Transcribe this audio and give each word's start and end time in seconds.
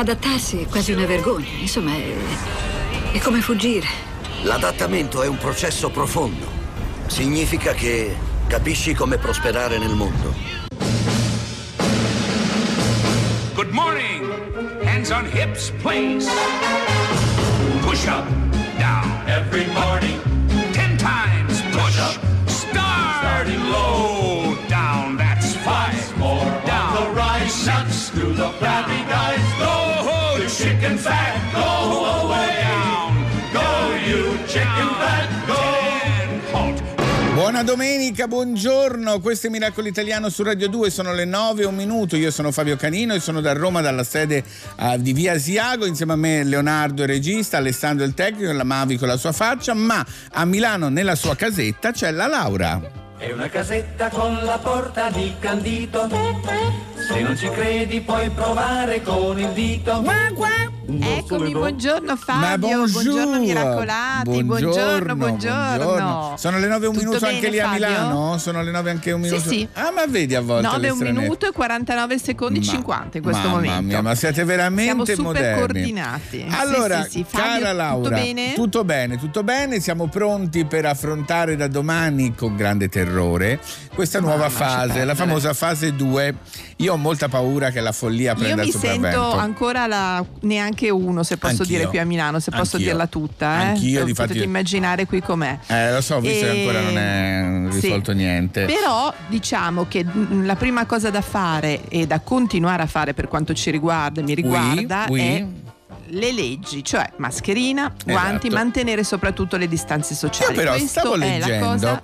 Adattarsi 0.00 0.62
è 0.62 0.66
quasi 0.66 0.92
una 0.92 1.04
vergogna. 1.04 1.50
Insomma, 1.58 1.92
è, 1.92 2.14
è 3.12 3.18
come 3.18 3.42
fuggire. 3.42 3.86
L'adattamento 4.44 5.20
è 5.20 5.26
un 5.26 5.36
processo 5.36 5.90
profondo. 5.90 6.46
Significa 7.06 7.74
che 7.74 8.16
capisci 8.46 8.94
come 8.94 9.18
prosperare 9.18 9.76
nel 9.76 9.92
mondo. 9.94 10.34
Good 13.52 13.68
morning. 13.72 14.82
Hands 14.86 15.10
on 15.10 15.26
hips, 15.26 15.70
please. 15.82 16.26
Push 17.82 18.06
up, 18.06 18.26
down. 18.78 19.20
Every 19.26 19.66
morning. 19.66 20.18
Ten 20.72 20.96
times 20.96 21.60
push 21.72 21.98
up. 21.98 22.18
Starting 22.46 23.68
low, 23.68 24.56
down. 24.66 25.18
That's 25.18 25.54
five. 25.56 26.16
More 26.16 26.50
down. 26.64 26.94
the 26.94 27.10
rise. 27.10 27.52
Six. 27.52 28.08
Do 28.14 28.32
the 28.32 28.48
flabby 28.58 29.04
guys. 29.06 29.49
Chicken 30.80 30.96
fat. 30.96 31.52
Go 31.52 32.06
away. 32.24 32.64
Go, 33.52 33.60
you 34.08 34.38
chicken 34.46 34.88
fat. 34.96 35.28
Go. 35.46 37.34
Buona 37.34 37.62
domenica, 37.62 38.26
buongiorno, 38.26 39.20
questo 39.20 39.48
è 39.48 39.50
Miracolo 39.50 39.88
Italiano 39.88 40.30
su 40.30 40.42
Radio 40.42 40.70
2, 40.70 40.88
sono 40.88 41.12
le 41.12 41.26
9 41.26 41.62
e 41.62 41.66
un 41.66 41.74
minuto, 41.74 42.16
io 42.16 42.30
sono 42.30 42.50
Fabio 42.50 42.76
Canino 42.76 43.12
e 43.12 43.20
sono 43.20 43.42
da 43.42 43.52
Roma 43.52 43.82
dalla 43.82 44.04
sede 44.04 44.42
uh, 44.78 44.96
di 44.96 45.12
Via 45.12 45.32
Asiago, 45.32 45.84
insieme 45.84 46.14
a 46.14 46.16
me 46.16 46.44
Leonardo 46.44 47.02
il 47.02 47.08
regista, 47.08 47.58
Alessandro 47.58 48.06
il 48.06 48.14
tecnico, 48.14 48.50
la 48.50 48.64
Mavi 48.64 48.96
con 48.96 49.08
la 49.08 49.18
sua 49.18 49.32
faccia, 49.32 49.74
ma 49.74 50.04
a 50.32 50.44
Milano 50.46 50.88
nella 50.88 51.14
sua 51.14 51.36
casetta 51.36 51.92
c'è 51.92 52.10
la 52.10 52.26
Laura. 52.26 52.99
È 53.20 53.30
una 53.32 53.48
casetta 53.50 54.08
con 54.08 54.38
la 54.44 54.56
porta 54.58 55.10
di 55.10 55.34
candito. 55.38 56.08
Se 57.06 57.20
non 57.20 57.36
ci 57.36 57.50
credi 57.50 58.00
puoi 58.00 58.30
provare 58.30 59.02
con 59.02 59.38
il 59.38 59.48
dito. 59.48 60.02
Eccomi, 61.02 61.52
buongiorno 61.52 62.16
Fabio, 62.16 62.78
bonjour. 62.78 62.90
buongiorno 62.90 63.38
miracolati, 63.38 64.42
buongiorno, 64.44 65.14
buongiorno. 65.16 66.34
Sono 66.36 66.58
le 66.58 66.66
9 66.66 66.84
e 66.84 66.88
un 66.88 66.94
Tutto 66.94 67.06
minuto 67.06 67.24
anche 67.26 67.40
bene, 67.40 67.50
lì 67.52 67.60
a 67.60 67.64
Fabio? 67.68 67.86
Milano? 67.86 68.38
Sono 68.38 68.62
le 68.62 68.70
9 68.72 68.90
anche 68.90 69.12
un 69.12 69.22
Sì, 69.22 69.30
minuto? 69.30 69.48
sì. 69.50 69.68
Ah, 69.74 69.92
ma 69.92 70.04
vedi 70.08 70.34
a 70.34 70.40
volte 70.40 70.66
9 70.66 70.80
le 70.80 70.90
un 70.90 70.98
minuto 70.98 71.46
e 71.46 71.52
49 71.52 72.18
secondi 72.18 72.58
Ma- 72.58 72.64
50 72.64 73.16
in 73.18 73.22
questo 73.22 73.42
mamma 73.42 73.54
momento. 73.54 73.82
mia, 73.82 74.02
ma 74.02 74.14
siete 74.16 74.42
veramente 74.44 74.82
Siamo 74.82 75.04
super 75.04 75.22
moderni. 75.22 75.58
coordinati. 75.58 76.46
Allora, 76.50 77.02
Sì, 77.04 77.10
sì, 77.10 77.18
sì. 77.18 77.24
Fabio, 77.28 77.60
cara 77.60 77.72
Laura, 77.72 78.08
tutto 78.08 78.22
bene? 78.22 78.52
tutto 78.54 78.84
bene, 78.84 79.16
tutto 79.18 79.42
bene, 79.44 79.80
siamo 79.80 80.08
pronti 80.08 80.64
per 80.64 80.86
affrontare 80.86 81.54
da 81.54 81.68
domani 81.68 82.34
con 82.34 82.56
grande 82.56 82.88
terrore 82.88 83.09
questa 83.94 84.20
nuova 84.20 84.48
fase, 84.48 85.04
la 85.04 85.14
famosa 85.14 85.52
fase 85.54 85.94
2. 85.94 86.34
Io 86.76 86.92
ho 86.94 86.96
molta 86.96 87.28
paura 87.28 87.70
che 87.70 87.80
la 87.80 87.92
follia 87.92 88.32
Io 88.32 88.38
prenda 88.38 88.62
mi 88.62 88.68
il 88.68 88.74
sento 88.74 88.86
sopravvento. 88.94 89.32
ancora 89.38 89.86
la, 89.86 90.24
neanche 90.40 90.88
uno, 90.90 91.22
se 91.22 91.36
posso 91.36 91.62
Anch'io. 91.62 91.76
dire 91.76 91.88
qui 91.88 91.98
a 91.98 92.04
Milano, 92.06 92.38
se 92.40 92.50
posso 92.50 92.76
Anch'io. 92.76 92.90
dirla 92.90 93.06
tutta. 93.06 93.46
Eh? 93.46 93.64
Anch'io, 93.66 94.00
Potete 94.00 94.06
difatti- 94.26 94.42
immaginare 94.42 95.06
qui 95.06 95.20
com'è. 95.20 95.58
Eh, 95.66 95.92
lo 95.92 96.00
so, 96.00 96.20
visto 96.20 96.46
che 96.46 96.52
E- 96.52 96.58
ancora 96.60 96.80
non 96.80 96.96
è 96.98 97.72
sì. 97.72 97.80
risolto 97.80 98.12
niente. 98.12 98.64
Però 98.64 99.12
diciamo 99.28 99.86
che 99.88 100.04
mm, 100.04 100.46
la 100.46 100.56
prima 100.56 100.86
cosa 100.86 101.10
da 101.10 101.20
fare 101.20 101.82
e 101.88 102.06
da 102.06 102.20
continuare 102.20 102.82
a 102.82 102.86
fare 102.86 103.12
per 103.14 103.28
quanto 103.28 103.52
ci 103.52 103.70
riguarda 103.70 104.20
e 104.20 104.24
mi 104.24 104.34
riguarda 104.34 105.06
oui. 105.08 105.20
è 105.20 105.46
le 106.10 106.32
leggi, 106.32 106.84
cioè 106.84 107.10
mascherina, 107.16 107.92
guanti, 108.04 108.46
Esatto. 108.48 108.62
mantenere 108.62 109.04
soprattutto 109.04 109.56
le 109.56 109.68
distanze 109.68 110.14
sociali. 110.14 110.52
Io 110.54 110.58
però 110.58 110.70
Questo 110.72 111.00
stavo 111.00 111.14
è 111.14 111.18
leggendo, 111.18 112.00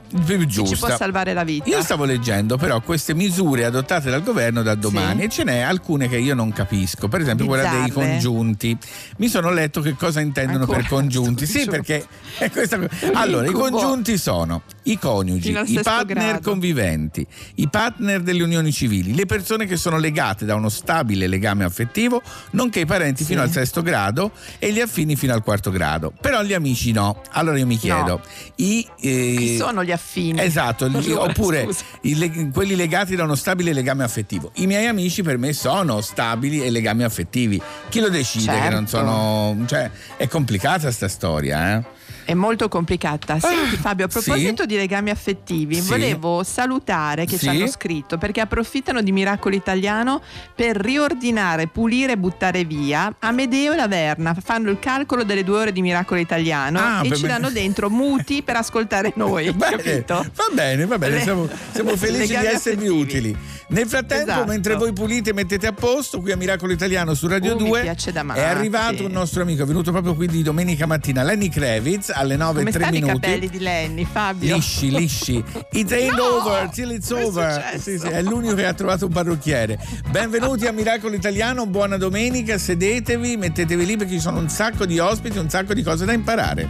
giusta. 0.46 0.74
ci 0.74 0.76
può 0.80 0.96
salvare 0.96 1.32
la 1.32 1.44
vita. 1.44 1.68
Io 1.68 1.82
stavo 1.82 2.04
leggendo 2.04 2.56
però 2.56 2.80
queste 2.80 3.14
misure 3.14 3.64
adottate 3.64 4.10
dal 4.10 4.22
governo 4.22 4.62
da 4.62 4.74
domani 4.74 5.20
Sì. 5.20 5.26
e 5.26 5.28
ce 5.28 5.44
n'è 5.44 5.60
alcune 5.60 6.08
che 6.08 6.18
io 6.18 6.34
non 6.34 6.52
capisco, 6.52 7.08
per 7.08 7.20
esempio 7.20 7.46
quella 7.46 7.68
dei 7.68 7.82
Bizzarre. 7.84 8.08
congiunti. 8.08 8.76
Mi 9.18 9.28
sono 9.28 9.50
letto 9.50 9.80
che 9.80 9.94
cosa 9.94 10.20
intendono 10.20 10.60
Ancora 10.60 10.78
per 10.78 10.88
congiunti. 10.88 11.44
Sì, 11.56 11.64
perché 11.66 12.06
è 12.38 12.50
questa 12.50 12.78
Allora, 13.14 13.46
i 13.48 13.52
congiunti 13.52 14.18
sono 14.18 14.62
i 14.86 14.98
coniugi, 14.98 15.50
i 15.50 15.80
partner 15.82 16.24
grado. 16.32 16.40
conviventi, 16.50 17.26
i 17.56 17.68
partner 17.68 18.20
delle 18.22 18.42
unioni 18.42 18.72
civili, 18.72 19.14
le 19.14 19.26
persone 19.26 19.66
che 19.66 19.76
sono 19.76 19.98
legate 19.98 20.44
da 20.44 20.54
uno 20.54 20.68
stabile 20.68 21.26
legame 21.26 21.64
affettivo, 21.64 22.22
nonché 22.52 22.80
i 22.80 22.86
parenti 22.86 23.22
Sì. 23.22 23.30
fino 23.30 23.42
al 23.42 23.50
sesto 23.50 23.82
grado 23.82 24.30
e 24.58 24.72
gli 24.72 24.80
affini 24.80 25.16
fino 25.16 25.32
al 25.34 25.42
quarto 25.42 25.70
grado. 25.70 26.12
Però 26.20 26.42
gli 26.42 26.52
amici 26.52 26.92
no. 26.92 27.20
Allora 27.32 27.58
io 27.58 27.66
mi 27.66 27.76
chiedo, 27.78 28.20
i, 28.56 28.86
eh, 29.00 29.34
Chi 29.36 29.56
sono 29.56 29.82
gli 29.84 29.92
affini? 29.92 30.40
Esatto, 30.40 30.88
gli- 30.88 30.94
Allora, 31.16 31.30
oppure 31.30 31.68
i 32.02 32.50
quelli 32.52 32.74
legati 32.76 33.16
da 33.16 33.24
uno 33.24 33.34
stabile 33.34 33.72
legame 33.72 34.04
affettivo. 34.04 34.50
I 34.56 34.66
miei 34.66 34.86
amici 34.86 35.22
per 35.22 35.36
me 35.38 35.52
sono 35.52 36.00
stabili 36.00 36.62
e 36.62 36.70
legami 36.70 37.02
affettivi. 37.04 37.60
Chi 37.88 38.00
lo 38.00 38.08
decide 38.08 38.52
che 38.60 38.68
non 38.70 38.86
Certo. 38.86 38.98
sono... 38.98 39.64
Cioè, 39.66 39.90
è 40.16 40.28
complicata 40.28 40.90
sta 40.90 41.08
storia, 41.08 41.76
eh? 41.78 41.84
È 42.26 42.34
molto 42.34 42.68
complicata. 42.68 43.38
Senti 43.38 43.76
Fabio, 43.76 44.06
a 44.06 44.10
sì? 44.10 44.20
proposito 44.20 44.66
di 44.66 44.74
legami 44.74 45.10
affettivi, 45.10 45.76
Sì. 45.76 45.88
volevo 45.88 46.42
salutare 46.42 47.24
che 47.24 47.38
Sì. 47.38 47.44
ci 47.44 47.48
hanno 47.50 47.66
scritto 47.68 48.18
perché 48.18 48.40
approfittano 48.40 49.00
di 49.00 49.12
Miracolo 49.12 49.54
Italiano 49.54 50.20
per 50.52 50.76
riordinare, 50.76 51.68
pulire 51.68 52.12
e 52.12 52.18
buttare 52.18 52.64
via 52.64 53.14
Amedeo 53.20 53.74
e 53.74 53.76
la 53.76 53.86
Verna. 53.86 54.34
Fanno 54.34 54.70
il 54.70 54.80
calcolo 54.80 55.22
delle 55.22 55.44
due 55.44 55.58
ore 55.60 55.72
di 55.72 55.80
Miracolo 55.82 56.18
Italiano 56.18 56.80
Ah, 56.80 57.00
e 57.04 57.14
ci 57.14 57.26
danno 57.28 57.48
dentro 57.50 57.90
muti 57.90 58.42
per 58.42 58.56
ascoltare 58.56 59.12
noi. 59.16 59.52
Bene, 59.52 59.76
capito? 59.76 60.14
va 60.34 60.44
bene, 60.52 60.84
va 60.84 60.98
bene, 60.98 61.20
siamo, 61.22 61.48
siamo 61.72 61.94
felici 61.96 62.36
di 62.36 62.44
esservi 62.44 62.86
affettivi. 62.86 62.88
utili. 63.00 63.36
Nel 63.68 63.86
frattempo, 63.86 64.30
Esatto. 64.32 64.46
mentre 64.46 64.74
voi 64.74 64.92
pulite 64.92 65.30
e 65.30 65.32
mettete 65.32 65.66
a 65.68 65.72
posto, 65.72 66.20
qui 66.20 66.32
a 66.32 66.36
Miracolo 66.36 66.72
Italiano 66.72 67.14
su 67.14 67.26
Radio 67.28 67.56
mi 67.56 67.68
2 67.68 67.80
piace 67.82 68.10
da 68.12 68.24
è 68.34 68.42
arrivato 68.42 69.04
un 69.04 69.12
nostro 69.12 69.42
amico, 69.42 69.62
è 69.62 69.66
venuto 69.66 69.90
proprio 69.92 70.14
qui 70.14 70.26
di 70.26 70.42
domenica 70.42 70.86
mattina, 70.86 71.22
Lenny 71.22 71.48
Kravitz, 71.48 72.10
alle 72.16 72.36
9 72.36 72.52
e 72.52 72.64
Come 72.64 72.70
3 72.70 72.80
stanno 72.82 72.96
i 72.96 73.00
minuti. 73.00 73.20
capelli 73.20 73.48
di 73.48 73.58
Lenny, 73.58 74.06
Fabio? 74.10 74.54
Lisci, 74.56 74.90
lisci. 74.90 75.44
It 75.72 75.92
ain't 75.92 76.14
No! 76.16 76.22
over 76.40 76.68
till 76.70 76.90
it's 76.92 77.10
è 77.12 77.22
over. 77.24 77.52
successo? 77.52 77.78
Sì, 77.90 77.98
sì, 77.98 78.06
è 78.08 78.22
l'unico 78.22 78.54
che 78.54 78.64
ha 78.66 78.72
trovato 78.74 79.06
un 79.06 79.12
parrucchiere. 79.12 79.78
Benvenuti 80.10 80.66
a 80.66 80.72
Miracolo 80.72 81.14
Italiano, 81.14 81.66
buona 81.66 81.96
domenica, 81.98 82.56
sedetevi, 82.58 83.36
mettetevi 83.36 83.84
lì 83.84 83.96
perché 83.96 84.14
ci 84.14 84.20
sono 84.20 84.38
un 84.38 84.48
sacco 84.48 84.86
di 84.86 84.98
ospiti, 84.98 85.38
un 85.38 85.50
sacco 85.50 85.74
di 85.74 85.82
cose 85.82 86.04
da 86.06 86.12
imparare. 86.12 86.68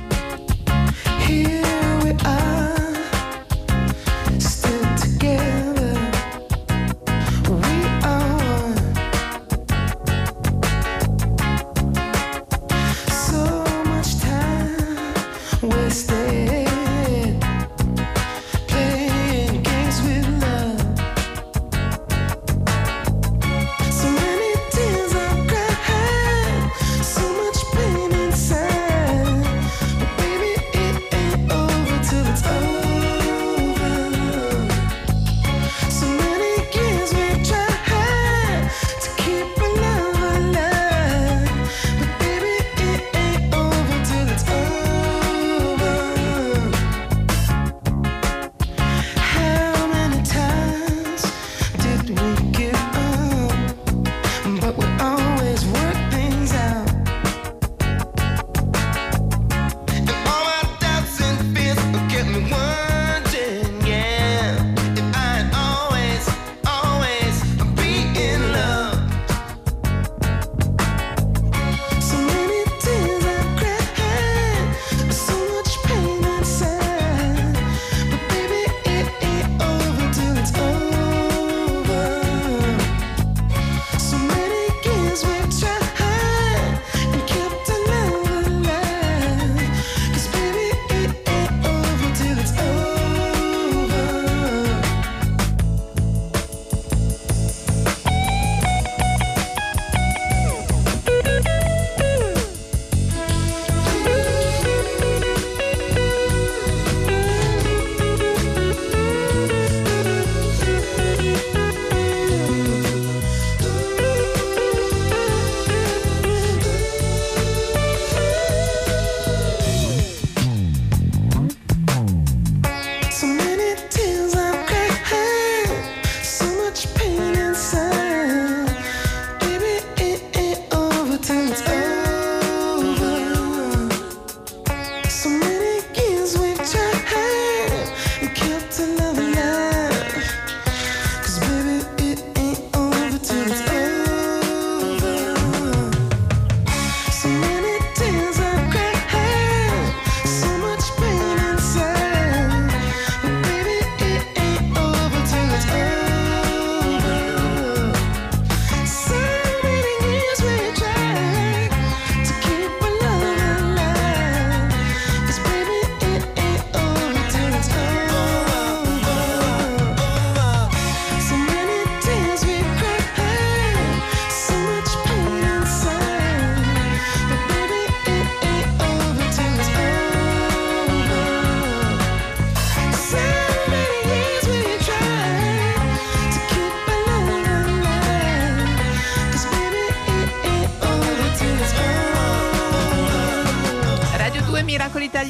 Here 1.27 1.63
we 2.03 2.15
are, 2.25 2.75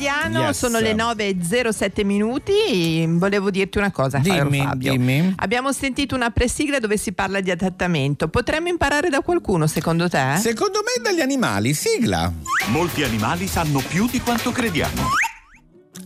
Italiano, 0.00 0.48
Yes. 0.48 0.58
sono 0.58 0.78
le 0.78 0.92
9.07 0.94 2.04
minuti. 2.04 3.06
Volevo 3.08 3.50
dirti 3.50 3.78
una 3.78 3.90
cosa, 3.90 4.18
Dimmi, 4.18 4.58
Fabio. 4.58 4.92
dimmi. 4.92 5.32
Abbiamo 5.36 5.72
sentito 5.72 6.14
una 6.14 6.28
presigla 6.30 6.78
dove 6.78 6.98
si 6.98 7.12
parla 7.12 7.40
di 7.40 7.50
adattamento. 7.50 8.28
Potremmo 8.28 8.68
imparare 8.68 9.08
da 9.08 9.20
qualcuno, 9.22 9.66
secondo 9.66 10.08
te? 10.08 10.36
Secondo 10.38 10.80
me 10.84 11.02
dagli 11.02 11.20
animali, 11.22 11.72
sigla. 11.72 12.30
Molti 12.66 13.02
animali 13.04 13.46
sanno 13.46 13.80
più 13.88 14.06
di 14.06 14.20
quanto 14.20 14.52
crediamo. 14.52 15.02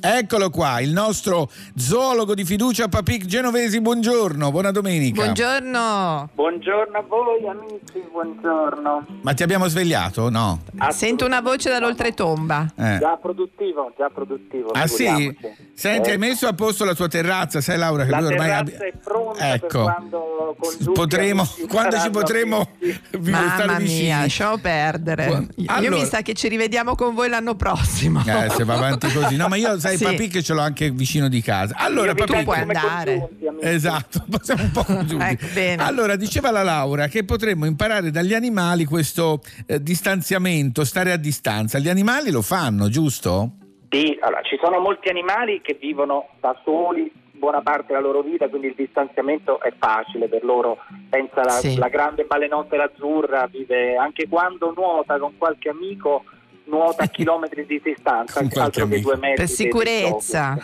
Eccolo 0.01 0.51
qua, 0.51 0.81
il 0.81 0.93
nostro 0.93 1.51
zoologo 1.77 2.35
di 2.35 2.45
fiducia 2.45 2.89
Papic 2.89 3.25
Genovesi, 3.27 3.81
buongiorno, 3.81 4.51
buona 4.51 4.71
domenica. 4.71 5.23
Buongiorno. 5.23 6.31
Buongiorno 6.35 6.97
a 6.99 7.03
voi 7.07 7.47
amici, 7.49 8.03
buongiorno. 8.11 9.07
Ma 9.23 9.35
ti 9.35 9.43
abbiamo 9.43 9.67
svegliato? 9.69 10.31
No. 10.31 10.63
Sento 10.91 11.27
una 11.27 11.41
voce 11.41 11.71
dall'oltretomba. 11.71 12.73
Eh. 12.77 12.99
Già 12.99 13.19
produttivo, 13.21 13.93
già 13.99 14.09
produttivo. 14.13 14.71
Ah 14.71 14.87
sì? 14.87 15.37
Senti, 15.75 16.09
Eh, 16.11 16.13
hai 16.13 16.19
messo 16.19 16.47
a 16.47 16.53
posto 16.53 16.85
la 16.85 16.95
tua 16.95 17.09
terrazza, 17.09 17.61
sai 17.61 17.77
Laura 17.79 18.05
che 18.05 18.11
La 18.11 18.21
lui 18.21 18.33
ormai 18.33 18.47
terrazza 18.49 18.85
è 18.85 18.93
pronta 19.03 19.39
per 19.45 19.55
Ecco. 19.55 19.83
quando 19.83 20.57
Potremo, 20.93 21.45
ci 21.47 21.67
quando 21.67 21.99
ci 22.01 22.11
potremo 22.11 22.69
vi- 22.79 23.31
Mamma 23.31 23.79
mia, 23.79 24.21
lasciamo 24.21 24.59
perdere. 24.59 25.27
Qua- 25.27 25.45
Io 25.57 25.65
Allora- 25.69 25.97
mi 25.97 26.05
sa 26.05 26.23
che 26.23 26.35
ci 26.35 26.49
rivediamo 26.49 26.95
con 26.95 27.15
voi 27.15 27.29
l'anno 27.29 27.55
prossimo. 27.55 28.21
Eh, 28.27 28.51
se 28.51 28.65
va 28.65 28.75
avanti 28.75 29.11
così. 29.13 29.37
No, 29.37 29.49
ma 29.49 29.57
io 29.57 29.79
sai, 29.81 29.97
Sì. 29.97 30.05
Papi 30.05 30.29
che 30.29 30.43
ce 30.43 30.55
l'ho 30.55 30.61
anche 30.61 30.91
vicino 30.91 31.29
di 31.29 31.41
casa. 31.41 31.75
Allora, 31.79 32.15
Papi, 32.15 32.31
tengo 32.33 32.45
puoi 32.53 32.61
come 32.61 32.73
andare. 32.75 33.19
congiunti. 33.19 33.67
Esatto, 33.67 34.25
possiamo 34.31 34.63
un 34.63 34.71
po' 34.71 34.85
congiunti. 34.85 35.59
Ecco. 35.59 35.83
Allora, 35.83 36.17
diceva 36.17 36.51
la 36.51 36.63
Laura 36.63 37.09
che 37.09 37.25
potremmo 37.25 37.65
imparare 37.67 38.11
dagli 38.11 38.35
animali 38.35 38.85
questo 38.85 39.41
eh, 39.67 39.83
distanziamento, 39.83 40.85
stare 40.85 41.13
a 41.13 41.17
distanza. 41.17 41.79
Gli 41.79 41.89
animali 41.89 42.31
lo 42.31 42.43
fanno, 42.43 42.89
giusto? 42.89 43.51
Sì, 43.91 44.17
allora, 44.21 44.43
ci 44.43 44.57
sono 44.63 44.79
molti 44.79 45.09
animali 45.09 45.61
che 45.63 45.77
vivono 45.81 46.29
da 46.41 46.55
soli 46.65 47.11
buona 47.33 47.63
parte 47.63 47.87
della 47.89 48.01
loro 48.01 48.21
vita, 48.21 48.49
quindi 48.49 48.67
il 48.67 48.75
distanziamento 48.77 49.63
è 49.63 49.73
facile 49.79 50.29
per 50.29 50.45
loro. 50.45 50.77
Pensa 51.09 51.43
la, 51.43 51.51
Sì. 51.53 51.77
la 51.79 51.89
grande 51.89 52.25
balenottera 52.25 52.85
azzurra, 52.85 53.49
vive 53.51 53.97
anche 53.97 54.29
quando 54.29 54.75
nuota 54.77 55.19
con 55.19 55.33
qualche 55.39 55.71
amico, 55.71 56.25
nuota 56.71 57.03
a 57.03 57.07
chilometri 57.13 57.67
di 57.67 57.81
distanza, 57.85 58.39
altro 58.41 58.87
che 58.87 59.01
due 59.01 59.17
metri. 59.17 59.35
Per 59.45 59.49
sicurezza. 59.49 60.57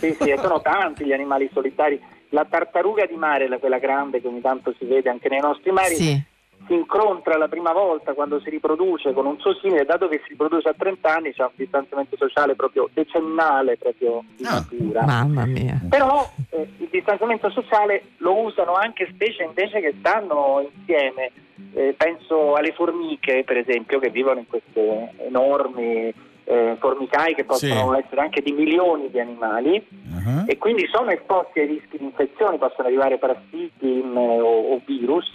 Sì, 0.00 0.14
sì, 0.20 0.28
e 0.30 0.36
sono 0.38 0.60
tanti 0.60 1.04
gli 1.06 1.12
animali 1.12 1.48
solitari. 1.52 1.98
La 2.30 2.44
tartaruga 2.48 3.06
di 3.06 3.14
mare, 3.14 3.48
la- 3.48 3.58
quella 3.58 3.78
grande 3.78 4.20
che 4.20 4.26
ogni 4.26 4.40
tanto 4.40 4.74
si 4.78 4.84
vede 4.84 5.08
anche 5.10 5.28
nei 5.28 5.40
nostri 5.40 5.70
mari, 5.70 5.94
Sì. 5.94 6.22
Si 6.66 6.74
incontra 6.74 7.36
la 7.36 7.48
prima 7.48 7.72
volta 7.72 8.12
quando 8.14 8.40
si 8.40 8.50
riproduce 8.50 9.12
con 9.12 9.26
un 9.26 9.38
suo 9.38 9.54
simile, 9.54 9.84
dato 9.84 10.08
che 10.08 10.20
si 10.24 10.30
riproduce 10.30 10.68
a 10.68 10.74
30 10.76 11.14
anni 11.14 11.32
c'è 11.32 11.42
un 11.42 11.50
distanziamento 11.54 12.16
sociale 12.16 12.54
proprio 12.54 12.88
decennale, 12.92 13.76
proprio 13.76 14.22
di 14.36 14.44
Ah, 14.44 14.54
natura. 14.54 15.04
Mamma 15.04 15.44
mia. 15.46 15.80
Però 15.88 16.28
eh, 16.50 16.68
il 16.78 16.88
distanziamento 16.90 17.50
sociale 17.50 18.02
lo 18.18 18.38
usano 18.40 18.74
anche 18.74 19.08
specie 19.12 19.42
invece 19.42 19.80
che 19.80 19.94
stanno 19.98 20.68
insieme. 20.76 21.30
Eh, 21.74 21.94
penso 21.96 22.54
alle 22.54 22.72
formiche, 22.72 23.44
per 23.44 23.56
esempio, 23.56 23.98
che 23.98 24.10
vivono 24.10 24.40
in 24.40 24.46
queste 24.46 25.12
enormi 25.26 26.12
eh, 26.44 26.76
formicai 26.78 27.34
che 27.34 27.44
possono 27.44 27.96
essere 27.96 28.20
anche 28.20 28.42
di 28.42 28.52
milioni 28.52 29.10
di 29.10 29.20
animali 29.20 30.00
Uh-huh. 30.12 30.44
e 30.46 30.56
quindi 30.58 30.86
sono 30.92 31.10
esposti 31.10 31.58
ai 31.60 31.66
rischi 31.66 31.96
di 31.98 32.04
infezione, 32.04 32.58
possono 32.58 32.86
arrivare 32.86 33.16
parassiti 33.18 34.02
mm, 34.04 34.16
o, 34.16 34.74
o 34.74 34.80
virus. 34.84 35.32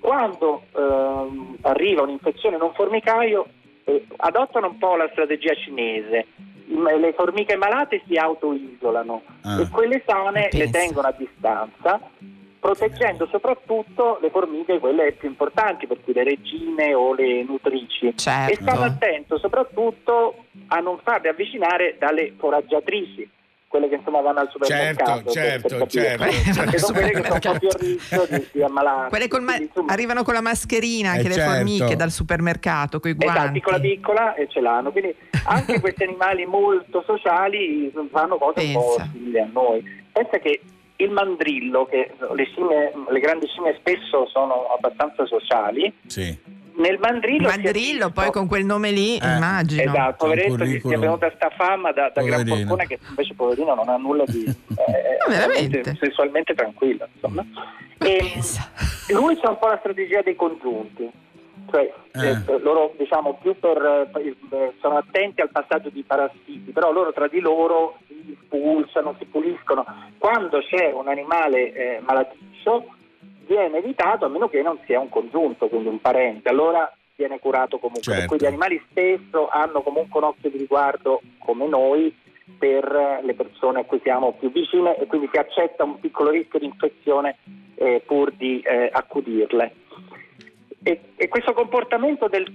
Quando 0.00 0.62
ehm, 0.74 1.56
arriva 1.62 2.02
un'infezione 2.02 2.56
in 2.56 2.62
un 2.62 2.72
formicaio, 2.72 3.46
eh, 3.84 4.06
adottano 4.16 4.68
un 4.68 4.78
po' 4.78 4.96
la 4.96 5.08
strategia 5.12 5.54
cinese. 5.54 6.26
Le 6.66 7.12
formiche 7.14 7.56
malate 7.56 8.02
si 8.06 8.16
autoisolano 8.16 9.22
Ah. 9.42 9.60
e 9.60 9.68
quelle 9.68 10.02
sane 10.06 10.48
le 10.52 10.70
tengono 10.70 11.08
a 11.08 11.14
distanza, 11.16 12.00
proteggendo 12.60 13.26
soprattutto 13.26 14.18
le 14.20 14.30
formiche, 14.30 14.78
quelle 14.78 15.12
più 15.12 15.28
importanti, 15.28 15.86
per 15.88 15.98
cui 16.04 16.12
le 16.12 16.22
regine 16.22 16.94
o 16.94 17.12
le 17.14 17.42
nutrici. 17.42 18.16
Certo. 18.16 18.52
E 18.52 18.54
stanno 18.54 18.84
attento 18.84 19.38
soprattutto 19.38 20.44
a 20.68 20.78
non 20.78 20.98
farle 21.02 21.30
avvicinare 21.30 21.96
dalle 21.98 22.34
foraggiatrici, 22.38 23.28
quelle 23.70 23.88
che 23.88 23.94
insomma 23.94 24.20
vanno 24.20 24.40
al 24.40 24.48
supermercato. 24.50 25.30
Certo, 25.30 25.30
certo, 25.30 25.68
certo, 25.68 26.52
certo. 26.52 26.78
sono 26.78 26.92
quelle 26.98 27.10
che 27.12 27.22
sono 27.22 27.34
un 27.34 27.40
po' 27.40 27.58
più 27.58 27.68
a 27.68 27.76
rischio 27.78 28.26
di, 28.28 28.48
di 28.50 28.62
ammalarsi. 28.64 29.08
Quelle 29.10 29.28
col 29.28 29.42
ma- 29.42 29.52
Quindi, 29.52 29.66
insomma, 29.68 29.92
arrivano 29.92 30.22
con 30.24 30.34
la 30.34 30.40
mascherina 30.40 31.10
anche 31.10 31.26
Eh, 31.26 31.28
le 31.28 31.34
certo. 31.34 31.52
formiche 31.54 31.94
dal 31.96 32.10
supermercato, 32.10 32.98
con 32.98 33.10
i 33.12 33.14
Esatto, 33.16 33.32
guanti. 33.32 33.52
piccola 33.52 33.78
piccola 33.78 34.34
e 34.34 34.48
ce 34.50 34.60
l'hanno. 34.60 34.90
Quindi 34.90 35.14
anche 35.44 35.78
questi 35.78 36.02
animali 36.02 36.46
molto 36.46 37.04
sociali 37.06 37.92
fanno 38.10 38.38
cose 38.38 38.60
un 38.60 38.72
po' 38.72 38.94
Pensa. 38.96 39.08
simili 39.12 39.38
a 39.38 39.48
noi. 39.52 39.84
Pensa 40.10 40.38
che 40.38 40.60
il 40.96 41.10
mandrillo, 41.10 41.86
che 41.86 42.10
le, 42.34 42.44
scimmie- 42.46 42.92
le 43.08 43.20
grandi 43.20 43.46
scimmie 43.46 43.76
spesso 43.78 44.26
sono 44.26 44.66
abbastanza 44.76 45.24
sociali, 45.26 45.92
Sì. 46.06 46.36
Nel 46.76 46.98
mandrillo... 47.00 47.48
Mandrillo, 47.48 48.10
poi 48.10 48.30
con 48.30 48.46
quel 48.46 48.64
nome 48.64 48.90
lì, 48.90 49.16
Eh, 49.18 49.26
immagino. 49.36 49.82
Esatto, 49.82 50.24
poveretto 50.26 50.64
si 50.64 50.76
è 50.76 50.98
venuta 50.98 51.30
sta 51.34 51.50
fama 51.50 51.92
da, 51.92 52.10
da 52.14 52.22
gran 52.22 52.46
fortuna 52.46 52.84
che 52.84 52.98
invece 53.08 53.34
poverino 53.34 53.74
non 53.74 53.88
ha 53.88 53.96
nulla 53.96 54.24
di 54.26 54.44
eh, 54.44 54.54
veramente? 55.28 55.78
veramente 55.80 55.96
sessualmente 56.00 56.54
tranquillo 56.54 57.06
insomma. 57.12 57.44
E 57.98 58.32
lui 59.12 59.36
c'ha 59.38 59.50
un 59.50 59.58
po' 59.58 59.66
la 59.68 59.76
strategia 59.78 60.22
dei 60.22 60.36
congiunti 60.36 61.10
cioè 61.70 61.92
Eh. 62.12 62.28
eh, 62.28 62.58
loro 62.60 62.94
diciamo 62.98 63.38
più 63.40 63.56
per, 63.58 64.08
per 64.12 64.22
eh, 64.22 64.72
sono 64.80 64.96
attenti 64.96 65.40
al 65.40 65.50
passaggio 65.50 65.90
di 65.90 66.02
parassiti 66.02 66.70
però 66.72 66.90
loro 66.90 67.12
tra 67.12 67.28
di 67.28 67.38
loro 67.40 67.98
si 68.08 68.36
spulsano, 68.44 69.14
si 69.18 69.26
puliscono 69.26 69.84
quando 70.18 70.58
c'è 70.60 70.90
un 70.92 71.06
animale 71.08 71.72
eh, 71.72 72.00
malaticcio 72.00 72.86
viene 73.50 73.78
evitato 73.78 74.26
a 74.26 74.28
meno 74.28 74.48
che 74.48 74.62
non 74.62 74.78
sia 74.86 75.00
un 75.00 75.08
congiunto 75.08 75.66
quindi 75.66 75.88
un 75.88 76.00
parente 76.00 76.48
allora 76.48 76.92
viene 77.16 77.40
curato 77.40 77.78
comunque 77.78 78.12
per 78.12 78.20
Certo. 78.20 78.28
cui 78.28 78.38
gli 78.38 78.46
animali 78.46 78.80
spesso 78.88 79.48
hanno 79.48 79.82
comunque 79.82 80.20
un 80.20 80.26
occhio 80.26 80.50
di 80.50 80.58
riguardo 80.58 81.20
come 81.38 81.66
noi 81.66 82.16
per 82.56 82.84
eh, 82.84 83.20
le 83.24 83.34
persone 83.34 83.80
a 83.80 83.84
cui 83.84 84.00
siamo 84.04 84.32
più 84.38 84.52
vicine 84.52 84.96
e 84.98 85.06
quindi 85.06 85.28
si 85.32 85.38
accetta 85.38 85.82
un 85.82 85.98
piccolo 85.98 86.30
rischio 86.30 86.60
di 86.60 86.66
infezione 86.66 87.38
eh, 87.74 88.02
pur 88.06 88.32
di 88.32 88.60
eh, 88.60 88.88
accudirle. 88.92 89.74
E, 90.82 91.00
e 91.16 91.28
questo 91.28 91.52
comportamento 91.52 92.28
del 92.28 92.46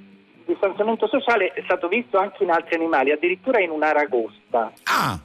distanziamento 0.45 1.07
sociale 1.07 1.51
è 1.53 1.61
stato 1.63 1.87
visto 1.87 2.17
anche 2.17 2.43
in 2.43 2.51
altri 2.51 2.75
animali, 2.75 3.11
addirittura 3.11 3.59
in 3.59 3.69
un'aragosta. 3.69 4.71
Ah, 4.83 5.19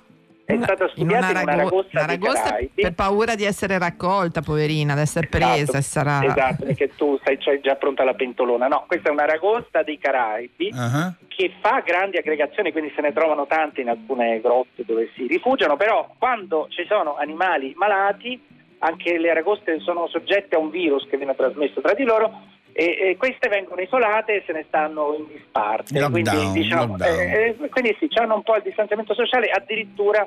È 0.50 0.54
Una- 0.56 0.64
stata 0.64 0.88
studiata 0.88 1.30
in 1.30 1.36
un'aragosta 1.38 2.04
dei 2.04 2.16
un'aragosta 2.16 2.42
Caraibi. 2.42 2.82
per 2.82 2.94
paura 2.94 3.34
di 3.34 3.44
essere 3.44 3.78
raccolta, 3.78 4.40
poverina, 4.42 4.94
di 4.94 5.00
essere 5.00 5.26
presa, 5.28 5.54
Esatto, 5.54 5.76
e 5.78 5.82
sarà... 5.82 6.24
esatto, 6.24 6.64
perché 6.64 6.94
tu 6.96 7.18
sei, 7.24 7.38
c'hai 7.38 7.60
già 7.60 7.76
pronta 7.76 8.04
la 8.04 8.14
pentolona. 8.14 8.66
No, 8.68 8.84
questa 8.86 9.08
è 9.08 9.12
un'aragosta 9.12 9.82
dei 9.82 9.98
Caraibi 9.98 10.70
ah. 10.74 11.14
che 11.28 11.52
fa 11.60 11.82
grandi 11.84 12.16
aggregazioni, 12.16 12.72
quindi 12.72 12.92
se 12.94 13.00
ne 13.02 13.12
trovano 13.12 13.46
tante 13.46 13.80
in 13.80 13.88
alcune 13.88 14.40
grotte 14.40 14.84
dove 14.84 15.10
si 15.14 15.26
rifugiano, 15.26 15.76
però 15.76 16.14
quando 16.18 16.66
ci 16.70 16.84
sono 16.86 17.16
animali 17.16 17.72
malati, 17.76 18.40
anche 18.78 19.18
le 19.18 19.30
aragoste 19.30 19.78
sono 19.80 20.08
soggette 20.08 20.56
a 20.56 20.58
un 20.58 20.70
virus 20.70 21.06
che 21.08 21.16
viene 21.16 21.34
trasmesso 21.34 21.80
tra 21.80 21.92
di 21.94 22.04
loro 22.04 22.32
e, 22.72 23.10
e 23.10 23.16
queste 23.16 23.48
vengono 23.48 23.80
isolate 23.80 24.36
e 24.36 24.42
se 24.46 24.52
ne 24.52 24.64
stanno 24.68 25.14
in 25.18 25.26
disparte. 25.26 25.98
Lockdown, 25.98 26.10
quindi, 26.10 26.60
diciamo, 26.60 26.96
eh, 26.98 27.56
eh, 27.60 27.68
quindi 27.68 27.96
sì, 27.98 28.08
hanno 28.18 28.36
un 28.36 28.42
po' 28.42 28.56
il 28.56 28.62
distanziamento 28.62 29.14
sociale, 29.14 29.50
addirittura 29.50 30.26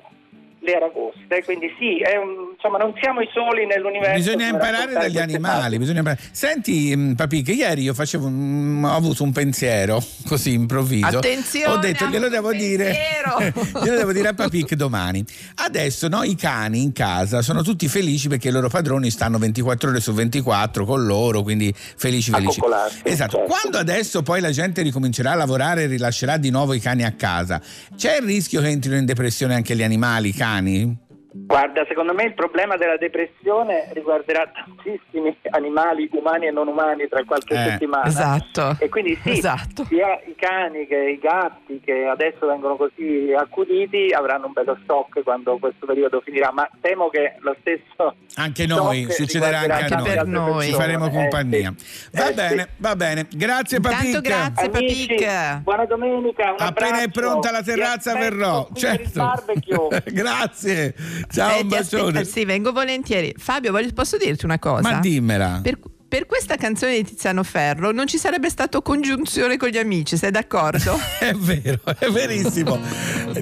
le 0.63 0.75
aragoste. 0.75 1.43
Quindi 1.43 1.67
sì, 1.77 1.97
è 1.99 2.15
un- 2.15 2.51
insomma, 2.53 2.77
non 2.77 2.93
siamo 3.01 3.21
i 3.21 3.27
soli 3.33 3.65
nell'universo. 3.65 4.15
Bisogna 4.15 4.47
imparare 4.47 4.93
dagli 4.93 5.17
animali. 5.19 5.75
imparare. 5.75 6.17
Senti, 6.31 6.95
mh, 6.95 7.15
Papi, 7.15 7.41
che 7.41 7.51
ieri 7.51 7.81
io 7.83 7.93
facevo, 7.93 8.25
un- 8.27 8.83
ho 8.83 8.95
avuto 8.95 9.23
un 9.23 9.31
pensiero 9.31 10.01
così 10.27 10.53
improvviso. 10.53 11.17
Attenzione, 11.17 11.73
Ho 11.73 11.77
detto, 11.77 12.05
glielo 12.07 12.29
devo 12.29 12.51
dire, 12.53 12.95
glielo 13.83 13.97
devo 13.97 14.13
dire 14.13 14.29
a 14.29 14.33
Papic 14.33 14.73
domani. 14.75 15.23
Adesso 15.55 16.07
no, 16.07 16.23
i 16.23 16.35
cani 16.35 16.81
in 16.81 16.93
casa 16.93 17.41
sono 17.41 17.61
tutti 17.61 17.87
felici 17.87 18.27
perché 18.29 18.47
i 18.47 18.51
loro 18.51 18.69
padroni 18.69 19.09
stanno 19.11 19.37
24 19.37 19.89
ore 19.89 19.99
su 19.99 20.13
24 20.13 20.85
con 20.85 21.05
loro, 21.05 21.41
quindi 21.41 21.73
felici, 21.75 22.31
felici. 22.31 22.59
Esatto. 23.03 23.37
certo. 23.37 23.51
Quando 23.53 23.77
adesso 23.77 24.21
poi 24.23 24.39
la 24.41 24.51
gente 24.51 24.81
ricomincerà 24.81 25.31
a 25.31 25.35
lavorare 25.35 25.83
e 25.83 25.85
rilascerà 25.87 26.37
di 26.37 26.49
nuovo 26.49 26.73
i 26.73 26.79
cani 26.79 27.03
a 27.03 27.11
casa, 27.11 27.61
c'è 27.97 28.17
il 28.17 28.23
rischio 28.25 28.61
che 28.61 28.67
entrino 28.67 28.95
in 28.97 29.05
depressione 29.05 29.55
anche 29.55 29.75
gli 29.75 29.83
animali, 29.83 30.29
i 30.29 30.33
cani? 30.33 30.51
domani 30.53 30.97
Guarda, 31.35 31.83
secondo 31.87 32.13
me 32.13 32.25
il 32.25 32.35
problema 32.35 32.77
della 32.77 32.95
depressione 32.97 33.89
riguarderà 33.93 34.51
tantissimi 34.53 35.35
animali 35.49 36.07
umani 36.11 36.45
e 36.45 36.51
non 36.51 36.67
umani 36.67 37.07
tra 37.07 37.23
qualche 37.25 37.55
Eh, 37.55 37.69
settimana. 37.71 38.05
esatto. 38.05 38.75
E 38.79 38.87
quindi 38.89 39.17
sì, 39.23 39.31
Esatto. 39.31 39.83
sia 39.85 40.19
i 40.27 40.35
cani 40.35 40.85
che 40.85 40.95
i 40.95 41.17
gatti 41.17 41.81
che 41.83 42.05
adesso 42.05 42.45
vengono 42.45 42.75
così 42.75 43.33
accuditi 43.35 44.13
avranno 44.15 44.45
un 44.45 44.51
bello 44.53 44.77
shock 44.85 45.23
quando 45.23 45.57
questo 45.57 45.87
periodo 45.87 46.21
finirà, 46.21 46.51
ma 46.51 46.69
temo 46.81 47.09
che 47.09 47.33
lo 47.39 47.55
stesso 47.61 48.15
Anche 48.35 48.67
noi, 48.67 49.07
succederà 49.09 49.59
anche 49.61 49.71
a 49.93 49.97
noi. 49.97 50.09
altre 50.09 50.23
noi. 50.25 50.65
Ci 50.67 50.73
faremo 50.73 51.07
Eh, 51.07 51.11
compagnia. 51.11 51.73
sì. 51.75 52.09
Va 52.11 52.29
Eh, 52.29 52.33
bene, 52.33 52.61
sì. 52.61 52.69
va 52.77 52.95
bene. 52.95 53.27
Grazie 53.31 53.79
Papic. 53.79 54.21
grazie. 54.21 54.69
Papic. 54.69 55.61
buona 55.63 55.85
domenica. 55.85 56.51
Un 56.51 56.57
Appena 56.59 56.99
è 56.99 57.03
abbraccio. 57.05 57.19
pronta 57.21 57.51
la 57.51 57.63
terrazza 57.63 58.13
verrò. 58.13 58.67
per 58.67 58.77
Certo. 58.77 59.19
barbecue. 59.19 60.03
Grazie. 60.13 60.93
Ciao, 61.31 61.57
Eh, 61.57 61.61
un 61.61 61.73
aspetta- 61.73 61.97
bacione. 62.03 62.23
sì, 62.25 62.45
vengo 62.45 62.71
volentieri. 62.71 63.33
Fabio, 63.37 63.71
voglio- 63.71 63.91
posso 63.93 64.17
dirti 64.17 64.45
una 64.45 64.59
cosa? 64.59 64.81
Ma 64.91 64.99
dimmela. 64.99 65.59
Per, 65.63 65.77
per 66.07 66.25
questa 66.27 66.55
canzone 66.57 66.95
di 66.95 67.03
Tiziano 67.03 67.41
Ferro 67.43 67.91
non 67.91 68.05
ci 68.07 68.17
sarebbe 68.19 68.49
stato 68.49 68.81
congiunzione 68.83 69.57
con 69.57 69.69
gli 69.69 69.77
amici, 69.77 70.15
sei 70.15 70.29
d'accordo? 70.31 70.95
È 71.19 71.33
vero, 71.33 71.79
è 71.97 72.07
verissimo. 72.09 72.79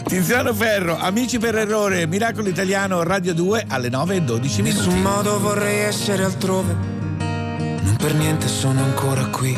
Tiziano 0.06 0.54
Ferro, 0.54 0.98
Amici 0.98 1.38
per 1.38 1.56
errore, 1.58 2.08
Miracolo 2.08 2.48
Italiano, 2.48 3.04
Radio 3.04 3.34
2 3.34 3.66
alle 3.68 3.90
9 3.90 4.16
e 4.16 4.22
12 4.22 4.60
In 4.60 4.66
minuti. 4.68 4.86
nessun 4.86 5.02
modo 5.02 5.38
vorrei 5.40 5.80
essere 5.80 6.24
altrove, 6.24 6.74
non 7.18 7.96
per 7.98 8.14
niente 8.14 8.48
sono 8.48 8.82
ancora 8.84 9.26
qui. 9.26 9.58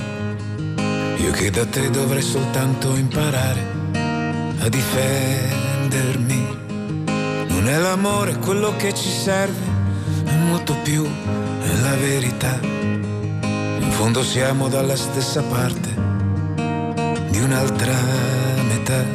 Io 1.17 1.31
che 1.31 1.51
da 1.51 1.65
te 1.65 1.89
dovrei 1.91 2.21
soltanto 2.23 2.95
imparare 2.95 3.61
a 4.59 4.67
difendermi. 4.69 6.42
Non 7.63 7.71
è 7.71 7.77
l'amore 7.77 8.35
quello 8.39 8.75
che 8.75 8.93
ci 8.93 9.07
serve, 9.07 9.65
è 10.25 10.35
molto 10.35 10.75
più, 10.83 11.05
è 11.05 11.79
la 11.79 11.95
verità. 11.95 12.59
In 12.61 13.89
fondo 13.91 14.21
siamo 14.21 14.67
dalla 14.67 14.97
stessa 14.97 15.41
parte 15.43 15.95
di 17.29 17.39
un'altra 17.39 17.95
metà. 18.67 19.05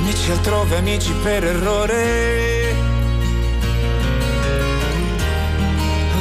Amici 0.00 0.32
altrove, 0.32 0.78
amici 0.78 1.12
per 1.22 1.44
errore. 1.44 2.74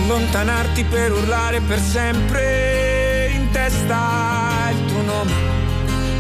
Allontanarti 0.04 0.84
per 0.84 1.12
urlare 1.14 1.62
per 1.62 1.80
sempre 1.80 3.32
in 3.34 3.50
testa 3.50 4.70
il 4.70 4.86
tuo 4.86 5.02
nome. 5.02 5.34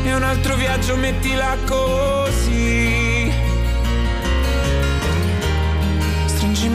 E 0.05 0.15
un 0.15 0.23
altro 0.23 0.55
viaggio 0.55 0.95
mettila 0.95 1.55
così. 1.67 3.16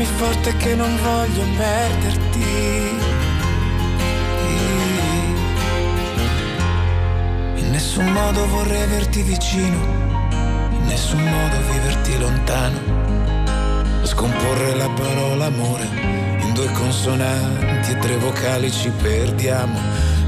Stringimi 0.02 0.04
forte 0.04 0.56
che 0.56 0.75
non 0.75 0.97
voglio 1.02 1.44
perderti. 1.56 2.44
In 7.56 7.71
nessun 7.71 8.06
modo 8.06 8.47
vorrei 8.49 8.82
averti 8.82 9.23
vicino, 9.23 9.78
in 10.71 10.87
nessun 10.87 11.23
modo 11.23 11.56
viverti 11.71 12.18
lontano. 12.18 12.80
Scomporre 14.02 14.75
la 14.76 14.88
parola 14.88 15.47
amore 15.47 15.88
in 16.40 16.52
due 16.52 16.71
consonanti 16.73 17.92
e 17.92 17.99
tre 17.99 18.16
vocali 18.16 18.71
ci 18.71 18.90
perdiamo. 18.90 19.78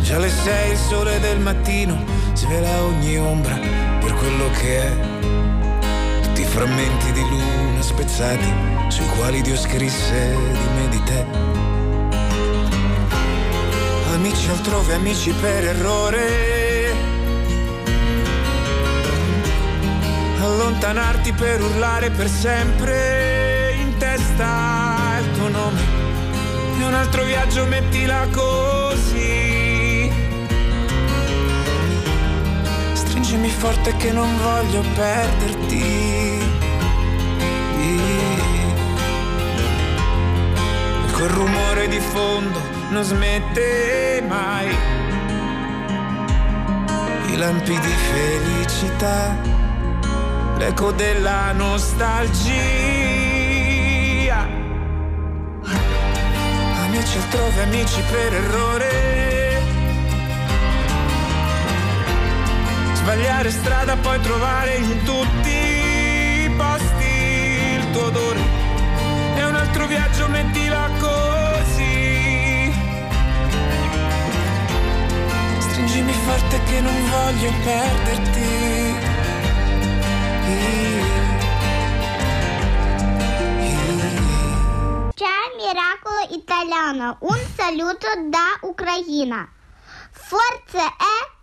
Già 0.02 0.18
le 0.18 0.30
sei, 0.30 0.72
il 0.72 0.78
sole 0.78 1.18
del 1.18 1.40
mattino 1.40 2.04
svela 2.34 2.82
ogni 2.84 3.18
ombra 3.18 3.58
per 4.00 4.14
quello 4.14 4.50
che 4.50 4.82
è. 4.82 6.20
Tutti 6.22 6.42
i 6.42 6.46
frammenti 6.46 7.12
di 7.12 7.22
luna 7.28 7.82
spezzati 7.82 8.73
sui 8.88 9.06
quali 9.16 9.40
Dio 9.42 9.56
scrisse 9.56 10.36
di 10.52 10.68
me 10.74 10.88
di 10.88 11.02
te. 11.02 11.26
Amici 14.14 14.48
altrove, 14.48 14.94
amici 14.94 15.32
per 15.32 15.64
errore. 15.64 16.92
Allontanarti 20.40 21.32
per 21.32 21.60
urlare 21.62 22.10
per 22.10 22.28
sempre 22.28 23.74
in 23.80 23.96
testa 23.98 25.18
il 25.20 25.30
tuo 25.32 25.48
nome. 25.48 25.80
E 26.78 26.84
un 26.84 26.94
altro 26.94 27.24
viaggio 27.24 27.66
mettila 27.66 28.26
così. 28.30 30.10
Stringimi 32.92 33.48
forte 33.48 33.96
che 33.96 34.12
non 34.12 34.28
voglio 34.38 34.82
perderti. 34.94 36.43
Quel 41.24 41.36
rumore 41.36 41.88
di 41.88 42.00
fondo 42.00 42.60
non 42.90 43.02
smette 43.02 44.22
mai. 44.28 44.68
I 47.28 47.36
lampi 47.36 47.78
di 47.78 47.94
felicità, 48.12 49.34
l'eco 50.58 50.92
della 50.92 51.52
nostalgia. 51.52 52.52
Amici 56.84 57.16
altrove, 57.16 57.62
amici 57.62 58.02
per 58.10 58.34
errore. 58.34 59.62
Sbagliare 62.92 63.50
strada, 63.50 63.96
poi 63.96 64.20
trovare 64.20 64.74
in 64.74 65.02
tutti 65.04 65.56
i 66.44 66.50
posti 66.54 67.76
il 67.76 67.90
tuo 67.92 68.04
odore 68.04 68.53
nostro 69.84 69.86
viaggio 69.86 70.28
mettila 70.28 70.88
così. 70.98 72.72
Stringimi 75.58 76.12
forte 76.12 76.60
che 76.64 76.80
non 76.80 77.10
voglio 77.10 77.52
perderti. 77.64 79.12
Ciao 85.14 85.56
Miracolo 85.56 86.26
Italiano, 86.30 87.16
un 87.20 87.38
saluto 87.54 88.06
da 88.28 88.58
Ucraina. 88.62 89.48
Forza 90.10 90.94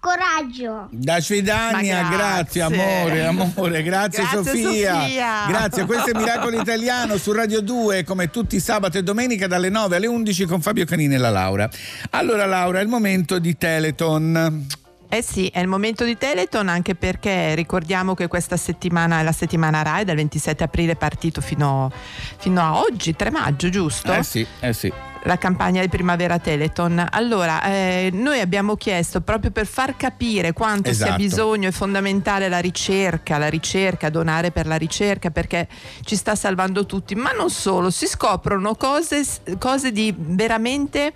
coraggio. 0.02 0.88
Da 0.90 1.22
Svedania, 1.22 2.02
Ma 2.02 2.10
grazie. 2.10 2.68
grazie. 2.68 2.84
amore, 2.84 3.26
amore, 3.26 3.84
grazie, 3.84 4.24
Grazie, 4.24 4.44
Sofia. 4.44 5.02
Sofia. 5.02 5.46
Grazie, 5.48 5.86
questo 5.86 6.10
è 6.10 6.18
Miracolo 6.18 6.60
Italiano 6.60 7.16
su 7.18 7.32
Radio 7.32 7.62
2 7.62 8.04
come 8.04 8.30
tutti 8.30 8.60
sabato 8.60 8.98
e 8.98 9.04
domenica 9.04 9.48
dalle 9.48 9.70
9 9.70 9.96
alle 9.96 10.08
11 10.08 10.46
con 10.46 10.60
Fabio 10.60 10.84
Canini 10.86 11.14
e 11.14 11.18
la 11.20 11.30
Laura. 11.30 11.70
Allora 12.10 12.46
Laura, 12.46 12.80
è 12.80 12.82
il 12.82 12.90
momento 12.90 13.40
di 13.40 13.56
Teleton. 13.56 14.68
Eh 15.14 15.22
sì, 15.22 15.48
è 15.48 15.60
il 15.60 15.68
momento 15.68 16.04
di 16.04 16.18
Teleton 16.18 16.68
anche 16.70 16.96
perché 16.96 17.54
ricordiamo 17.54 18.14
che 18.14 18.28
questa 18.28 18.56
settimana 18.58 19.20
è 19.20 19.24
la 19.24 19.34
settimana 19.34 19.82
RAI, 19.82 20.06
dal 20.06 20.16
27 20.16 20.64
aprile 20.64 20.94
è 20.94 20.96
partito 20.96 21.42
fino, 21.42 21.92
fino 22.38 22.62
a 22.62 22.80
oggi, 22.80 23.16
3 23.16 23.30
maggio, 23.30 23.70
giusto? 23.70 24.14
Eh 24.14 24.24
sì, 24.24 24.48
eh 24.62 24.74
sì. 24.74 24.92
La 25.24 25.38
campagna 25.38 25.82
di 25.82 25.90
primavera 25.90 26.40
Teleton. 26.40 27.06
Allora, 27.12 27.64
eh, 27.64 28.10
noi 28.14 28.40
abbiamo 28.40 28.76
chiesto 28.76 29.22
proprio 29.22 29.52
per 29.52 29.66
far 29.68 29.96
capire 29.96 30.54
quanto 30.54 30.92
sia 30.94 31.06
Esatto. 31.06 31.22
bisogno 31.22 31.68
e 31.68 31.72
fondamentale 31.72 32.50
la 32.50 32.60
ricerca, 32.60 33.38
la 33.38 33.50
ricerca, 33.50 34.10
donare 34.10 34.52
per 34.52 34.66
la 34.68 34.76
ricerca 34.78 35.30
perché 35.30 35.68
ci 36.04 36.16
sta 36.16 36.36
salvando 36.36 36.86
tutti, 36.86 37.16
ma 37.16 37.32
non 37.32 37.50
solo, 37.50 37.90
si 37.92 38.08
scoprono 38.08 38.76
cose, 38.76 39.24
cose 39.60 39.92
di 39.92 40.14
veramente 40.18 41.12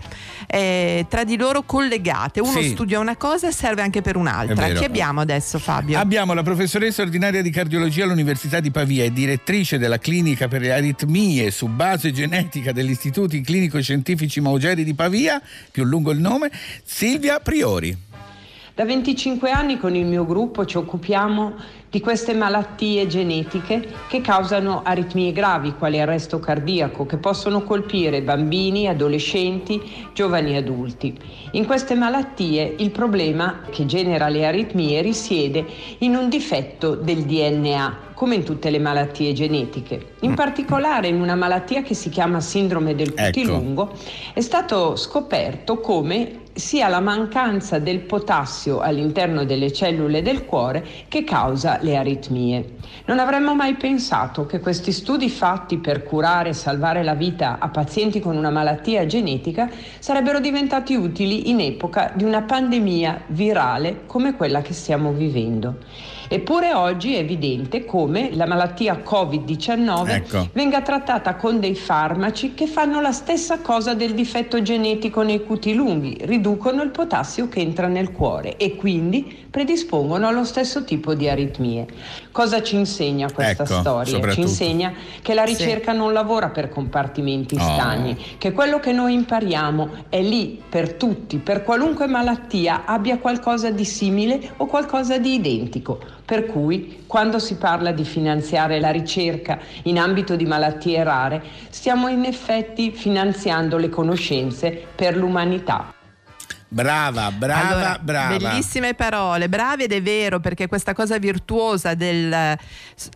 eh, 0.47 1.05
tra 1.09 1.23
di 1.23 1.37
loro 1.37 1.63
collegate. 1.63 2.39
Uno 2.39 2.61
Sì. 2.61 2.69
studia 2.69 2.99
una 2.99 3.15
cosa 3.17 3.47
e 3.47 3.51
serve 3.51 3.81
anche 3.81 4.01
per 4.01 4.15
un'altra. 4.15 4.67
Chi 4.69 4.83
abbiamo 4.83 5.21
adesso, 5.21 5.59
Fabio? 5.59 5.97
Abbiamo 5.99 6.33
la 6.33 6.43
professoressa 6.43 7.01
ordinaria 7.01 7.41
di 7.41 7.49
cardiologia 7.49 8.03
all'Università 8.03 8.59
di 8.59 8.71
Pavia 8.71 9.03
e 9.03 9.11
direttrice 9.11 9.77
della 9.77 9.97
clinica 9.97 10.47
per 10.47 10.61
le 10.61 10.73
aritmie 10.73 11.51
su 11.51 11.67
base 11.67 12.11
genetica 12.11 12.71
degli 12.71 12.89
istituti 12.91 13.41
clinico-scientifici 13.95 14.41
Maugeri 14.41 14.83
di 14.83 14.93
Pavia, 14.93 15.41
più 15.71 15.83
lungo 15.83 16.11
il 16.11 16.19
nome, 16.19 16.51
Silvia 16.83 17.39
Priori. 17.39 17.97
Da 18.75 18.83
25 18.83 19.51
anni 19.51 19.77
con 19.77 19.95
il 19.95 20.05
mio 20.05 20.25
gruppo 20.25 20.65
ci 20.65 20.75
occupiamo 20.75 21.53
di 21.89 22.01
queste 22.01 22.33
malattie 22.33 23.07
genetiche 23.07 23.87
che 24.09 24.19
causano 24.19 24.81
aritmie 24.83 25.31
gravi, 25.31 25.75
quali 25.75 25.97
arresto 25.97 26.39
cardiaco, 26.39 27.05
che 27.05 27.15
possono 27.15 27.63
colpire 27.63 28.21
bambini, 28.21 28.89
adolescenti, 28.89 29.81
giovani 30.11 30.57
adulti. 30.57 31.17
In 31.51 31.65
queste 31.65 31.95
malattie 31.95 32.75
il 32.79 32.91
problema 32.91 33.61
che 33.69 33.85
genera 33.85 34.27
le 34.27 34.45
aritmie 34.45 35.01
risiede 35.01 35.65
in 35.99 36.13
un 36.13 36.27
difetto 36.27 36.95
del 36.95 37.23
DNA, 37.23 37.97
come 38.13 38.35
in 38.35 38.43
tutte 38.43 38.69
le 38.69 38.79
malattie 38.79 39.31
genetiche. 39.31 40.15
In 40.19 40.33
particolare 40.33 41.07
in 41.07 41.21
una 41.21 41.35
malattia 41.35 41.81
che 41.81 41.93
si 41.93 42.09
chiama 42.09 42.41
sindrome 42.41 42.93
del 42.93 43.13
Ecco. 43.15 43.23
cutilungo 43.23 43.93
è 44.33 44.41
stato 44.41 44.97
scoperto 44.97 45.79
come 45.79 46.43
sia 46.55 46.87
la 46.87 47.01
mancanza 47.01 47.79
del 47.79 47.99
potassio 47.99 48.79
all'interno 48.79 49.43
delle 49.43 49.73
cellule 49.73 50.21
del 50.21 50.45
cuore 50.45 50.85
che 51.09 51.25
causa 51.25 51.79
le 51.81 51.97
aritmie. 51.97 52.75
Non 53.07 53.19
avremmo 53.19 53.53
mai 53.53 53.75
pensato 53.75 54.45
che 54.45 54.61
questi 54.61 54.93
studi 54.93 55.29
fatti 55.29 55.79
per 55.79 56.03
curare 56.03 56.49
e 56.49 56.53
salvare 56.53 57.03
la 57.03 57.13
vita 57.13 57.57
a 57.59 57.67
pazienti 57.67 58.21
con 58.21 58.37
una 58.37 58.51
malattia 58.51 59.05
genetica 59.05 59.69
sarebbero 59.99 60.39
diventati 60.39 60.95
utili 60.95 61.49
in 61.49 61.59
epoca 61.59 62.13
di 62.15 62.23
una 62.23 62.43
pandemia 62.43 63.23
virale 63.27 64.05
come 64.05 64.35
quella 64.35 64.61
che 64.61 64.71
stiamo 64.71 65.11
vivendo. 65.11 65.79
Eppure 66.27 66.73
oggi 66.73 67.13
è 67.15 67.19
evidente 67.19 67.85
come 67.85 68.29
la 68.33 68.47
malattia 68.47 69.01
Covid-19 69.05 70.09
Ecco. 70.09 70.49
venga 70.53 70.81
trattata 70.81 71.35
con 71.35 71.59
dei 71.59 71.75
farmaci 71.75 72.53
che 72.53 72.67
fanno 72.67 72.99
la 73.01 73.11
stessa 73.11 73.59
cosa 73.59 73.93
del 73.93 74.13
difetto 74.13 74.61
genetico 74.61 75.21
nei 75.21 75.43
cuti 75.45 75.73
lunghi, 75.73 76.17
riducono 76.21 76.81
il 76.81 76.89
potassio 76.89 77.47
che 77.47 77.59
entra 77.59 77.87
nel 77.87 78.11
cuore 78.11 78.57
e 78.57 78.75
quindi 78.75 79.43
predispongono 79.49 80.27
allo 80.27 80.43
stesso 80.43 80.83
tipo 80.83 81.13
di 81.13 81.29
aritmie. 81.29 81.85
Cosa 82.31 82.61
ci 82.61 82.75
insegna 82.75 83.31
questa 83.31 83.63
Ecco, 83.63 83.79
storia? 83.79 84.31
Ci 84.31 84.41
insegna 84.41 84.93
che 85.21 85.33
la 85.33 85.43
ricerca 85.43 85.93
non 85.93 86.11
lavora 86.11 86.49
per 86.49 86.69
compartimenti 86.69 87.55
Oh. 87.55 87.59
stagni, 87.61 88.17
che 88.37 88.51
quello 88.51 88.79
che 88.79 88.91
noi 88.91 89.13
impariamo 89.13 89.89
è 90.09 90.21
lì 90.21 90.61
per 90.67 90.93
tutti, 90.93 91.37
per 91.37 91.63
qualunque 91.63 92.07
malattia 92.07 92.83
abbia 92.85 93.17
qualcosa 93.17 93.69
di 93.71 93.85
simile 93.85 94.51
o 94.57 94.65
qualcosa 94.65 95.17
di 95.17 95.33
identico. 95.35 95.99
Per 96.25 96.47
cui 96.47 97.03
quando 97.05 97.37
si 97.37 97.55
parla 97.55 97.91
di 97.91 98.03
finanziare 98.03 98.79
la 98.79 98.89
ricerca 98.89 99.59
in 99.83 99.99
ambito 99.99 100.35
di 100.35 100.45
malattie 100.45 101.03
rare, 101.03 101.41
stiamo 101.69 102.07
in 102.07 102.25
effetti 102.25 102.91
finanziando 102.91 103.77
le 103.77 103.89
conoscenze 103.89 104.87
per 104.95 105.15
l'umanità. 105.15 105.94
Brava, 106.67 107.31
brava, 107.31 107.67
Allora, 107.69 107.99
brava. 108.01 108.37
Bellissime 108.37 108.95
parole, 108.95 109.47
bravi 109.47 109.83
ed 109.83 109.91
è 109.93 110.01
vero 110.01 110.39
perché 110.39 110.67
questa 110.67 110.93
cosa 110.93 111.17
virtuosa 111.19 111.93
del 111.93 112.57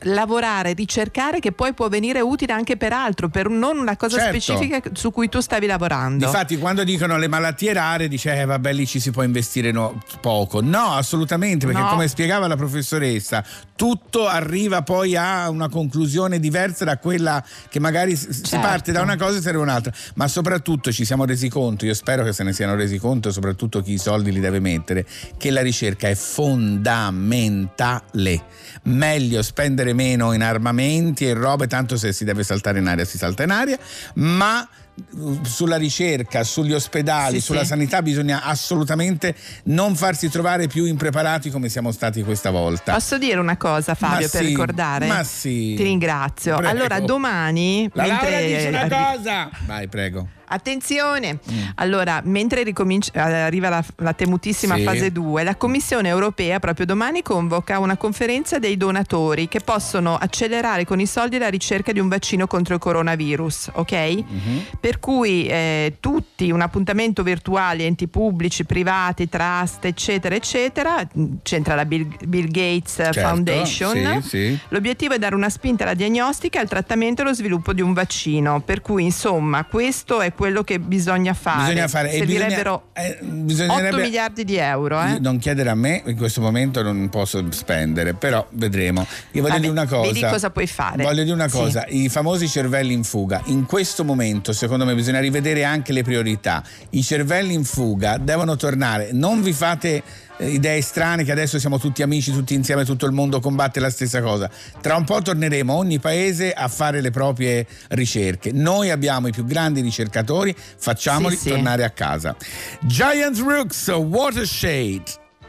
lavorare, 0.04 0.74
ricercare 0.74 1.40
che 1.40 1.52
poi 1.52 1.74
può 1.74 1.90
venire 1.90 2.22
utile 2.22 2.54
anche 2.54 2.78
per 2.78 2.94
altro, 2.94 3.28
per 3.30 3.50
non 3.50 3.78
una 3.78 3.98
cosa 3.98 4.18
Certo. 4.18 4.40
specifica 4.40 4.82
su 4.94 5.12
cui 5.12 5.30
tu 5.30 5.40
stavi 5.40 5.66
lavorando. 5.66 6.26
Infatti, 6.26 6.58
quando 6.58 6.84
dicono 6.84 7.18
le 7.18 7.28
malattie 7.28 7.74
rare, 7.74 8.08
dice, 8.08 8.40
eh, 8.40 8.46
vabbè, 8.46 8.72
lì 8.72 8.86
ci 8.86 9.00
si 9.00 9.12
può 9.12 9.24
investire 9.24 9.72
no- 9.72 10.00
poco. 10.22 10.62
No, 10.62 10.94
assolutamente, 10.94 11.66
perché 11.66 11.82
No. 11.82 11.90
come 11.90 12.08
spiegava 12.08 12.48
la 12.48 12.56
professoressa, 12.56 13.44
tutto 13.76 14.28
arriva 14.28 14.84
poi 14.84 15.16
a 15.16 15.50
una 15.50 15.70
conclusione 15.70 16.40
diversa 16.40 16.86
da 16.86 16.98
quella 16.98 17.44
che 17.70 17.80
magari 17.80 18.16
s- 18.16 18.30
si 18.30 18.44
Certo. 18.46 18.66
parte 18.66 18.92
da 18.92 19.02
una 19.02 19.16
cosa 19.18 19.38
e 19.38 19.42
serve 19.42 19.60
un'altra. 19.60 19.92
Ma 20.16 20.28
soprattutto 20.28 20.92
ci 20.92 21.04
siamo 21.06 21.26
resi 21.26 21.50
conto, 21.50 21.86
io 21.86 21.94
spero 21.94 22.24
che 22.24 22.34
se 22.34 22.44
ne 22.44 22.54
siano 22.54 22.76
resi 22.76 22.98
conto, 22.98 23.32
soprattutto 23.40 23.82
chi 23.82 23.94
i 23.94 23.98
soldi 23.98 24.34
li 24.34 24.42
deve 24.42 24.60
mettere, 24.60 25.06
che 25.38 25.50
la 25.50 25.62
ricerca 25.62 26.10
è 26.10 26.16
fondamentale. 26.16 28.44
Meglio 28.84 29.42
spendere 29.42 29.94
meno 29.94 30.34
in 30.34 30.44
armamenti 30.44 31.26
e 31.26 31.32
robe, 31.34 31.68
tanto 31.68 31.96
se 31.98 32.12
si 32.12 32.26
deve 32.26 32.44
saltare 32.44 32.80
in 32.80 32.88
aria 32.88 33.06
si 33.06 33.18
salta 33.18 33.44
in 33.44 33.52
aria, 33.52 33.78
ma 34.16 34.68
uh, 35.12 35.40
sulla 35.44 35.78
ricerca, 35.78 36.44
sugli 36.44 36.74
ospedali, 36.74 37.40
Sì, 37.40 37.46
sulla 37.46 37.62
sì. 37.62 37.68
sanità 37.68 38.02
bisogna 38.02 38.44
assolutamente 38.44 39.34
non 39.66 39.96
farsi 39.96 40.28
trovare 40.30 40.68
più 40.68 40.84
impreparati 40.86 41.50
come 41.50 41.70
siamo 41.70 41.92
stati 41.92 42.22
questa 42.24 42.50
volta. 42.52 42.92
Posso 42.94 43.18
dire 43.18 43.40
una 43.40 43.56
cosa 43.58 43.96
Fabio 43.96 44.26
Ma 44.26 44.32
per 44.32 44.42
sì, 44.42 44.48
ricordare? 44.48 45.08
ma 45.08 45.24
sì. 45.24 45.74
Ti 45.78 45.84
ringrazio. 45.84 46.58
Prego. 46.58 46.72
Allora 46.72 47.00
domani... 47.00 47.90
La 47.94 48.04
mentre- 48.04 48.30
Laura 48.30 48.46
dice 48.46 48.68
una 48.68 48.88
cosa. 48.90 49.50
Vai, 49.66 49.88
prego. 49.88 50.28
Attenzione! 50.50 51.40
Mm. 51.52 51.58
Allora, 51.76 52.22
mentre 52.26 52.62
eh, 52.62 53.20
arriva 53.20 53.70
la, 53.70 53.84
la 53.98 54.14
temutissima 54.14 54.76
Sì. 54.76 54.84
fase 54.84 55.12
2, 55.12 55.44
la 55.44 55.56
Commissione 55.56 56.10
europea 56.10 56.60
proprio 56.60 56.86
domani 56.86 57.22
convoca 57.22 57.80
una 57.80 57.98
conferenza 57.98 58.60
dei 58.60 58.78
donatori 58.78 59.48
che 59.48 59.60
possono 59.60 60.16
accelerare 60.16 60.86
con 60.86 61.00
i 61.00 61.06
soldi 61.06 61.38
la 61.38 61.50
ricerca 61.50 61.92
di 61.92 62.00
un 62.00 62.08
vaccino 62.08 62.48
contro 62.48 62.74
il 62.76 62.80
coronavirus, 62.80 63.70
ok? 63.74 63.92
Mhm. 64.28 64.64
Per 64.80 65.00
cui 65.00 65.46
eh, 65.48 65.98
tutti 66.00 66.50
un 66.52 66.62
appuntamento 66.62 67.24
virtuale, 67.24 67.86
enti 67.86 68.08
pubblici, 68.08 68.66
privati, 68.66 69.30
trust, 69.30 69.86
eccetera, 69.86 70.36
eccetera, 70.36 71.08
c'entra 71.44 71.76
la 71.76 71.86
Bill, 71.86 72.08
Bill 72.26 72.48
Gates 72.48 72.94
Certo, 72.96 73.20
Foundation. 73.22 74.22
sì, 74.22 74.28
sì. 74.30 74.60
L'obiettivo 74.70 75.14
è 75.14 75.20
dare 75.20 75.36
una 75.36 75.50
spinta 75.50 75.84
alla 75.84 75.94
diagnostica, 75.94 76.60
al 76.60 76.68
trattamento 76.68 77.22
e 77.22 77.26
allo 77.26 77.34
sviluppo 77.34 77.74
di 77.74 77.82
un 77.82 77.94
vaccino. 77.94 78.62
Per 78.62 78.82
cui, 78.82 79.04
insomma, 79.04 79.64
questo 79.66 80.22
è 80.22 80.34
quello 80.40 80.64
che 80.64 80.80
bisogna 80.80 81.34
fare. 81.34 81.64
Bisogna 81.64 81.88
fare 81.90 82.12
e 82.12 82.20
bisogna- 82.26 82.40
Servirebbero 82.40 82.84
eh, 82.94 83.18
8 83.20 83.26
bisognerebbe- 83.26 84.02
miliardi 84.02 84.46
di 84.46 84.56
euro. 84.56 85.02
Eh? 85.04 85.20
Non 85.20 85.38
chiedere 85.38 85.70
a 85.70 85.76
me, 85.76 86.02
in 86.06 86.16
questo 86.16 86.40
momento 86.40 86.82
non 86.82 87.10
posso 87.10 87.44
spendere, 87.52 88.14
però 88.14 88.48
vedremo. 88.52 89.02
Io 89.34 89.42
voglio 89.42 89.48
Vabbè, 89.56 89.60
dire 89.60 89.72
una 89.74 89.86
cosa. 89.86 90.02
vedi 90.08 90.22
cosa 90.22 90.50
puoi 90.50 90.68
fare. 90.68 91.04
Voglio 91.04 91.24
dire 91.24 91.36
una 91.36 91.50
Sì. 91.50 91.58
cosa, 91.58 91.86
i 91.90 92.08
famosi 92.08 92.48
cervelli 92.48 92.94
in 92.94 93.04
fuga. 93.04 93.42
In 93.48 93.66
questo 93.66 94.06
momento, 94.06 94.54
secondo 94.54 94.86
me, 94.86 94.96
bisogna 94.96 95.20
rivedere 95.20 95.66
anche 95.66 95.92
le 95.92 96.04
priorità. 96.04 96.64
I 96.92 97.04
cervelli 97.04 97.54
in 97.54 97.66
fuga 97.66 98.18
devono 98.18 98.56
tornare. 98.56 99.10
Non 99.12 99.42
vi 99.42 99.52
fate 99.52 100.02
idee 100.40 100.82
strane 100.82 101.24
che 101.24 101.32
adesso 101.32 101.60
siamo 101.60 101.80
tutti 101.80 102.02
amici, 102.02 102.32
tutti 102.32 102.54
insieme, 102.54 102.86
tutto 102.86 103.06
il 103.06 103.12
mondo 103.12 103.40
combatte 103.40 103.80
la 103.80 103.90
stessa 103.90 104.22
cosa. 104.22 104.50
Tra 104.82 104.96
un 104.96 105.04
po' 105.04 105.22
torneremo 105.22 105.74
ogni 105.74 106.00
paese 106.00 106.52
a 106.54 106.68
fare 106.68 107.02
le 107.02 107.12
proprie 107.12 107.66
ricerche. 107.90 108.52
Noi 108.52 108.90
abbiamo 108.90 109.28
i 109.28 109.32
più 109.32 109.46
grandi 109.46 109.82
ricercatori, 109.82 110.56
facciamoli 110.78 111.36
Sì, 111.36 111.42
sì. 111.44 111.50
tornare 111.50 111.84
a 111.84 111.90
casa. 111.90 112.36
Giant 112.82 113.38
Rooks, 113.40 113.88
Watershed. 113.88 115.02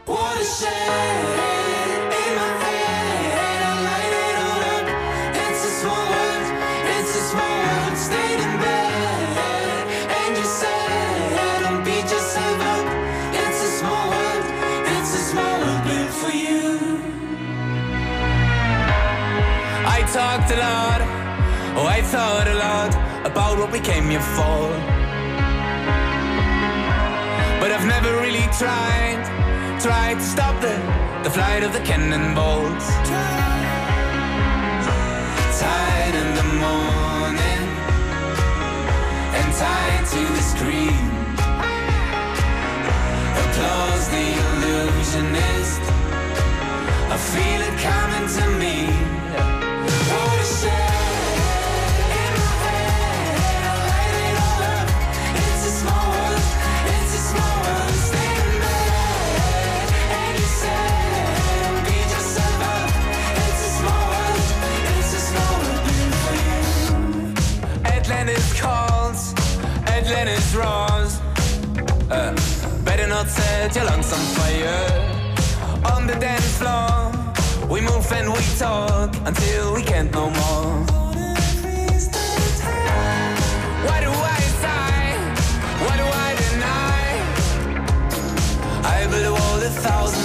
It's 0.07 1.50
what 23.71 23.79
we 23.79 23.85
came 23.85 24.09
here 24.09 24.19
for. 24.19 24.69
But 27.61 27.71
I've 27.71 27.85
never 27.85 28.11
really 28.19 28.47
tried, 28.59 29.23
tried 29.79 30.15
to 30.15 30.23
stop 30.23 30.59
the, 30.61 30.75
the 31.23 31.29
flight 31.29 31.63
of 31.63 31.71
the 31.71 31.79
cannonballs. 31.79 32.85
Tied 35.61 36.15
in 36.21 36.29
the 36.39 36.47
morning, 36.65 37.65
and 39.39 39.49
tied 39.63 40.05
to 40.15 40.21
the 40.37 40.43
screen. 40.53 41.07
Applause 43.43 44.05
the 44.15 44.27
illusionist. 44.41 45.81
I 47.13 47.17
feel 47.33 47.61
it 47.69 47.75
coming 47.89 48.27
to 48.37 48.45
me. 48.61 48.75
It's 49.87 51.00
Roars. 70.21 71.19
Uh, 72.11 72.35
better 72.85 73.07
not 73.07 73.27
set 73.27 73.75
your 73.75 73.85
lungs 73.85 74.13
on 74.13 74.19
fire. 74.37 74.85
On 75.95 76.05
the 76.05 76.13
dance 76.13 76.57
floor, 76.59 77.11
we 77.67 77.81
move 77.81 78.11
and 78.11 78.29
we 78.31 78.43
talk 78.59 79.15
until 79.25 79.73
we 79.73 79.81
can't 79.81 80.11
no 80.11 80.29
more. 80.29 80.85
Why 83.85 83.99
do 84.05 84.11
I 84.11 84.41
sigh? 84.61 85.17
Why 85.85 85.97
do 85.97 86.05
I 86.27 86.35
deny? 86.43 87.03
I 88.83 89.07
built 89.09 89.25
a 89.25 89.31
wall 89.31 89.59
a 89.63 89.71
thousand 89.85 90.20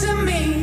to 0.00 0.14
me. 0.14 0.57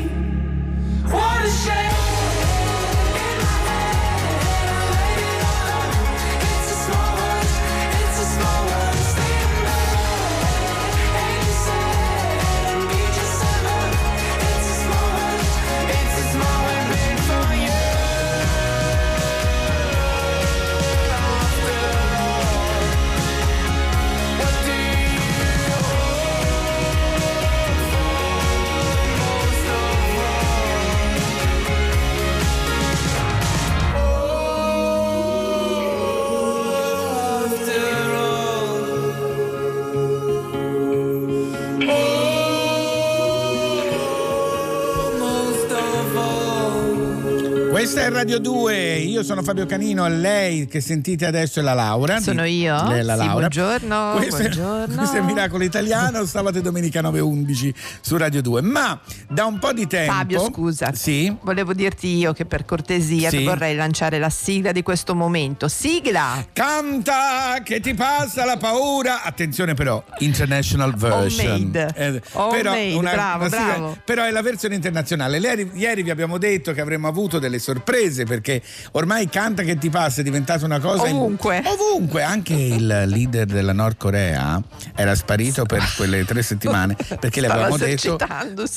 Questa 47.95 48.11
è 48.11 48.14
Radio 48.15 48.39
2, 48.39 48.95
io 48.99 49.23
sono 49.23 49.43
Fabio 49.43 49.65
Canino, 49.65 50.07
lei 50.07 50.67
che 50.67 50.79
sentite 50.79 51.25
adesso 51.25 51.59
è 51.59 51.61
la 51.63 51.73
Laura. 51.73 52.21
Sono 52.21 52.45
io? 52.45 52.87
Lei 52.87 52.99
è 52.99 53.03
la 53.03 53.13
Sì, 53.17 53.25
Laura. 53.25 53.33
buongiorno, 53.49 54.13
Questo, 54.15 54.37
è- 54.37 54.41
buongiorno. 54.49 54.95
questo 54.95 55.17
è 55.17 55.21
Miracolo 55.21 55.63
Italiano, 55.65 56.25
sabato 56.25 56.57
e 56.59 56.61
domenica 56.61 57.01
9.11 57.01 57.73
su 57.99 58.15
Radio 58.15 58.41
2. 58.41 58.61
Ma 58.61 58.97
da 59.29 59.43
un 59.45 59.59
po' 59.59 59.73
di 59.73 59.85
tempo... 59.85 60.13
Fabio, 60.13 60.45
scusa. 60.49 60.93
Sì? 60.93 61.35
Volevo 61.41 61.73
dirti 61.73 62.15
io 62.15 62.31
che 62.31 62.45
per 62.45 62.63
cortesia 62.63 63.29
Sì. 63.29 63.43
vorrei 63.43 63.75
lanciare 63.75 64.17
la 64.17 64.29
sigla 64.29 64.71
di 64.71 64.81
questo 64.81 65.13
momento. 65.13 65.67
Sigla! 65.67 66.45
Canta 66.53 67.57
che 67.63 67.81
ti 67.81 67.93
passa 67.95 68.45
la 68.45 68.55
paura. 68.55 69.23
Attenzione 69.23 69.73
però, 69.73 70.01
international 70.19 70.95
version. 70.95 71.47
Homemade. 71.51 71.93
Eh, 71.95 72.21
Homemade, 72.31 72.97
bravo, 73.01 73.43
sigla- 73.49 73.57
bravo. 73.65 73.97
però 74.05 74.23
è 74.23 74.31
la 74.31 74.41
versione 74.41 74.75
internazionale. 74.75 75.37
Ieri, 75.37 75.69
ieri 75.73 76.01
vi 76.01 76.11
abbiamo 76.11 76.37
detto 76.37 76.71
che 76.71 76.79
avremmo 76.79 77.09
avuto 77.09 77.39
delle 77.39 77.59
sorprese 77.59 78.03
perché 78.25 78.61
ormai 78.91 79.27
canta 79.29 79.63
che 79.63 79.77
ti 79.77 79.89
passa 79.89 80.21
è 80.21 80.23
diventata 80.23 80.65
una 80.65 80.79
cosa 80.79 81.07
in- 81.07 81.15
Ovunque. 81.15 81.61
ovunque. 81.65 82.21
Anche 82.23 82.53
il 82.53 82.85
leader 83.07 83.45
della 83.45 83.73
Nord 83.73 83.97
Corea 83.97 84.61
era 84.95 85.15
sparito 85.15 85.65
per 85.65 85.81
quelle 85.95 86.23
tre 86.25 86.41
settimane 86.43 86.95
perché 87.19 87.41
le 87.41 87.47
avevamo 87.47 87.77
detto. 87.77 88.17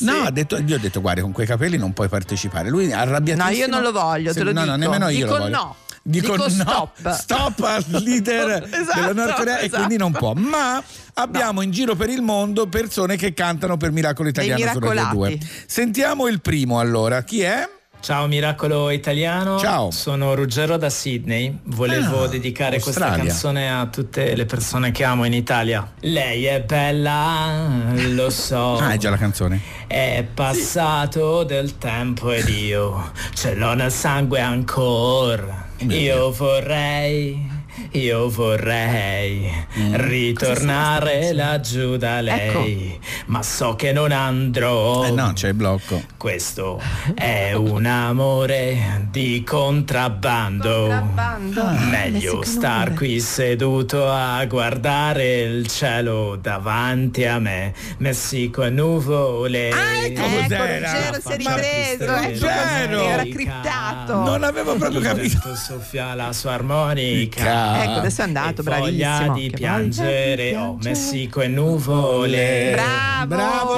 No, 0.01 0.13
ha 0.25 0.31
detto, 0.31 0.57
io 0.59 0.77
ho 0.77 0.79
detto 0.79 1.01
guarda, 1.01 1.21
con 1.23 1.33
quei 1.33 1.47
capelli 1.47 1.77
non 1.77 1.93
puoi 1.93 2.09
partecipare. 2.09 2.69
Lui 2.71 2.93
arrabbiatissimo. 2.93 3.51
No, 3.51 3.57
io 3.57 3.67
non 3.67 3.83
lo 3.83 3.93
voglio, 3.93 4.33
te 4.33 4.43
lo 4.43 4.53
no, 4.53 4.65
No, 4.65 4.77
dico. 4.77 4.77
nemmeno 4.91 5.09
io 5.09 5.17
Dico 5.25 5.37
lo 5.37 5.43
voglio. 5.45 5.57
no. 5.57 5.77
Dico, 6.01 6.33
Dico 6.33 6.45
no, 6.45 6.49
stop. 6.49 7.11
stop 7.13 7.61
al 7.65 7.85
leader 8.03 8.63
Esatto, 8.73 9.01
della 9.01 9.13
Nord 9.13 9.35
Corea 9.35 9.59
e 9.59 9.65
esatto. 9.67 9.77
quindi 9.77 9.97
non 9.99 10.13
può. 10.13 10.33
Ma 10.33 10.83
abbiamo 11.15 11.61
in 11.61 11.71
giro 11.71 11.97
per 11.97 12.09
il 12.09 12.23
mondo 12.23 12.67
persone 12.67 13.17
che 13.17 13.35
cantano 13.35 13.77
per 13.77 13.91
Miracolo 13.93 14.29
Italiano 14.31 14.59
su 14.59 14.79
Radio 14.79 14.89
miracolati. 14.91 15.37
2. 15.39 15.49
Sentiamo 15.67 16.27
il 16.29 16.41
primo 16.41 16.79
allora, 16.81 17.23
chi 17.25 17.43
è? 17.43 17.69
Ciao 18.01 18.27
Miracolo 18.27 18.91
Italiano, 18.91 19.59
Ciao. 19.59 19.91
sono 19.91 20.35
Ruggero 20.35 20.77
da 20.79 20.89
Sydney, 20.89 21.59
volevo 21.65 22.23
Ah, 22.23 22.29
dedicare 22.29 22.81
questa 22.81 23.01
Australia. 23.07 23.25
canzone 23.31 23.71
a 23.71 23.87
tutte 23.87 24.35
le 24.35 24.47
persone 24.47 24.93
che 24.93 25.05
amo 25.05 25.25
in 25.25 25.35
Italia. 25.35 25.93
Lei 26.01 26.45
è 26.47 26.63
bella, 26.63 27.93
lo 28.13 28.31
so, 28.31 28.77
Ah, 28.81 28.93
è 28.93 28.97
già 28.99 29.11
la 29.11 29.17
canzone. 29.19 29.61
è 29.87 30.25
passato 30.33 31.43
del 31.43 31.77
tempo 31.77 32.31
ed 32.31 32.49
io 32.49 33.11
ce 33.35 33.55
l'ho 33.55 33.75
nel 33.75 33.93
sangue 33.93 34.41
ancora. 34.41 35.67
Io 35.81 36.31
vorrei, 36.33 37.47
io 37.93 38.29
vorrei 38.29 39.51
ritornare 39.93 41.33
laggiù 41.33 41.97
da 41.97 42.21
lei, 42.21 42.99
ma 43.27 43.43
so 43.43 43.75
che 43.75 43.93
non 43.93 44.13
andrò. 44.13 45.05
Eh 45.05 45.11
no, 45.11 45.33
c'è 45.33 45.49
il 45.49 45.55
blocco. 45.55 46.03
Questo 46.17 46.81
è 47.15 47.53
un 47.55 47.87
amore 47.87 49.09
di 49.11 49.43
contrabbando. 49.45 50.87
Contrabbando. 50.89 51.65
Meglio 51.91 52.43
star 52.43 52.93
qui 52.95 53.21
seduto 53.21 54.11
a 54.11 54.45
guardare 54.45 55.41
il 55.41 55.67
cielo 55.69 56.37
davanti 56.41 57.25
a 57.25 57.39
me, 57.39 57.73
Messico 57.99 58.63
e 58.65 58.71
nuvole. 58.71 59.71
Ah, 59.71 60.05
ecco 60.05 60.19
Ecco, 60.19 60.43
cos'era. 60.43 60.93
Ruggero 60.93 61.21
si 61.21 61.33
è 61.33 61.37
ripreso, 61.37 62.05
ecco 62.05 62.47
Ruggero! 62.47 63.03
era 63.03 63.23
criptato. 63.23 64.15
Non 64.15 64.43
avevo 64.43 64.75
proprio 64.77 65.01
capito. 65.01 65.55
soffia 65.55 66.15
la 66.15 66.33
sua 66.33 66.53
armonica. 66.53 67.68
Ecco, 67.77 67.99
adesso 67.99 68.21
è 68.21 68.25
andato, 68.25 68.61
E 68.61 68.65
voglia 68.65 69.09
bravissimo. 69.19 69.35
di 69.35 69.51
Che 69.51 69.57
piangere, 69.57 70.35
voglia 70.35 70.35
di 70.37 70.55
oh 70.55 70.75
piangere. 70.77 70.89
Messico 70.91 71.41
e 71.41 71.47
nuvole. 71.49 72.71
Bravo, 72.73 73.27
Bravo, 73.27 73.73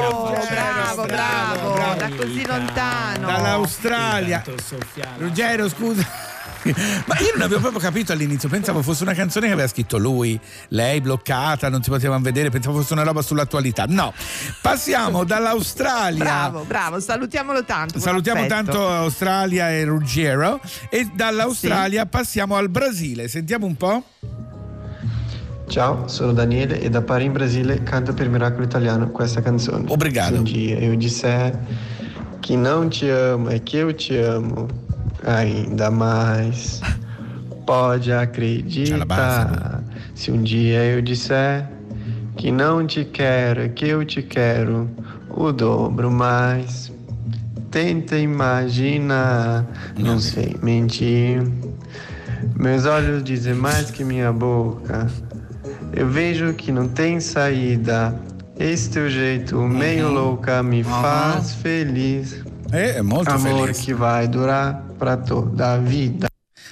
bravo, 0.46 1.03
bravo, 1.07 1.94
da 1.98 2.09
così 2.16 2.46
lontano. 2.46 3.26
Dall'Australia. 3.26 4.42
Ruggero, 5.18 5.68
scusa. 5.68 6.07
Ma 6.62 7.18
io 7.20 7.32
non 7.32 7.42
avevo 7.42 7.60
proprio 7.60 7.80
capito 7.80 8.12
all'inizio, 8.12 8.48
pensavo 8.48 8.82
fosse 8.82 9.02
una 9.02 9.14
canzone 9.14 9.46
che 9.46 9.52
aveva 9.52 9.68
scritto 9.68 9.98
lui, 9.98 10.38
lei 10.68 11.00
bloccata, 11.00 11.68
non 11.68 11.82
si 11.82 11.90
potevano 11.90 12.22
vedere, 12.22 12.50
pensavo 12.50 12.78
fosse 12.80 12.92
una 12.92 13.02
roba 13.02 13.22
sull'attualità. 13.22 13.84
No, 13.88 14.12
passiamo 14.60 15.24
dall'Australia. 15.24 16.24
Bravo, 16.24 16.64
bravo, 16.64 17.00
salutiamolo 17.00 17.64
tanto. 17.64 17.98
Salutiamo 17.98 18.46
tanto 18.46 18.88
Australia 18.88 19.70
e 19.70 19.84
Ruggero 19.84 20.60
e 20.88 21.08
dall'Australia 21.14 22.06
passiamo 22.06 22.56
al 22.56 22.68
Brasile. 22.68 23.28
Sentiamo 23.28 23.66
un 23.66 23.76
po'. 23.76 24.04
Ciao, 25.68 26.08
sono 26.08 26.32
Daniele 26.32 26.80
e 26.80 26.90
da 26.90 27.00
Pari 27.00 27.26
in 27.26 27.32
Brasile 27.32 27.84
canto 27.84 28.12
per 28.12 28.28
Miracolo 28.28 28.64
Italiano 28.64 29.08
questa 29.10 29.40
canzone. 29.40 29.84
Obrigado. 29.88 30.38
Um 30.38 30.42
dia 30.42 30.76
eu 30.80 30.96
disser 30.96 31.56
que 32.42 32.56
não 32.56 32.88
te 32.88 33.08
amo, 33.08 33.48
é 33.50 33.60
que 33.60 33.76
eu 33.76 33.94
te 33.94 34.16
amo 34.18 34.66
ainda 35.24 35.90
mais. 35.90 36.80
Pode 37.66 38.12
acreditar. 38.12 39.83
Se 40.14 40.30
um 40.30 40.42
dia 40.42 40.85
eu 40.85 41.00
disser 41.00 41.68
que 42.37 42.50
não 42.50 42.87
te 42.87 43.04
quero, 43.04 43.62
é 43.62 43.68
que 43.68 43.87
eu 43.88 44.04
te 44.04 44.22
quero 44.22 44.90
o 45.28 45.52
dobro 45.52 46.11
mais. 46.11 46.92
Tenta 47.70 48.16
imaginar, 48.16 49.64
não 49.96 50.18
sei 50.18 50.56
mentir. 50.61 51.42
Meus 52.56 52.87
olhos 52.87 53.22
dizem 53.22 53.54
mais 53.54 53.90
que 53.90 54.02
minha 54.02 54.33
boca. 54.33 55.06
Eu 55.92 56.09
vejo 56.09 56.52
que 56.54 56.72
não 56.72 56.88
tem 56.88 57.20
saída. 57.20 58.14
Esse 58.59 58.90
teu 58.90 59.09
jeito 59.09 59.56
meio 59.61 60.11
louca 60.12 60.62
me 60.62 60.83
faz 60.83 61.54
feliz. 61.54 62.42
Eh, 62.72 62.98
è 62.98 63.02
molto 63.02 63.30
Amor 63.30 63.66
felice. 63.66 63.85
que 63.85 63.94
vai 63.94 64.28
durar 64.28 64.89
pra 65.00 65.16
toda 65.16 65.72
a 65.72 65.78
vida. 65.78 66.29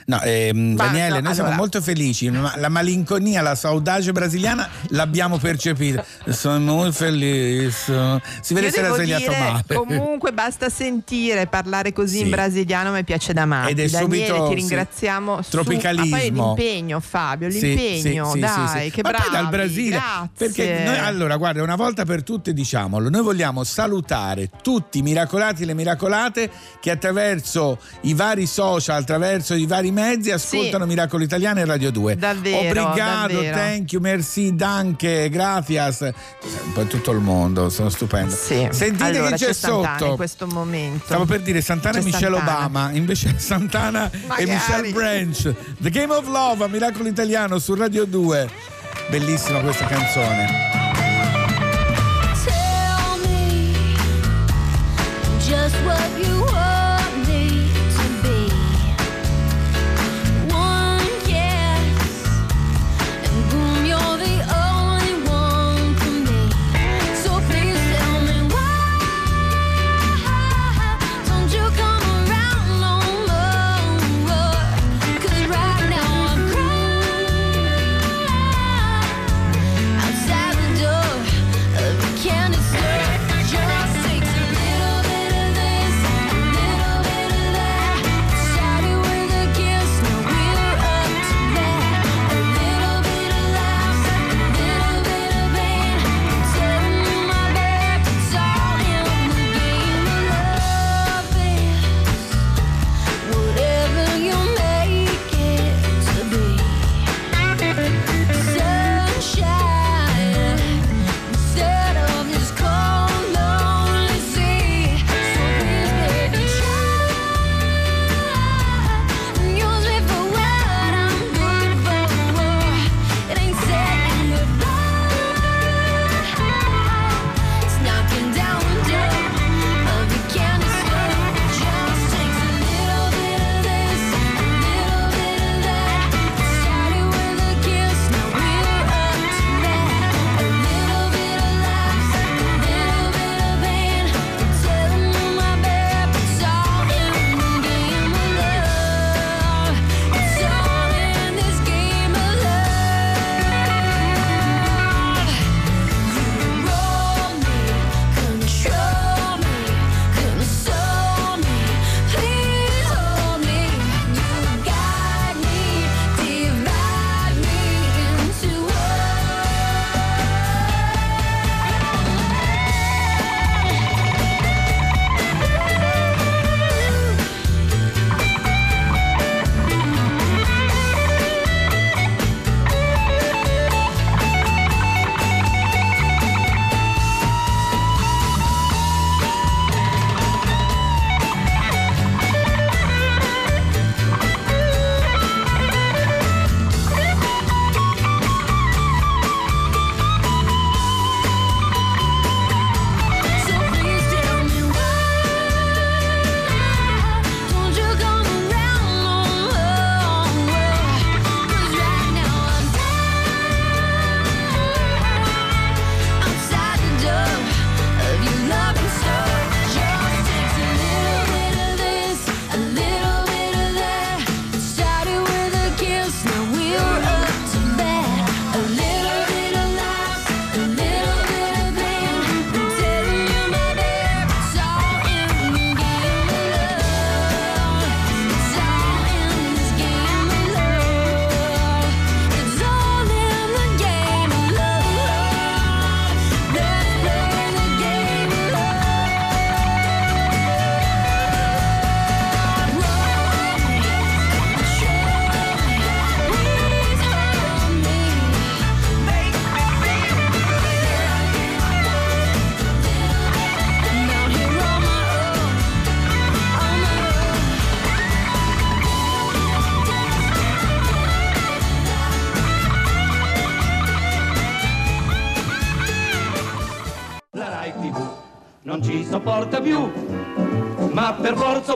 No, 0.08 0.22
ehm, 0.22 0.72
Ma 0.74 0.84
Daniele, 0.86 1.16
no, 1.16 1.20
noi 1.20 1.34
siamo 1.34 1.48
allora- 1.50 1.56
molto 1.56 1.82
felici, 1.82 2.30
ma 2.30 2.54
la 2.56 2.70
malinconia, 2.70 3.42
la 3.42 3.54
saudade 3.54 4.10
brasiliana 4.10 4.66
l'abbiamo 4.88 5.36
percepita. 5.36 6.02
Sono 6.30 6.58
molto 6.76 6.92
felice. 6.92 8.18
Si 8.40 8.54
vede 8.54 8.70
se 8.70 8.78
era 8.78 8.94
svegliato 8.94 9.24
dire, 9.28 9.38
male. 9.38 9.64
comunque 9.74 10.32
basta 10.32 10.70
sentire 10.70 11.46
parlare 11.46 11.92
così 11.92 12.16
Sì. 12.18 12.22
in 12.22 12.30
brasiliano 12.30 12.90
mi 12.92 13.04
piace 13.04 13.34
da 13.34 13.44
matti. 13.44 13.72
Ed 13.72 13.80
è 13.80 13.88
Daniele, 13.88 14.26
subito, 14.26 14.42
ti 14.44 14.48
sì, 14.48 14.54
ringraziamo. 14.54 15.42
su- 15.42 15.50
tropicalismo. 15.50 16.08
ma 16.08 16.16
poi 16.16 16.30
l'impegno, 16.30 17.00
Fabio, 17.00 17.50
Sì, 17.50 17.60
l'impegno, 17.60 18.24
sì, 18.26 18.32
sì, 18.32 18.38
dai, 18.38 18.68
sì, 18.68 18.84
sì. 18.84 18.90
che 18.90 19.02
poi 19.02 19.12
dal 19.30 19.48
Brasile 19.48 19.96
grazie. 19.96 20.30
perché 20.38 20.82
noi 20.86 20.98
allora 20.98 21.36
guarda 21.36 21.62
una 21.62 21.76
volta 21.76 22.06
per 22.06 22.22
tutte 22.22 22.54
diciamolo 22.54 23.10
noi 23.10 23.22
vogliamo 23.22 23.62
salutare 23.62 24.48
tutti 24.62 24.98
i 24.98 25.02
miracolati 25.02 25.64
e 25.64 25.66
le 25.66 25.74
miracolate 25.74 26.50
che 26.80 26.90
attraverso 26.90 27.78
i 28.02 28.14
vari 28.14 28.46
social 28.46 29.02
attraverso 29.02 29.52
i 29.54 29.66
vari 29.66 29.96
mezzi 29.98 30.30
ascoltano 30.30 30.86
Miracolo 30.86 31.24
Italiano 31.24 31.58
e 31.60 31.64
Radio 31.64 31.90
2 31.90 32.16
Davvero, 32.16 32.58
obrigado 32.68 33.34
davvero. 33.34 33.56
thank 33.56 33.92
you 33.92 34.00
merci 34.00 34.54
danke 34.54 35.28
gracias 35.28 36.00
un 36.00 36.72
po' 36.72 36.82
in 36.82 36.86
tutto 36.88 37.10
il 37.10 37.18
mondo 37.20 37.68
sono 37.68 37.88
stupendo 37.88 38.32
Sì. 38.34 38.68
sentite 38.70 39.04
allora, 39.18 39.36
chi 39.36 39.44
c'è, 39.44 39.52
Santana 39.52 39.96
sotto 39.98 40.10
in 40.10 40.16
questo 40.16 40.46
momento. 40.46 41.04
Stavo 41.06 41.24
per 41.24 41.40
dire 41.40 41.60
Santana 41.60 41.96
e 41.98 42.00
C'è 42.00 42.04
Michelle 42.06 42.36
Santana. 42.36 42.58
Obama, 42.66 42.90
invece 42.92 43.34
Santana 43.38 44.10
e. 44.38 44.46
Michelle 44.46 44.92
Branch. 44.92 45.54
The 45.80 45.90
Game 45.90 46.12
of 46.14 46.26
Love 46.28 46.64
a 46.64 46.68
Miracolo 46.68 47.08
Italiano 47.08 47.58
su 47.58 47.74
Radio 47.74 48.04
2. 48.04 48.48
Bellissima 49.10 49.60
questa 49.60 49.86
canzone. 49.86 50.46
Tell 52.44 53.18
me 53.24 53.72
just 55.40 55.74
what 55.84 56.08
you 56.18 56.37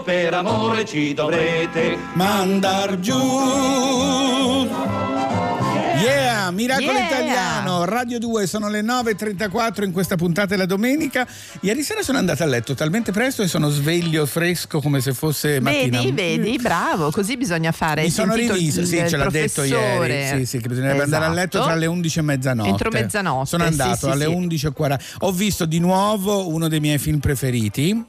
per 0.03 0.35
amore 0.35 0.85
ci 0.85 1.15
dovrete 1.15 1.97
mandar 2.15 2.99
giù. 3.01 3.19
Yeah, 6.03 6.51
Miracolo 6.51 6.91
Yeah. 6.91 7.07
Italiano, 7.07 7.85
Radio 7.85 8.19
2, 8.19 8.47
sono 8.49 8.69
le 8.69 8.83
9.34 8.83 9.85
in 9.85 9.93
questa 9.93 10.17
puntata 10.17 10.49
della 10.49 10.67
domenica. 10.67 11.25
Ieri 11.61 11.83
sera 11.85 12.03
sono 12.03 12.19
andata 12.19 12.43
a 12.43 12.47
letto 12.49 12.75
talmente 12.75 13.13
presto 13.13 13.43
e 13.43 13.47
sono 13.49 13.69
sveglio, 13.69 14.27
fresco 14.27 14.81
come 14.81 15.01
se 15.01 15.13
fosse 15.13 15.61
mattina. 15.61 15.99
Vedi, 16.01 16.11
vedi, 16.13 16.59
bravo, 16.61 17.13
così 17.13 17.37
bisogna 17.37 17.71
fare. 17.71 18.03
Mi 18.03 18.11
sono 18.11 18.35
rivisto, 18.35 18.81
il- 18.81 18.87
sì, 18.87 18.97
il 18.97 19.09
ce 19.09 19.17
l'ha 19.17 19.31
detto 19.31 19.63
ieri. 19.63 20.39
Sì, 20.41 20.47
sì, 20.47 20.59
che 20.59 20.69
bisognerebbe 20.69 21.05
andare 21.05 21.27
a 21.27 21.29
letto 21.31 21.59
Esatto. 21.59 21.67
tra 21.67 21.75
le 21.77 21.87
11 21.87 22.19
e 22.19 22.23
mezzanotte. 22.23 22.69
Entro 22.69 22.91
mezzanotte, 22.91 23.47
Sono 23.47 23.65
andato 23.65 24.07
sì, 24.07 24.09
alle 24.09 24.25
sì. 24.25 24.31
11.40. 24.33 25.01
Ho 25.21 25.31
visto 25.31 25.65
di 25.67 25.79
nuovo 25.79 26.49
uno 26.49 26.67
dei 26.67 26.81
miei 26.81 26.99
film 26.99 27.21
preferiti. 27.21 28.05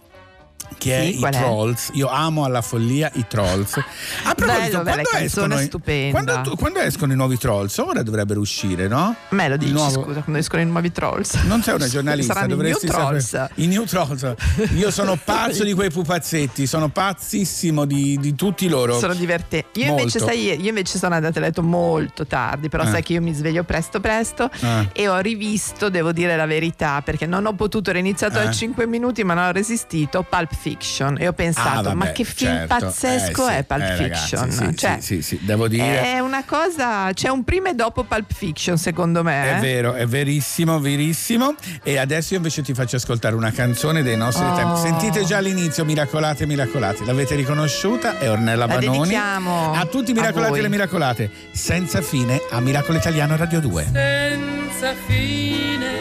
Che 0.78 0.97
è 0.99 1.04
Sì, 1.04 1.15
i 1.15 1.19
qual 1.19 1.34
è? 1.34 1.38
Trolls. 1.38 1.89
Io 1.93 2.08
amo 2.08 2.43
alla 2.45 2.62
follia 2.62 3.10
i 3.15 3.26
Trolls. 3.28 3.78
A 4.23 4.34
proposito, 4.36 4.82
Bello, 4.84 5.02
quando 5.04 5.26
escono, 5.26 5.60
i- 5.60 6.12
quando, 6.12 6.56
quando 6.58 6.80
escono 6.80 7.13
i 7.13 7.15
nuovi 7.15 7.38
Trolls? 7.38 7.78
Ora 7.78 8.04
dovrebbero 8.04 8.39
uscire, 8.39 8.88
no? 8.88 9.15
Me 9.30 9.47
lo 9.49 9.58
dici, 9.58 9.71
nuovo- 9.71 10.04
scusa, 10.04 10.21
quando 10.21 10.39
escono 10.39 10.62
i 10.62 10.65
nuovi 10.65 10.91
trolls. 10.91 11.34
Non 11.45 11.62
sei 11.63 11.76
una 11.76 11.88
giornalista, 11.89 12.34
Saranno 12.34 12.56
dovresti 12.56 12.86
i 12.86 12.89
new 12.89 12.97
sapere. 12.99 13.23
trolls. 13.23 13.52
I 13.56 13.67
new 13.67 13.84
trolls. 13.86 14.34
Io 14.76 14.91
sono 14.91 15.17
pazzo 15.23 15.63
di 15.63 15.73
quei 15.73 15.89
pupazzetti, 15.91 16.67
sono 16.67 16.89
pazzissimo 16.89 17.86
di, 17.86 18.17
di 18.19 18.36
tutti 18.36 18.67
loro. 18.67 18.97
Sono 18.99 19.13
divertenti. 19.13 19.80
Io 19.82 19.88
invece, 19.89 20.19
Molto. 20.19 20.34
sai, 20.36 20.62
io 20.62 20.69
invece 20.69 20.97
sono 20.97 21.15
andata 21.15 21.39
a 21.39 21.41
letto 21.41 21.62
molto 21.63 22.26
tardi, 22.26 22.69
però 22.69 22.84
Eh. 22.84 22.88
sai 22.88 23.04
che 23.04 23.13
io 23.13 23.21
mi 23.21 23.34
sveglio 23.34 23.63
presto 23.63 23.99
presto 23.99 24.49
Eh. 24.60 24.89
e 24.93 25.08
ho 25.08 25.17
rivisto, 25.19 25.89
devo 25.89 26.12
dire 26.12 26.36
la 26.36 26.45
verità, 26.45 27.02
perché 27.02 27.26
non 27.26 27.45
ho 27.45 27.54
potuto, 27.54 27.89
era 27.89 27.99
iniziato 27.99 28.39
Eh. 28.39 28.45
a 28.47 28.52
5 28.52 28.86
minuti 28.88 29.23
ma 29.23 29.34
non 29.34 29.45
ho 29.45 29.52
resistito, 29.52 30.23
Pulp 30.53 30.61
Fiction 30.61 31.17
e 31.19 31.27
ho 31.27 31.33
pensato, 31.33 31.79
Ah, 31.79 31.81
vabbè, 31.81 31.95
ma 31.95 32.11
che 32.11 32.23
film 32.23 32.51
certo. 32.51 32.75
pazzesco 32.79 33.47
Eh, 33.47 33.51
sì. 33.51 33.57
è 33.57 33.63
Pulp 33.63 33.81
Eh, 33.81 33.97
ragazzi, 33.97 34.03
Fiction? 34.35 34.51
sì, 34.51 34.75
cioè, 34.77 34.97
sì, 34.99 35.15
sì, 35.15 35.21
sì, 35.21 35.39
devo 35.41 35.67
dire. 35.67 36.01
è 36.13 36.19
una 36.19 36.43
cosa, 36.45 37.09
c'è 37.13 37.29
un 37.29 37.43
prima 37.43 37.69
e 37.69 37.73
dopo 37.73 38.03
Pulp 38.03 38.31
Fiction 38.33 38.77
secondo 38.77 39.23
me. 39.23 39.51
È 39.53 39.57
eh. 39.57 39.59
vero, 39.59 39.93
è 39.93 40.05
verissimo, 40.05 40.79
verissimo. 40.79 41.55
E 41.83 41.97
adesso 41.97 42.31
io 42.33 42.37
invece 42.37 42.61
ti 42.61 42.73
faccio 42.73 42.95
ascoltare 42.97 43.35
una 43.35 43.51
canzone 43.51 44.03
dei 44.03 44.17
nostri 44.17 44.45
Oh. 44.45 44.53
tempi. 44.55 44.79
Sentite 44.79 45.23
già 45.25 45.39
l'inizio, 45.39 45.83
Miracolate, 45.85 46.45
Miracolate. 46.45 47.05
L'avete 47.05 47.35
riconosciuta? 47.35 48.19
È 48.19 48.29
Ornella 48.29 48.65
La 48.65 48.73
Vanoni. 48.73 48.99
dedichiamo 48.99 49.73
A 49.73 49.85
tutti 49.85 50.11
i 50.11 50.13
Miracolati 50.13 50.59
e 50.59 50.61
le 50.61 50.69
Miracolate. 50.69 51.29
Senza 51.51 52.01
fine 52.01 52.39
a 52.51 52.59
Miracolo 52.59 52.97
Italiano 52.97 53.35
Radio 53.35 53.59
2. 53.59 53.89
senza 53.91 54.93
fine 55.07 55.91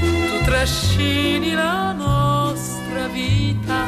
tu 0.00 0.44
trascini 0.44 1.52
la 1.52 1.92
nostra 1.92 2.85
vita 3.08 3.86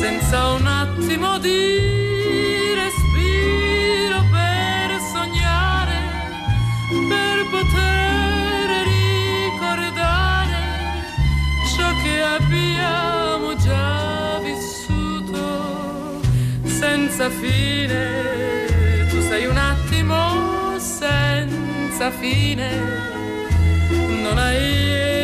senza 0.00 0.48
un 0.52 0.66
attimo 0.66 1.38
di 1.38 2.74
respiro 2.74 4.24
per 4.30 4.98
sognare 5.12 5.96
per 7.08 7.46
poter 7.50 8.68
ricordare 8.96 10.60
ciò 11.76 11.88
che 12.02 12.22
abbiamo 12.22 13.56
già 13.56 14.40
vissuto. 14.42 16.20
Senza 16.64 17.30
fine 17.30 19.06
tu 19.10 19.20
sei 19.20 19.46
un 19.46 19.56
attimo 19.56 20.78
senza 20.78 22.10
fine 22.10 22.70
non 24.22 24.38
hai 24.38 25.21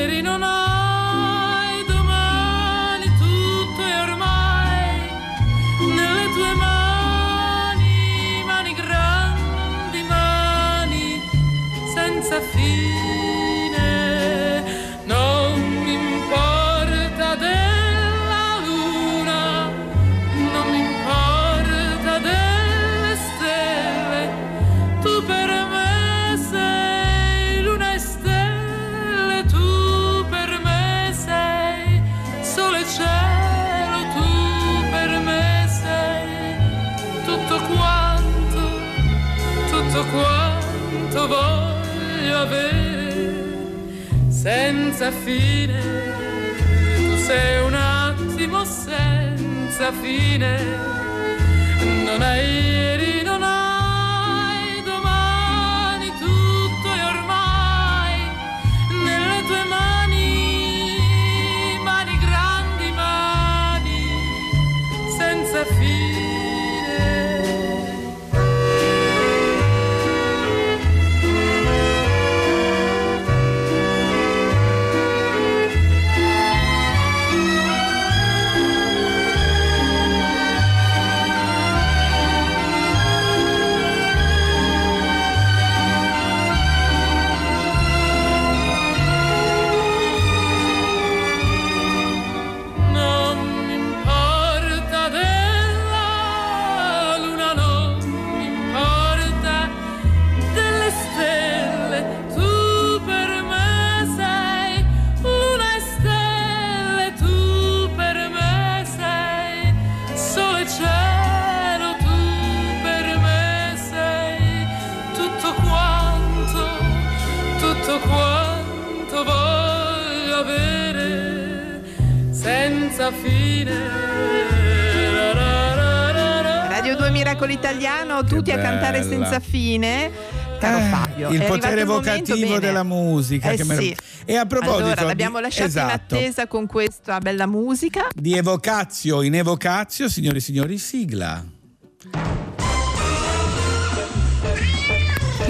senza 129.39 129.41
fine. 129.41 130.11
Caro 130.59 130.79
Fabio, 130.91 131.29
Eh, 131.29 131.35
il 131.35 131.45
potere 131.45 131.81
il 131.83 131.87
momento, 131.87 132.11
evocativo 132.11 132.47
bene. 132.49 132.59
della 132.61 132.83
musica. 132.83 133.51
Eh 133.51 133.57
che 133.57 133.65
sì. 133.65 133.97
E 134.25 134.37
a 134.37 134.45
proposito, 134.45 134.85
allora, 134.87 135.03
l'abbiamo 135.05 135.39
lasciato 135.39 135.69
esatto, 135.69 136.15
in 136.17 136.23
attesa 136.23 136.47
con 136.49 136.67
questa 136.67 137.19
bella 137.19 137.47
musica. 137.47 138.09
di 138.15 138.37
evocazio 138.37 139.23
in 139.23 139.35
evocazio, 139.37 140.09
signori 140.09 140.39
e 140.39 140.41
signori, 140.41 140.79
sigla. 140.79 141.45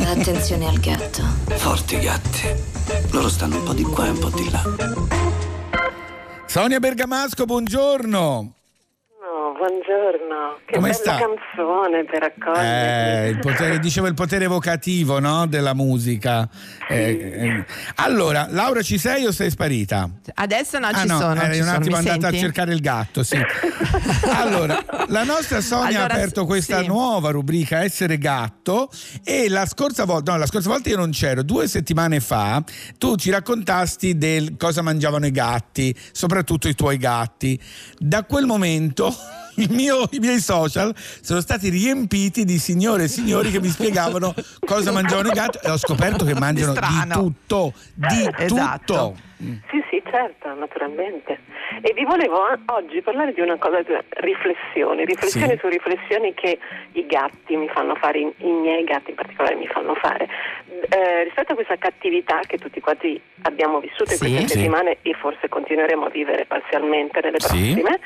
Attenzione 0.07 0.67
al 0.67 0.79
gatto. 0.79 1.23
Forti 1.57 1.99
gatti. 1.99 2.49
Loro 3.13 3.29
stanno 3.29 3.57
un 3.59 3.63
po' 3.65 3.73
di 3.75 3.83
qua 3.83 4.07
e 4.07 4.11
un 4.11 4.19
po' 4.19 4.31
di 4.31 4.51
là. 4.51 4.63
Sonia 6.47 6.79
Bergamasco, 6.81 7.45
buongiorno. 7.45 8.19
No, 9.21 9.53
buongiorno. 9.57 10.28
Come 10.79 10.91
bella 10.91 10.95
sta? 11.03 11.17
canzone 11.19 12.05
per 12.05 12.23
accogliere. 12.23 13.27
Eh, 13.27 13.29
il 13.31 13.39
potere, 13.39 13.79
dicevo 13.79 14.07
il 14.07 14.15
potere 14.15 14.45
evocativo 14.45 15.19
no? 15.19 15.47
della 15.47 15.75
musica. 15.75 16.49
Eh, 16.89 17.11
eh. 17.11 17.65
Allora, 17.97 18.47
Laura, 18.51 18.83
ci 18.83 18.99
sei 18.99 19.25
o 19.27 19.33
sei 19.33 19.51
sparita? 19.51 20.09
Adesso 20.35 20.79
non 20.79 20.91
Ah, 20.95 21.01
ci 21.01 21.07
no, 21.07 21.19
sono. 21.19 21.41
eri 21.41 21.55
ci 21.55 21.61
un 21.61 21.67
sono. 21.67 21.77
attimo 21.79 21.97
Mi 21.99 22.09
andata 22.09 22.21
senti? 22.29 22.37
a 22.37 22.41
cercare 22.41 22.73
il 22.73 22.81
gatto, 22.81 23.23
sì. 23.23 23.37
allora, 24.35 24.85
la 25.09 25.25
nostra 25.25 25.61
Sonia 25.61 25.99
Allora, 25.99 26.03
ha 26.15 26.17
aperto 26.17 26.45
questa 26.47 26.81
sì. 26.81 26.87
nuova 26.87 27.31
rubrica 27.31 27.83
Essere 27.83 28.19
gatto 28.19 28.91
e 29.25 29.49
la 29.49 29.67
scorsa 29.67 30.05
volta, 30.05 30.33
no, 30.33 30.39
la 30.39 30.47
scorsa 30.47 30.69
volta 30.69 30.89
io 30.89 30.97
non 30.97 31.11
c'ero, 31.11 31.43
due 31.43 31.67
settimane 31.69 32.21
fa 32.21 32.63
tu 32.99 33.17
ci 33.17 33.31
raccontasti 33.31 34.17
del 34.17 34.57
cosa 34.57 34.83
mangiavano 34.83 35.27
i 35.27 35.31
gatti, 35.31 35.95
soprattutto 36.13 36.69
i 36.69 36.75
tuoi 36.75 36.97
gatti. 36.97 37.61
Da 37.99 38.25
quel 38.25 38.47
momento 38.47 39.15
mio- 39.71 40.07
i 40.13 40.19
miei 40.19 40.41
social 40.41 40.95
sono 41.21 41.41
stati 41.41 41.69
riempiti 41.69 42.45
di 42.45 42.59
signore 42.59 43.05
e 43.05 43.09
signori 43.09 43.51
che 43.51 43.61
mi 43.61 43.69
spiegavano 43.69 44.35
cosa 44.65 44.93
mangiavano 44.93 45.29
i 45.29 45.33
gatti 45.33 45.59
e 45.63 45.71
ho 45.71 45.77
scoperto 45.79 46.25
che 46.25 46.35
mangiano 46.35 46.73
di, 46.73 46.79
strano. 46.79 47.15
tutto, 47.15 47.73
di 47.95 48.31
Esatto. 48.39 48.95
tutto. 48.95 49.17
Sì, 49.39 49.79
certo, 50.19 50.53
naturalmente. 50.55 51.39
E 51.81 51.93
vi 51.95 52.05
volevo 52.05 52.43
oggi 52.67 53.01
parlare 53.03 53.33
di 53.33 53.41
una 53.41 53.57
cosa, 53.57 53.81
di 53.83 53.97
riflessioni, 54.21 55.05
riflessioni 55.05 55.53
Sì. 55.53 55.59
su 55.59 55.69
riflessioni 55.69 56.35
che 56.35 56.59
i 56.93 57.07
gatti 57.07 57.57
mi 57.57 57.69
fanno 57.69 57.95
fare, 57.95 58.19
i, 58.19 58.35
miei 58.51 58.83
gatti 58.85 59.11
in 59.11 59.17
particolare 59.17 59.55
mi 59.55 59.67
fanno 59.69 59.95
fare. 59.95 60.29
Eh, 60.89 61.25
rispetto 61.25 61.53
a 61.53 61.55
questa 61.55 61.77
cattività 61.77 62.41
che 62.47 62.59
tutti 62.59 62.81
quanti 62.81 63.21
abbiamo 63.43 63.79
vissuto 63.81 64.13
in 64.13 64.19
Sì. 64.19 64.29
queste 64.29 64.47
Sì. 64.49 64.55
settimane 64.59 64.99
e 65.03 65.13
forse 65.15 65.49
continueremo 65.49 66.07
a 66.07 66.11
vivere 66.11 66.45
parzialmente 66.47 67.21
nelle 67.21 67.37
prossime, 67.39 68.01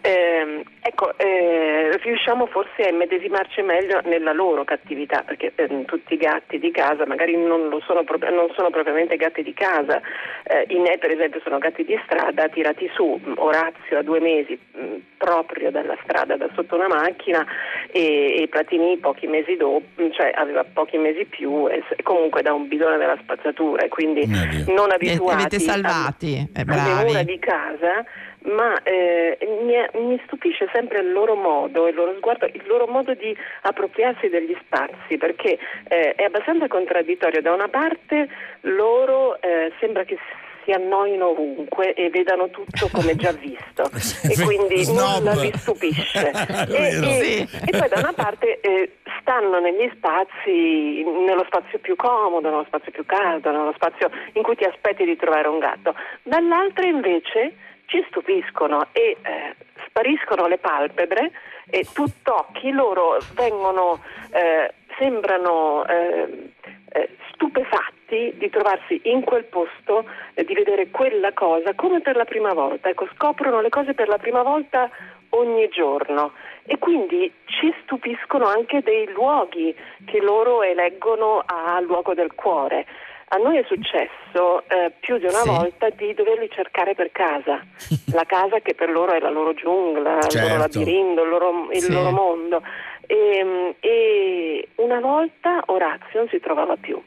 ehm, 0.00 0.62
ecco, 0.80 1.16
eh, 1.18 1.96
riusciamo 2.02 2.46
forse 2.46 2.82
a 2.82 2.88
immedesimarci 2.88 3.62
meglio 3.62 4.00
nella 4.04 4.32
loro 4.32 4.64
cattività, 4.64 5.22
perché 5.22 5.52
ehm, 5.54 5.84
tutti 5.84 6.14
i 6.14 6.16
gatti 6.16 6.58
di 6.58 6.70
casa 6.70 7.06
magari 7.06 7.36
non, 7.36 7.68
lo 7.68 7.80
sono, 7.86 8.02
pro- 8.04 8.18
non 8.30 8.48
sono 8.54 8.70
propriamente 8.70 9.16
gatti 9.16 9.42
di 9.42 9.54
casa, 9.54 10.00
eh, 10.44 10.64
i 10.68 10.78
miei 10.78 10.98
per 10.98 11.10
esempio 11.10 11.40
sono 11.44 11.58
gatti 11.58 11.84
di 11.84 11.96
strada 12.04 12.48
tirati 12.48 12.90
su, 12.94 13.20
Orazio 13.36 13.98
a 13.98 14.02
due 14.02 14.18
mesi 14.18 14.58
mh, 14.72 14.94
proprio 15.18 15.70
dalla 15.70 15.96
strada, 16.02 16.36
da 16.36 16.48
sotto 16.54 16.74
una 16.74 16.88
macchina 16.88 17.46
e, 17.92 18.42
e 18.42 18.48
Platini 18.48 18.96
pochi 18.96 19.26
mesi 19.26 19.56
dopo, 19.56 19.84
cioè 20.12 20.32
aveva 20.34 20.64
pochi 20.64 20.96
mesi 20.96 21.24
più 21.26 21.68
e 21.68 21.82
comunque 22.02 22.42
da 22.42 22.52
un 22.52 22.66
bidone 22.66 22.96
della 22.96 23.16
spazzatura 23.22 23.84
e 23.84 23.88
quindi 23.88 24.26
non 24.26 24.88
Li 24.88 24.94
abituati 24.94 25.42
avete 25.42 25.58
salvati, 25.60 26.48
eh, 26.52 26.62
alle 26.66 26.80
mura 26.80 27.04
bravi. 27.04 27.24
di 27.24 27.38
casa, 27.38 28.04
ma 28.44 28.82
eh, 28.82 29.38
mi, 29.62 30.02
mi 30.06 30.20
stupisce 30.24 30.68
sempre 30.72 31.00
il 31.00 31.12
loro 31.12 31.34
modo, 31.34 31.88
il 31.88 31.94
loro 31.94 32.14
sguardo, 32.16 32.46
il 32.46 32.62
loro 32.66 32.86
modo 32.86 33.14
di 33.14 33.34
appropriarsi 33.62 34.28
degli 34.28 34.56
spazi, 34.64 35.16
perché 35.16 35.58
eh, 35.88 36.14
è 36.14 36.24
abbastanza 36.24 36.68
contraddittorio. 36.68 37.40
Da 37.40 37.52
una 37.52 37.68
parte 37.68 38.28
loro 38.62 39.40
eh, 39.40 39.72
sembra 39.80 40.04
che 40.04 40.18
si 40.64 40.72
annoino 40.72 41.28
ovunque 41.28 41.94
e 41.94 42.10
vedano 42.10 42.50
tutto 42.50 42.88
come 42.92 43.14
già 43.16 43.32
visto 43.32 43.84
e 44.28 44.42
quindi 44.42 44.84
Snob. 44.84 45.18
nulla 45.18 45.34
vi 45.40 45.52
stupisce. 45.54 46.30
e, 46.68 46.98
e- 47.02 47.48
e 47.66 47.78
poi 47.78 47.88
da 47.88 47.98
una 47.98 48.12
parte 48.14 48.60
eh, 48.60 48.96
stanno 49.20 49.60
negli 49.60 49.90
spazi, 49.94 51.02
nello 51.02 51.44
spazio 51.46 51.78
più 51.78 51.96
comodo, 51.96 52.48
nello 52.50 52.64
spazio 52.66 52.92
più 52.92 53.04
caldo, 53.06 53.50
nello 53.50 53.72
spazio 53.74 54.10
in 54.32 54.42
cui 54.42 54.56
ti 54.56 54.64
aspetti 54.64 55.04
di 55.04 55.16
trovare 55.16 55.48
un 55.48 55.58
gatto. 55.58 55.94
Dall'altra 56.22 56.86
invece 56.86 57.54
ci 57.86 58.04
stupiscono 58.08 58.88
e 58.92 59.16
eh, 59.22 59.54
spariscono 59.94 60.48
le 60.48 60.58
palpebre 60.58 61.30
e 61.70 61.86
tu 61.92 62.04
tocchi, 62.24 62.72
loro 62.72 63.18
vengono, 63.34 64.02
eh, 64.32 64.74
sembrano 64.98 65.86
eh, 65.86 66.50
eh, 66.88 67.10
stupefatti 67.32 68.34
di 68.34 68.50
trovarsi 68.50 69.00
in 69.04 69.22
quel 69.22 69.44
posto, 69.44 70.04
eh, 70.34 70.42
di 70.42 70.52
vedere 70.54 70.90
quella 70.90 71.32
cosa 71.32 71.74
come 71.74 72.00
per 72.00 72.16
la 72.16 72.24
prima 72.24 72.52
volta. 72.52 72.88
Ecco, 72.88 73.08
scoprono 73.14 73.60
le 73.60 73.68
cose 73.68 73.94
per 73.94 74.08
la 74.08 74.18
prima 74.18 74.42
volta 74.42 74.90
ogni 75.30 75.68
giorno 75.68 76.32
e 76.64 76.76
quindi 76.78 77.32
ci 77.44 77.72
stupiscono 77.82 78.46
anche 78.46 78.82
dei 78.82 79.08
luoghi 79.12 79.74
che 80.06 80.20
loro 80.20 80.64
eleggono 80.64 81.40
a 81.46 81.78
luogo 81.78 82.14
del 82.14 82.34
cuore. 82.34 82.84
A 83.28 83.36
noi 83.38 83.56
è 83.58 83.64
successo 83.66 84.62
eh, 84.68 84.92
più 85.00 85.18
di 85.18 85.24
una 85.24 85.40
Sì. 85.40 85.48
volta 85.48 85.88
di 85.90 86.12
doverli 86.14 86.48
cercare 86.50 86.94
per 86.94 87.10
casa, 87.12 87.64
la 88.12 88.24
casa 88.24 88.60
che 88.60 88.74
per 88.74 88.90
loro 88.90 89.12
è 89.12 89.18
la 89.20 89.30
loro 89.30 89.54
giungla, 89.54 90.16
il 90.18 90.28
Certo. 90.28 90.46
loro 90.48 90.58
labirinto, 90.60 91.22
il 91.22 91.28
loro, 91.28 91.68
il 91.72 91.80
Sì. 91.82 91.92
loro 91.92 92.10
mondo. 92.10 92.62
E, 93.06 93.74
e 93.80 94.68
una 94.76 95.00
volta 95.00 95.62
Orazio 95.66 96.20
non 96.20 96.28
si 96.28 96.40
trovava 96.40 96.76
più. 96.76 97.00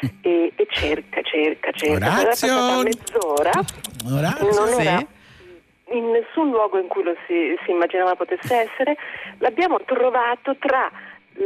E, 0.22 0.52
e 0.56 0.66
cerca, 0.70 1.22
cerca, 1.22 1.70
cerca. 1.72 2.06
Era 2.06 2.20
Orazio! 2.20 2.48
passata 2.54 2.82
mezz'ora, 2.82 3.50
Orazio, 4.10 4.52
non 4.60 4.68
sì. 4.68 4.80
era 4.86 5.06
in 5.90 6.10
nessun 6.10 6.50
luogo 6.50 6.78
in 6.78 6.88
cui 6.88 7.02
lo 7.02 7.14
si, 7.26 7.54
si 7.64 7.70
immaginava 7.70 8.14
potesse 8.16 8.54
essere. 8.68 8.96
L'abbiamo 9.38 9.78
trovato 9.84 10.56
tra 10.58 10.90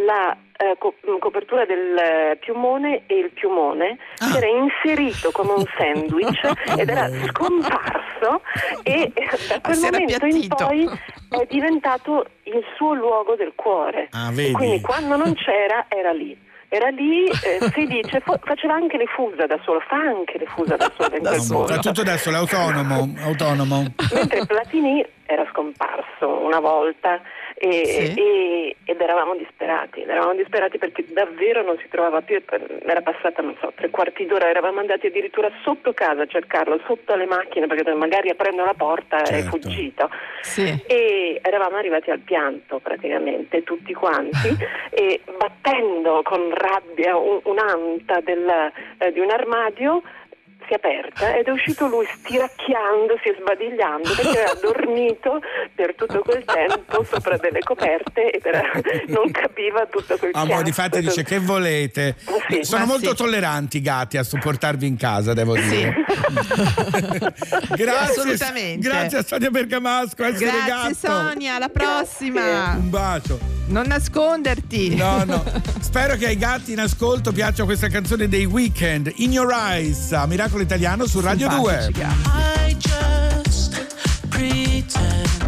la 0.05 0.37
eh, 0.61 0.75
co- 0.79 0.95
copertura 1.19 1.65
del 1.65 1.97
eh, 1.97 2.37
piumone 2.41 3.05
e 3.07 3.15
il 3.19 3.31
piumone 3.31 3.97
Ah. 4.19 4.25
si 4.27 4.37
era 4.37 4.47
inserito 4.47 5.31
come 5.31 5.53
un 5.53 5.65
sandwich 5.79 6.41
ed 6.77 6.89
era 6.89 7.09
scomparso 7.27 8.43
e 8.83 9.13
eh, 9.15 9.29
da 9.49 9.61
quel 9.61 9.83
era 9.85 9.99
momento 9.99 10.27
in 10.27 10.49
poi 10.49 10.89
è 11.31 11.47
diventato 11.49 12.27
il 12.45 12.65
suo 12.77 12.95
luogo 12.95 13.35
del 13.37 13.53
cuore. 13.55 14.09
Ah, 14.13 14.31
E 14.31 14.35
vedi? 14.35 14.53
quindi 14.53 14.81
quando 14.81 15.17
non 15.17 15.35
c'era 15.35 15.87
era 15.89 16.13
lì. 16.13 16.47
Era 16.71 16.89
lì, 16.91 17.25
eh, 17.25 17.59
si 17.73 17.87
dice, 17.87 18.21
fo- 18.21 18.39
faceva 18.43 18.75
anche 18.75 18.99
le 18.99 19.07
fusa 19.07 19.47
da 19.47 19.59
solo, 19.65 19.81
fa 19.81 19.97
anche 19.97 20.37
le 20.37 20.45
fusa 20.45 20.77
da 20.77 20.93
solo 20.99 21.17
in 21.17 21.23
quel 21.23 21.41
Fa 21.41 21.55
posto. 21.55 21.79
tutto 21.81 22.03
da 22.03 22.17
solo, 22.19 22.37
autonomo, 22.37 23.15
autonomo. 23.23 23.85
Mentre 24.13 24.45
Platini 24.45 25.03
era 25.25 25.47
scomparso 25.51 26.29
una 26.45 26.61
volta 26.61 27.23
e- 27.59 27.85
Sì. 27.85 28.15
e- 28.21 28.77
ed 28.85 29.01
eravamo 29.01 29.35
disperati, 29.35 30.03
eravamo 30.03 30.35
disperati 30.35 30.79
perché 30.79 31.05
davvero 31.09 31.63
non 31.63 31.77
si 31.79 31.89
trovava 31.89 32.21
più, 32.23 32.41
era 32.87 33.01
passata 33.03 33.43
non 33.43 33.57
so, 33.61 33.73
tre 33.75 33.91
quarti 33.91 34.25
d'ora, 34.27 34.49
eravamo 34.49 34.81
andati 34.81 35.07
addirittura 35.09 35.51
sotto 35.63 35.93
casa 35.93 36.23
a 36.23 36.27
cercarlo, 36.27 36.81
sotto 36.87 37.13
alle 37.13 37.27
macchine 37.27 37.67
perché 37.67 37.93
magari 37.95 38.31
aprendo 38.31 38.65
la 38.65 38.75
porta 38.75 39.23
è 39.23 39.27
Certo. 39.27 39.49
fuggito 39.51 40.11
e 40.87 41.41
eravamo 41.43 41.77
arrivati 41.77 42.11
al 42.11 42.21
pianto 42.21 42.79
praticamente 42.79 43.63
tutti 43.65 43.93
quanti 43.93 44.49
e 44.91 45.21
battendo 45.37 46.23
con 46.23 46.51
rabbia 46.55 47.17
un- 47.17 47.41
un'anta 47.45 48.21
del- 48.21 48.73
eh, 48.99 49.13
di 49.13 49.21
un 49.21 49.31
armadio 49.31 50.03
si 50.69 50.75
è 50.75 50.77
aperta 50.77 51.35
ed 51.35 51.47
è 51.47 51.51
uscito 51.51 51.87
lui 51.87 52.07
stiracchiandosi 52.19 53.29
e 53.29 53.37
sbadigliando 53.41 54.09
perché 54.15 54.29
aveva 54.45 54.55
dormito 54.63 55.41
per 55.75 55.95
tutto 55.97 56.21
quel 56.21 56.45
tempo 56.45 57.03
sopra 57.05 57.37
delle 57.39 57.61
coperte 57.61 58.31
ed 58.31 58.45
era- 58.45 58.63
non 59.09 59.31
capiva 59.33 59.87
tutto 59.87 60.17
quel 60.19 60.31
Ah, 60.35 60.43
chiasso. 60.45 60.55
mo, 60.57 60.63
di 60.63 60.73
fatti 60.73 61.01
dice 61.01 61.23
che 61.25 61.39
volete. 61.39 62.15
Sì, 62.49 62.63
Sono 62.63 62.85
molto 62.87 63.11
sì. 63.11 63.17
tolleranti 63.17 63.79
i 63.79 63.81
gatti 63.81 64.17
a 64.19 64.23
supportarvi 64.23 64.87
in 64.87 64.97
casa, 64.97 65.33
devo 65.33 65.55
dire. 65.55 65.95
grazie, 67.77 68.21
Assolutamente. 68.21 68.87
grazie 68.89 69.19
a 69.19 69.23
Sonia 69.25 69.51
Bergamasco. 69.51 70.15
Grazie 70.17 70.47
gatto. 70.67 70.95
Sonia, 70.95 71.55
alla 71.57 71.69
prossima. 71.69 72.75
Un 72.77 72.91
bacio. 72.91 73.58
Non 73.69 73.87
nasconderti. 73.87 74.95
No, 74.95 75.25
no. 75.25 75.45
Spero 75.81 76.17
che 76.17 76.27
ai 76.27 76.37
gatti 76.37 76.73
in 76.73 76.81
ascolto 76.81 77.33
piaccia 77.33 77.65
questa 77.65 77.89
canzone 77.89 78.29
dei 78.29 78.47
Weekend, 78.47 79.13
In 79.17 79.33
Your 79.33 79.53
Eyes, 79.53 80.13
a 80.13 80.27
Miracolo 80.27 80.63
Italiano 80.63 81.07
su 81.07 81.21
Radio 81.21 81.49
2. 81.49 81.91
I 81.95 82.77
just 82.79 83.87
pretend 84.29 85.48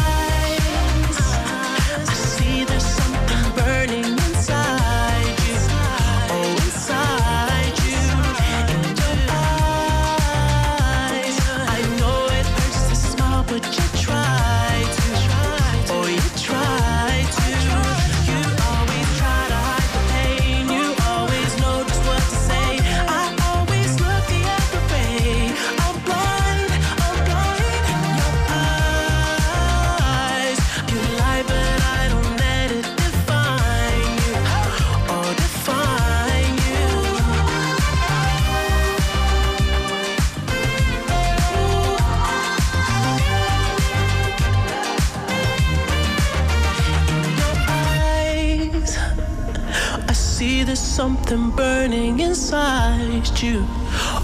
something 51.31 51.55
burning 51.55 52.19
inside 52.19 53.39
you. 53.41 53.65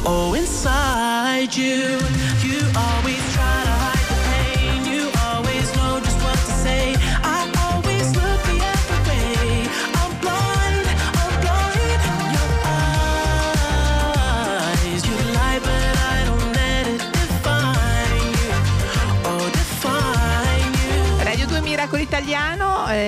Oh, 0.05 0.35
inside 0.37 1.55
you. 1.55 1.97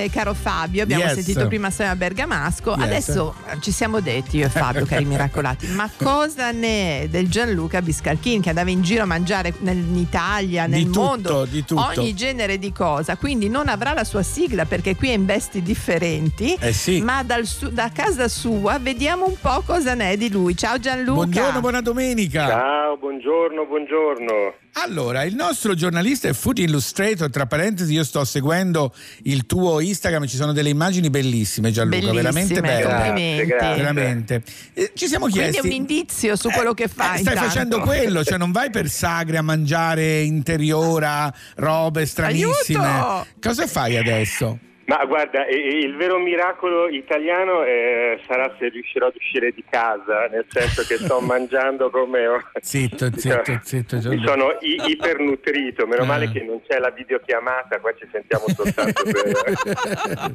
Caro 0.10 0.34
Fabio, 0.34 0.84
abbiamo 0.84 1.04
Yes. 1.04 1.14
sentito 1.14 1.48
prima 1.48 1.70
Sema 1.70 1.96
Bergamasco, 1.96 2.72
Yes. 2.76 2.84
adesso 2.84 3.36
eh, 3.50 3.58
ci 3.62 3.72
siamo 3.72 4.00
detti 4.00 4.38
io 4.38 4.46
e 4.46 4.50
Fabio, 4.50 4.86
cari 4.86 5.06
miracolati, 5.06 5.68
ma 5.68 5.90
cosa 5.98 6.52
ne 6.52 7.02
è 7.04 7.08
del 7.08 7.30
Gianluca 7.30 7.82
Biscalchin 7.82 8.42
che 8.42 8.50
andava 8.50 8.70
in 8.70 8.82
giro 8.82 9.04
a 9.04 9.06
mangiare 9.06 9.54
nel- 9.60 9.78
in 9.78 9.96
Italia, 9.98 10.66
nel 10.68 10.80
Di 10.80 10.86
tutto, 10.86 11.00
mondo, 11.02 11.46
di 11.46 11.64
tutto. 11.66 11.86
ogni 12.00 12.14
genere 12.14 12.58
di 12.60 12.72
cosa, 12.72 13.16
quindi 13.18 13.50
non 13.50 13.68
avrà 13.68 13.94
la 13.94 14.04
sua 14.04 14.24
sigla 14.24 14.66
perché 14.66 14.96
qui 14.96 15.10
è 15.10 15.14
in 15.14 15.26
vesti 15.26 15.62
differenti, 15.62 16.56
Eh 16.60 16.74
sì. 16.74 17.02
ma 17.02 17.24
dal 17.24 17.46
su- 17.46 17.70
da 17.72 17.90
casa 17.94 18.28
sua 18.28 18.78
vediamo 18.80 19.26
un 19.28 19.36
po' 19.40 19.62
cosa 19.66 19.94
ne 19.94 20.12
è 20.12 20.18
di 20.18 20.30
lui. 20.32 20.56
Ciao 20.56 20.80
Gianluca. 20.80 21.14
Buongiorno, 21.14 21.60
buona 21.60 21.82
domenica. 21.82 22.48
Ciao, 22.48 22.98
buongiorno, 22.98 23.66
buongiorno. 23.66 24.54
Allora, 24.82 25.24
il 25.24 25.36
nostro 25.36 25.74
giornalista 25.74 26.30
è 26.30 26.34
Food 26.34 26.60
Illustrator, 26.60 27.30
tra 27.30 27.46
parentesi 27.46 27.92
io 27.92 28.06
sto 28.06 28.24
seguendo 28.24 28.94
il 29.24 29.46
tuo 29.46 29.82
Instagram, 29.82 30.26
ci 30.26 30.38
sono 30.38 30.54
delle 30.54 30.70
immagini 30.70 31.10
bellissime 31.10 31.72
Gianluca, 31.72 32.14
veramente 32.14 32.62
Bellissime, 32.62 32.84
belle. 32.84 32.84
complimenti. 32.84 33.46
Grazie. 33.46 33.76
Veramente. 33.76 34.44
Eh, 34.74 34.92
ci 34.96 35.08
siamo 35.08 35.26
Quindi 35.26 35.50
chiesti... 35.50 35.68
è 35.68 35.70
un 35.70 35.76
indizio 35.76 36.36
su 36.38 36.50
quello 36.50 36.74
che 36.74 36.88
fai. 36.88 37.18
Eh, 37.18 37.22
stai 37.22 37.34
intanto. 37.34 37.50
facendo 37.52 37.80
quello, 37.82 38.24
cioè 38.24 38.38
non 38.38 38.52
vai 38.52 38.70
per 38.70 38.90
sagre 38.90 39.38
a 39.38 39.42
mangiare 39.42 40.22
interiora, 40.22 41.34
robe 41.56 42.06
stranissime. 42.06 42.86
Aiuto! 42.86 43.28
Cosa 43.42 43.68
fai 43.68 43.98
adesso? 43.98 44.60
Ma 44.90 45.06
guarda, 45.06 45.46
il 45.48 45.96
vero 45.98 46.18
miracolo 46.18 46.88
italiano 46.88 47.64
eh, 47.64 48.20
sarà 48.28 48.56
se 48.58 48.70
riuscirò 48.70 49.06
ad 49.06 49.14
uscire 49.16 49.52
di 49.52 49.64
casa, 49.70 50.26
nel 50.32 50.46
senso 50.50 50.82
che 50.82 50.98
sto 50.98 51.20
mangiando 51.22 51.92
come... 51.92 52.26
Zitto, 52.60 53.08
zitto, 53.16 53.60
zitto. 53.62 53.98
Mi 54.10 54.24
sono 54.26 54.58
i- 54.62 54.82
ipernutrito, 54.88 55.86
meno 55.86 56.06
male 56.06 56.26
Eh. 56.26 56.32
che 56.32 56.42
non 56.44 56.60
c'è 56.68 56.80
la 56.80 56.90
videochiamata, 56.90 57.80
qua 57.80 57.94
ci 57.94 58.08
sentiamo 58.12 58.46
soltanto 58.48 59.04
per... 59.04 60.34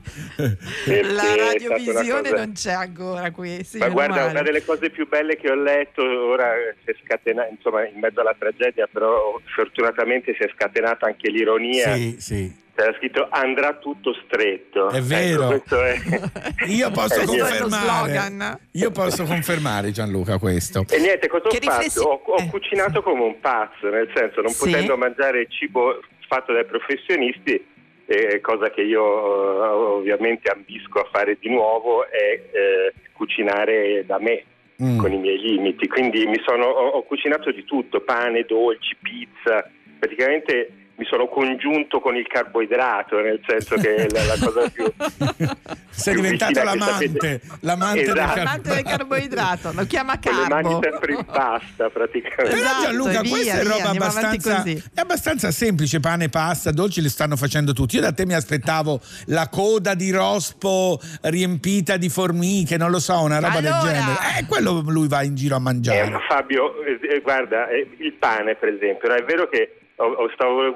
La 1.13 1.35
radiovisione 1.37 2.31
cosa- 2.31 2.37
non 2.37 2.53
c'è 2.53 2.73
ancora 2.73 3.31
qui. 3.33 3.65
Sì, 3.65 3.79
Ma 3.79 3.89
guarda, 3.89 4.21
male. 4.21 4.31
una 4.31 4.43
delle 4.43 4.65
cose 4.65 4.91
più 4.91 5.09
belle 5.09 5.37
che 5.37 5.51
ho 5.51 5.55
letto, 5.57 6.03
ora 6.03 6.53
si 6.85 6.91
è 6.91 6.95
scatenata, 7.05 7.49
insomma, 7.49 7.85
in 7.89 7.99
mezzo 7.99 8.21
alla 8.21 8.37
tragedia, 8.39 8.87
però 8.91 9.41
fortunatamente 9.55 10.33
si 10.35 10.43
è 10.45 10.51
scatenata 10.55 11.07
anche 11.07 11.29
l'ironia. 11.31 11.95
Sì, 11.95 12.17
sì. 12.21 12.63
C'era 12.77 12.93
scritto 12.97 13.29
andrà 13.31 13.75
tutto 13.75 14.13
stretto. 14.25 14.91
È 14.91 15.01
vero. 15.01 15.53
Ecco, 15.53 15.81
è... 15.81 15.97
Io 16.67 16.91
posso 16.91 17.21
mio- 17.31 17.45
confermare. 17.45 18.59
Io 18.73 18.91
posso 18.91 19.25
confermare 19.25 19.91
Gianluca 19.93 20.39
questo. 20.39 20.85
E 20.91 20.99
niente, 20.99 21.29
cosa 21.29 21.49
Che 21.49 21.59
ho 21.59 21.61
fatto? 21.61 21.77
riflessi- 21.77 21.99
Ho, 22.01 22.21
ho 22.25 22.47
cucinato 22.51 23.03
come 23.03 23.23
un 23.23 23.39
pazzo, 23.41 23.89
nel 23.89 24.11
senso, 24.15 24.41
non 24.41 24.51
Sì. 24.51 24.71
potendo 24.71 24.97
mangiare 24.97 25.47
cibo 25.49 26.01
fatto 26.27 26.53
dai 26.53 26.65
professionisti, 26.65 27.65
eh, 28.07 28.41
cosa 28.41 28.71
che 28.71 28.83
io 28.83 29.03
eh, 29.03 29.69
ovviamente 29.69 30.51
ambisco 30.51 30.99
a 31.01 31.09
fare 31.13 31.37
di 31.39 31.49
nuovo, 31.51 32.05
è 32.11 32.41
eh, 32.51 32.93
cucinare 33.13 34.05
da 34.05 34.19
me. 34.19 34.45
Mm. 34.83 34.99
con 34.99 35.13
i 35.13 35.19
miei 35.19 35.39
limiti, 35.39 35.87
quindi 35.87 36.27
mi 36.27 36.41
sono, 36.45 36.65
ho, 36.65 36.89
ho 36.89 37.03
cucinato 37.05 37.53
di 37.53 37.63
tutto, 37.65 38.01
pane, 38.01 38.43
dolci, 38.45 38.97
pizza, 39.01 39.71
praticamente 40.01 40.84
mi 40.97 41.05
sono 41.07 41.27
congiunto 41.27 41.99
con 42.01 42.15
il 42.17 42.27
carboidrato, 42.27 43.21
nel 43.21 43.41
senso 43.47 43.75
che 43.77 43.95
è 43.97 44.07
la, 44.11 44.25
la 44.25 44.37
cosa 44.39 44.69
più... 44.71 44.85
Sei 45.95 46.13
più 46.15 46.23
diventato 46.23 46.63
l'amante, 46.63 47.41
l'amante 47.61 48.03
del 48.03 48.17
Esatto. 48.17 48.41
Amante 48.41 48.69
del 48.75 48.83
carboidrato, 48.83 49.73
lo 49.75 49.85
chiama 49.87 50.19
Con 50.19 50.35
le 50.35 50.49
mani 50.49 50.63
carbo. 50.69 50.81
sempre 50.83 51.13
in 51.15 51.25
pasta 51.25 51.89
praticamente. 51.89 52.43
Però 52.57 52.57
Esatto, 52.57 52.83
Gianluca, 52.83 53.11
e 53.19 53.23
via, 53.23 53.31
questa 53.31 53.59
è 53.59 53.63
via, 53.63 53.71
roba 53.77 53.89
abbastanza, 53.91 54.63
è 54.65 55.01
abbastanza 55.01 55.51
semplice, 55.53 56.01
pane, 56.01 56.29
pasta, 56.29 56.71
dolci 56.73 57.01
li 57.01 57.09
stanno 57.09 57.37
facendo 57.37 57.73
tutti. 57.73 57.95
Io 57.97 58.01
da 58.03 58.13
te 58.13 58.27
mi 58.27 58.35
aspettavo 58.35 59.01
la 59.27 59.49
coda 59.49 59.95
di 59.95 60.11
rospo 60.11 61.01
riempita 61.23 61.97
di 61.97 62.09
formiche, 62.09 62.77
non 62.77 62.91
lo 62.91 62.99
so, 62.99 63.21
una 63.21 63.39
roba 63.39 63.59
Allora. 63.59 63.81
del 63.83 63.93
genere. 63.93 64.19
Eh, 64.41 64.47
quello 64.47 64.83
lui 64.87 65.07
va 65.09 65.23
in 65.23 65.35
giro 65.37 65.55
a 65.55 65.59
Eh, 65.59 65.63
mangiare. 65.63 66.11
ma 66.11 66.21
Fabio, 66.29 66.83
eh, 66.83 66.99
eh, 67.09 67.21
guarda, 67.21 67.69
eh, 67.69 67.89
il 67.99 68.13
pane 68.15 68.57
per 68.57 68.69
esempio, 68.71 69.09
no, 69.09 69.15
è 69.15 69.23
vero 69.25 69.49
che 69.49 69.79
ho- 69.97 70.05
ho- 70.13 70.31
stavo 70.35 70.73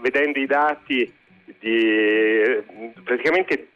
vedendo 0.00 0.38
i 0.38 0.46
dati 0.46 1.12
di 1.58 2.62
praticamente 3.04 3.68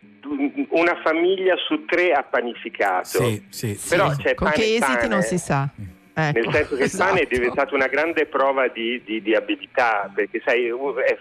una 0.71 1.01
famiglia 1.03 1.55
su 1.67 1.85
tre 1.85 2.13
ha 2.13 2.23
panificato. 2.23 3.05
Sì, 3.23 3.45
sì, 3.51 3.75
sì. 3.75 3.89
Però 3.91 4.09
c'è 4.17 4.35
Con 4.35 4.49
pane 4.51 4.57
che 4.63 4.75
esiti 4.75 4.81
pane. 4.97 5.09
non 5.09 5.23
si 5.23 5.39
sa. 5.39 5.69
Ecco, 6.17 6.39
Nel 6.39 6.53
senso 6.55 6.77
che 6.77 6.85
il 6.85 6.91
pane 6.97 7.19
è 7.19 7.23
esatto. 7.23 7.35
diventato 7.35 7.75
una 7.75 7.89
grande 7.89 8.27
prova 8.27 8.69
di, 8.69 9.03
di- 9.05 9.21
di 9.21 9.35
abilità, 9.35 10.11
perché 10.15 10.41
sai, 10.45 10.67
è- 10.69 11.19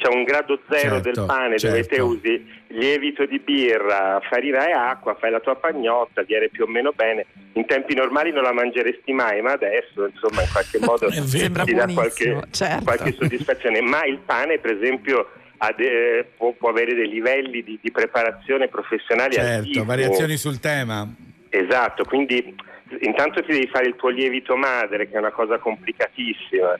c'è 0.00 0.08
un 0.08 0.24
grado 0.24 0.58
zero 0.70 1.00
Certo, 1.00 1.10
del 1.12 1.26
pane 1.26 1.56
dove 1.56 1.82
te 1.82 1.96
certo. 1.96 2.06
usi 2.06 2.58
lievito 2.68 3.26
di 3.26 3.38
birra, 3.38 4.20
farina 4.28 4.66
e 4.66 4.72
acqua, 4.72 5.14
fai 5.14 5.30
la 5.30 5.40
tua 5.40 5.56
pagnotta, 5.56 6.22
viene 6.22 6.48
più 6.48 6.64
o 6.64 6.66
meno 6.66 6.92
bene. 6.92 7.26
In 7.52 7.66
tempi 7.66 7.94
normali 7.94 8.32
non 8.32 8.44
la 8.44 8.52
mangeresti 8.52 9.12
mai, 9.12 9.42
ma 9.42 9.52
adesso 9.52 10.06
insomma 10.06 10.42
in 10.42 10.48
qualche 10.50 10.78
modo. 10.84 11.10
Sembra 11.10 11.64
ti 11.64 11.74
dà 11.74 11.86
qualche, 11.92 12.40
certo. 12.50 12.84
qualche 12.84 13.12
soddisfazione. 13.12 13.80
Ma 13.82 14.04
il 14.04 14.18
pane, 14.24 14.58
per 14.58 14.72
esempio, 14.72 15.28
de- 15.76 16.26
può, 16.36 16.52
può 16.52 16.70
avere 16.70 16.94
dei 16.94 17.08
livelli 17.08 17.62
di, 17.62 17.78
di 17.82 17.90
preparazione 17.90 18.68
professionali 18.68 19.34
Certo, 19.34 19.58
altissimi. 19.58 19.84
variazioni 19.84 20.36
sul 20.38 20.58
tema. 20.60 21.06
Esatto, 21.50 22.04
quindi 22.04 22.54
intanto 23.00 23.42
ti 23.42 23.52
devi 23.52 23.66
fare 23.66 23.86
il 23.86 23.96
tuo 23.96 24.08
lievito 24.08 24.56
madre, 24.56 25.08
che 25.08 25.16
è 25.16 25.18
una 25.18 25.32
cosa 25.32 25.58
complicatissima. 25.58 26.78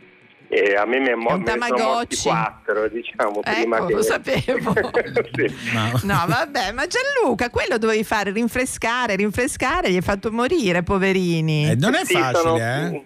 E 0.52 0.74
a 0.74 0.84
me 0.84 0.98
mi 0.98 1.06
è 1.10 1.14
mo- 1.14 1.34
un 1.34 1.42
me 1.42 1.50
sono 1.52 1.58
morti 1.60 1.76
Tamagotchi. 1.76 2.22
quattro, 2.22 2.88
diciamo, 2.88 3.40
prima 3.40 3.76
Ecco, 3.76 3.86
che... 3.86 3.92
lo 3.94 4.02
sapevo. 4.02 4.72
Sì. 5.32 6.06
No, 6.06 6.24
vabbè, 6.26 6.72
ma 6.72 6.84
Gianluca, 6.88 7.50
quello 7.50 7.78
dovevi 7.78 8.02
fare 8.02 8.32
rinfrescare, 8.32 9.14
rinfrescare, 9.14 9.90
gli 9.92 9.96
hai 9.96 10.00
fatto 10.02 10.32
morire, 10.32 10.82
poverini. 10.82 11.70
Eh, 11.70 11.76
non 11.76 11.94
è 11.94 12.04
Sì, 12.04 12.14
facile, 12.14 12.34
sono- 12.42 12.56
eh? 12.58 13.04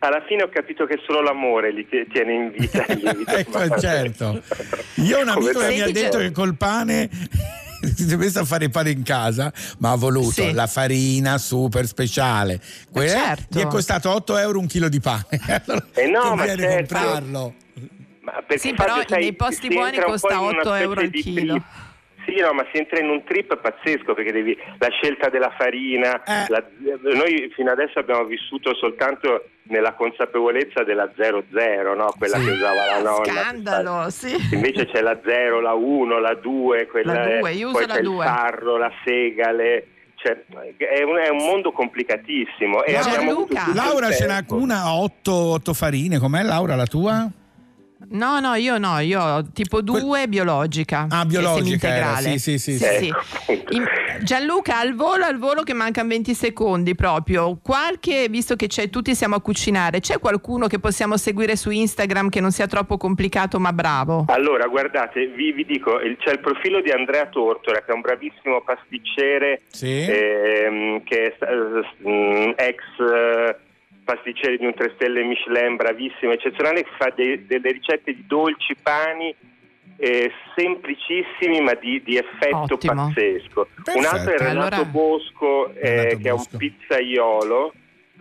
Alla 0.00 0.22
fine 0.28 0.42
ho 0.42 0.50
capito 0.50 0.84
che 0.84 1.00
solo 1.06 1.22
l'amore 1.22 1.72
li 1.72 1.88
tie- 1.88 2.06
tiene 2.12 2.32
in 2.34 2.50
vita. 2.50 2.84
Ecco, 3.34 3.78
certo. 3.80 4.42
Io 4.96 5.16
ho 5.16 5.22
un 5.22 5.28
amico 5.30 5.60
che 5.60 5.68
mi 5.68 5.80
ha 5.80 5.90
detto 5.90 6.18
che 6.18 6.30
col 6.32 6.54
pane 6.56 7.08
si 7.96 8.12
è 8.12 8.16
messo 8.16 8.40
a 8.40 8.44
fare 8.44 8.64
il 8.66 8.70
pane 8.70 8.90
in 8.90 9.02
casa, 9.02 9.52
ma 9.78 9.90
ha 9.92 9.96
voluto 9.96 10.30
Sì. 10.42 10.52
la 10.52 10.66
farina 10.66 11.38
super 11.38 11.86
speciale. 11.86 12.60
Que- 12.90 13.08
certo. 13.08 13.58
Gli 13.58 13.62
è 13.62 13.66
costato 13.66 14.10
8 14.10 14.36
euro 14.38 14.58
un 14.58 14.66
chilo 14.66 14.88
di 14.88 15.00
pane. 15.00 15.22
Allora, 15.66 15.86
Eh 15.92 16.06
no, 16.06 16.34
ma 16.34 16.46
certo. 16.46 16.66
comprarlo. 16.76 17.54
Ma 18.20 18.32
perché 18.46 18.58
Sì, 18.58 18.74
però 18.74 18.94
sai, 19.06 19.20
nei 19.20 19.34
posti 19.34 19.68
buoni 19.68 19.98
costa 19.98 20.32
in 20.32 20.38
una 20.38 20.60
8 20.60 20.74
euro 20.74 21.00
al 21.00 21.08
di 21.10 21.20
chilo. 21.22 21.52
trip. 21.54 21.62
Sì, 22.26 22.40
no, 22.40 22.52
ma 22.52 22.64
si 22.72 22.78
entra 22.78 22.98
in 23.00 23.08
un 23.10 23.22
trip 23.24 23.56
pazzesco 23.56 24.14
perché 24.14 24.32
devi 24.32 24.56
la 24.78 24.88
scelta 24.90 25.28
della 25.28 25.52
farina. 25.58 26.22
Eh. 26.24 26.46
la- 26.48 26.64
noi 27.14 27.50
fino 27.54 27.70
adesso 27.70 27.98
abbiamo 27.98 28.24
vissuto 28.24 28.74
soltanto 28.74 29.46
nella 29.64 29.94
consapevolezza 29.94 30.82
della 30.84 31.10
00, 31.16 31.94
no? 31.94 32.12
quella 32.18 32.38
Sì. 32.38 32.44
che 32.44 32.50
usava 32.52 32.86
la 32.86 33.02
nonna. 33.02 33.24
Scandalo, 33.42 34.10
sì. 34.10 34.34
Invece 34.52 34.86
c'è 34.86 35.00
la 35.00 35.18
0, 35.24 35.60
la 35.60 35.72
1, 35.74 36.18
la 36.18 36.34
2, 36.34 36.86
quella 36.86 37.12
La 37.14 37.24
è- 37.28 37.38
due, 37.38 37.52
io 37.52 37.68
uso 37.68 37.78
poi 37.78 37.86
la 37.86 37.94
c'è 37.94 38.00
due. 38.02 38.24
il 38.24 38.30
farro, 38.30 38.76
la 38.76 38.92
segale. 39.04 39.86
Cioè, 40.16 40.42
è, 40.78 41.02
un, 41.02 41.16
è 41.18 41.28
un 41.28 41.36
mondo 41.44 41.70
complicatissimo. 41.72 42.82
E 42.84 42.92
Laura 43.74 44.10
ce 44.10 44.26
n'ha 44.26 44.42
una 44.48 44.82
a 44.84 44.94
8, 44.96 45.60
farine, 45.74 46.18
com'è 46.18 46.42
Laura 46.42 46.74
la 46.76 46.86
tua? 46.86 47.28
No, 48.10 48.40
no, 48.40 48.54
io 48.54 48.78
no, 48.78 48.98
io 49.00 49.20
ho 49.22 49.42
tipo 49.52 49.80
2 49.80 50.28
biologica. 50.28 51.06
Ah, 51.10 51.24
biologica 51.24 51.88
era, 51.88 52.16
sì, 52.16 52.38
sì, 52.38 52.58
sì, 52.58 52.76
sì. 52.78 52.84
sì. 52.98 53.12
In- 53.70 53.86
Gianluca, 54.22 54.78
al 54.78 54.94
volo, 54.94 55.24
al 55.24 55.38
volo 55.38 55.62
che 55.64 55.74
mancano 55.74 56.08
20 56.08 56.34
secondi 56.34 56.94
proprio. 56.94 57.58
Qualche, 57.60 58.28
visto 58.28 58.54
che 58.54 58.68
c'è, 58.68 58.88
tutti 58.88 59.14
siamo 59.14 59.34
a 59.34 59.40
cucinare, 59.40 59.98
c'è 60.00 60.18
qualcuno 60.20 60.66
che 60.68 60.78
possiamo 60.78 61.16
seguire 61.16 61.56
su 61.56 61.70
Instagram 61.70 62.28
che 62.28 62.40
non 62.40 62.52
sia 62.52 62.66
troppo 62.68 62.96
complicato 62.96 63.58
ma 63.58 63.72
bravo? 63.72 64.26
Allora, 64.28 64.66
guardate, 64.66 65.26
vi, 65.26 65.50
vi 65.52 65.64
dico, 65.66 65.98
il- 66.00 66.16
c'è 66.18 66.30
il 66.32 66.38
profilo 66.40 66.80
di 66.80 66.90
Andrea 66.90 67.26
Tortora, 67.26 67.80
che 67.84 67.90
è 67.90 67.94
un 67.94 68.00
bravissimo 68.02 68.62
pasticcere, 68.62 69.62
Sì. 69.68 70.06
ehm, 70.08 71.02
che 71.04 71.34
è 71.36 71.44
eh, 72.04 72.54
ex 72.56 72.78
eh, 73.00 73.56
pasticcere 74.04 74.56
di 74.58 74.64
un 74.66 74.74
3 74.74 74.92
stelle 74.94 75.22
Michelin, 75.24 75.76
bravissimo, 75.76 76.32
eccezionale, 76.32 76.82
che 76.84 76.90
fa 76.98 77.10
dei- 77.14 77.46
delle 77.46 77.72
ricette 77.72 78.14
di 78.14 78.24
dolci 78.26 78.74
pani 78.82 79.34
eh, 79.96 80.30
semplicissimi 80.56 81.60
ma 81.60 81.74
di, 81.74 82.02
di 82.02 82.16
effetto 82.16 82.74
Ottimo. 82.74 82.94
pazzesco. 83.06 83.68
Perfetto. 83.84 83.98
Un 83.98 84.04
altro 84.04 84.32
è 84.34 84.38
Renato 84.38 84.74
Allora- 84.74 84.84
Bosco, 84.90 85.70
eh, 85.74 85.90
Renato 85.90 86.16
che 86.18 86.28
è 86.28 86.32
un 86.32 86.36
Bosco. 86.36 86.56
pizzaiolo, 86.56 87.72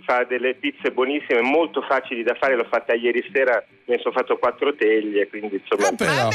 fa 0.05 0.25
delle 0.27 0.55
pizze 0.55 0.91
buonissime, 0.91 1.41
molto 1.41 1.81
facili 1.81 2.23
da 2.23 2.35
fare, 2.39 2.55
l'ho 2.55 2.67
fatta 2.69 2.93
ieri 2.93 3.23
sera, 3.33 3.63
mi 3.85 3.97
sono 4.01 4.13
fatto 4.13 4.37
quattro 4.37 4.75
teglie, 4.75 5.27
quindi 5.27 5.61
insomma... 5.61 5.87
Ah, 5.89 5.95
però. 5.95 6.29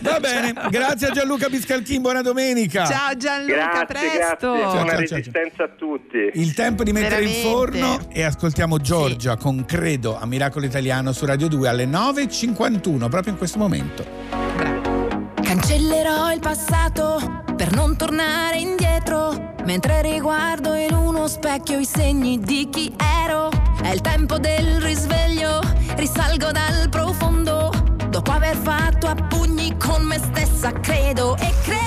Va 0.00 0.20
bene, 0.20 0.52
grazie 0.70 1.08
a 1.08 1.10
Gianluca 1.10 1.48
Biscalchin, 1.48 2.02
buona 2.02 2.22
domenica. 2.22 2.84
Ciao 2.84 3.16
Gianluca, 3.16 3.54
Grazie, 3.54 3.86
presto! 3.86 4.16
grazie, 4.16 4.36
Ciao, 4.38 4.54
buona 4.54 4.70
ciao, 4.70 4.86
ciao. 4.86 4.98
resistenza 4.98 5.64
a 5.64 5.68
tutti. 5.68 6.30
Il 6.34 6.54
tempo 6.54 6.82
di 6.82 6.92
mettere 6.92 7.22
in 7.24 7.30
Veramente. 7.42 7.48
forno 7.48 8.08
e 8.12 8.22
ascoltiamo 8.22 8.78
Giorgia 8.78 9.36
con 9.36 9.64
Credo 9.64 10.18
a 10.18 10.26
Miracolo 10.26 10.64
Italiano 10.66 11.12
su 11.12 11.26
Radio 11.26 11.48
2 11.48 11.68
alle 11.68 11.86
9.51, 11.86 13.08
proprio 13.08 13.32
in 13.32 13.38
questo 13.38 13.58
momento. 13.58 14.04
Cancellerò 15.42 16.32
il 16.32 16.40
passato 16.40 17.43
per 17.54 17.72
non 17.72 17.96
tornare 17.96 18.58
indietro. 18.58 19.52
Mentre 19.64 20.02
riguardo 20.02 20.74
in 20.74 20.92
uno 20.94 21.26
specchio 21.26 21.78
i 21.78 21.84
segni 21.84 22.38
di 22.40 22.68
chi 22.70 22.94
ero. 23.24 23.50
È 23.82 23.88
il 23.88 24.00
tempo 24.00 24.38
del 24.38 24.80
risveglio, 24.80 25.60
risalgo 25.96 26.50
dal 26.50 26.88
profondo. 26.90 27.70
Dopo 28.08 28.30
aver 28.30 28.56
fatto 28.56 29.06
a 29.06 29.14
pugni 29.14 29.76
con 29.76 30.02
me 30.02 30.18
stessa, 30.18 30.72
credo 30.72 31.36
e 31.36 31.52
credo 31.62 31.83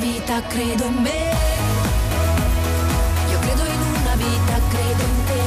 vita, 0.00 0.40
credo 0.48 0.84
in 0.86 0.94
me. 0.94 1.30
Io 3.30 3.38
credo 3.38 3.64
in 3.64 3.80
una 4.00 4.14
vita, 4.16 4.60
credo 4.68 5.02
in 5.02 5.24
te. 5.26 5.42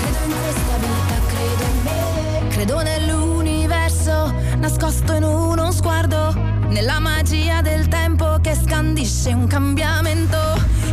Credo 0.00 0.18
in 0.24 0.34
questa 0.42 0.76
vita, 0.78 1.16
credo 1.28 1.64
in 1.70 1.82
me. 1.84 2.48
Credo 2.48 2.82
nell'universo 2.82 4.34
nascosto 4.56 5.12
in 5.12 5.22
uno 5.22 5.70
sguardo, 5.70 6.34
nella 6.68 6.98
magia 6.98 7.60
del 7.60 7.88
tempo 7.88 8.38
che 8.40 8.54
scandisce 8.54 9.32
un 9.32 9.46
cambiamento 9.46 10.38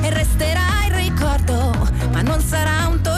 e 0.02 0.10
resterà 0.10 0.86
il 0.86 0.93
ricordo, 0.93 1.72
ma 2.12 2.22
non 2.22 2.41
sarà 2.41 2.88
un 2.88 3.02
tormento. 3.02 3.16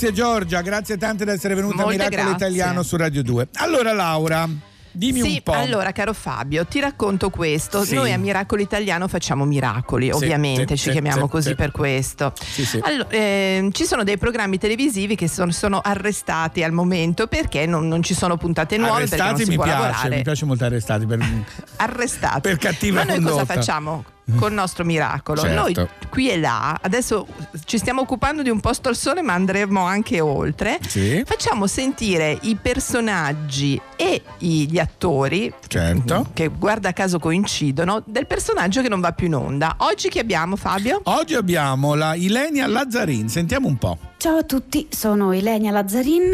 Grazie 0.00 0.16
Giorgia, 0.16 0.62
grazie 0.62 0.96
tante 0.96 1.26
di 1.26 1.30
essere 1.30 1.54
venuta 1.54 1.82
a 1.82 1.84
Molte 1.84 1.98
Miracolo 1.98 2.22
grazie. 2.30 2.46
Italiano 2.46 2.82
su 2.82 2.96
Radio 2.96 3.22
2. 3.22 3.48
Allora 3.56 3.92
Laura, 3.92 4.48
Dimmi 4.92 5.20
sì, 5.20 5.28
un 5.34 5.40
po'. 5.42 5.52
allora 5.52 5.92
caro 5.92 6.14
Fabio, 6.14 6.64
ti 6.64 6.80
racconto 6.80 7.28
questo. 7.28 7.84
Sì. 7.84 7.96
Noi 7.96 8.10
a 8.10 8.16
Miracolo 8.16 8.62
Italiano 8.62 9.08
facciamo 9.08 9.44
miracoli, 9.44 10.06
Sì, 10.06 10.12
ovviamente, 10.12 10.74
ci 10.78 10.90
chiamiamo 10.90 11.26
sì, 11.26 11.30
così 11.30 11.48
sì. 11.50 11.54
per 11.54 11.70
questo. 11.70 12.32
Sì, 12.34 12.64
sì. 12.64 12.80
Allora, 12.82 13.10
ehm, 13.10 13.72
ci 13.72 13.84
sono 13.84 14.02
dei 14.02 14.16
programmi 14.16 14.56
televisivi 14.56 15.16
che 15.16 15.28
sono, 15.28 15.52
sono 15.52 15.80
arrestati 15.80 16.62
al 16.64 16.72
momento 16.72 17.26
perché 17.26 17.66
non, 17.66 17.86
non 17.86 18.02
ci 18.02 18.14
sono 18.14 18.38
puntate 18.38 18.78
nuove, 18.78 19.00
perché 19.00 19.16
non 19.16 19.26
Arrestati 19.26 19.44
si 19.44 19.50
mi 19.50 19.56
può 19.56 19.64
piace, 19.64 19.80
lavorare. 19.82 20.16
mi 20.16 20.22
piace 20.22 20.44
molto 20.46 20.64
arrestati 20.64 21.04
per, 21.04 21.18
Arrestati. 21.76 22.40
per 22.40 22.56
cattiva 22.56 23.04
Ma 23.04 23.12
noi 23.12 23.20
cosa 23.20 23.28
condotta. 23.36 23.52
facciamo? 23.54 24.04
Col 24.36 24.52
nostro 24.52 24.84
miracolo, 24.84 25.40
Certo. 25.40 25.56
noi 25.60 25.74
qui 26.08 26.30
e 26.30 26.38
là, 26.38 26.78
adesso 26.80 27.26
ci 27.64 27.78
stiamo 27.78 28.02
occupando 28.02 28.42
di 28.42 28.48
un 28.50 28.60
posto 28.60 28.88
al 28.88 28.94
sole, 28.96 29.22
ma 29.22 29.32
andremo 29.34 29.82
anche 29.82 30.20
oltre. 30.20 30.78
Sì. 30.86 31.22
Facciamo 31.26 31.66
sentire 31.66 32.38
i 32.42 32.56
personaggi 32.60 33.80
e 33.96 34.22
gli 34.38 34.78
attori 34.78 35.52
Certo. 35.66 36.26
che 36.32 36.48
guarda 36.48 36.92
caso 36.92 37.18
coincidono 37.18 38.02
del 38.06 38.26
personaggio 38.26 38.82
che 38.82 38.88
non 38.88 39.00
va 39.00 39.12
più 39.12 39.26
in 39.26 39.34
onda. 39.34 39.74
Oggi 39.78 40.08
che 40.08 40.20
abbiamo 40.20 40.54
Fabio? 40.54 41.00
Oggi 41.04 41.34
abbiamo 41.34 41.94
la 41.94 42.14
Ilenia 42.14 42.66
Lazzarin, 42.68 43.28
sentiamo 43.28 43.66
un 43.66 43.78
po'. 43.78 43.98
Ciao 44.18 44.36
a 44.36 44.42
tutti, 44.44 44.86
sono 44.90 45.32
Ilenia 45.32 45.72
Lazzarin, 45.72 46.32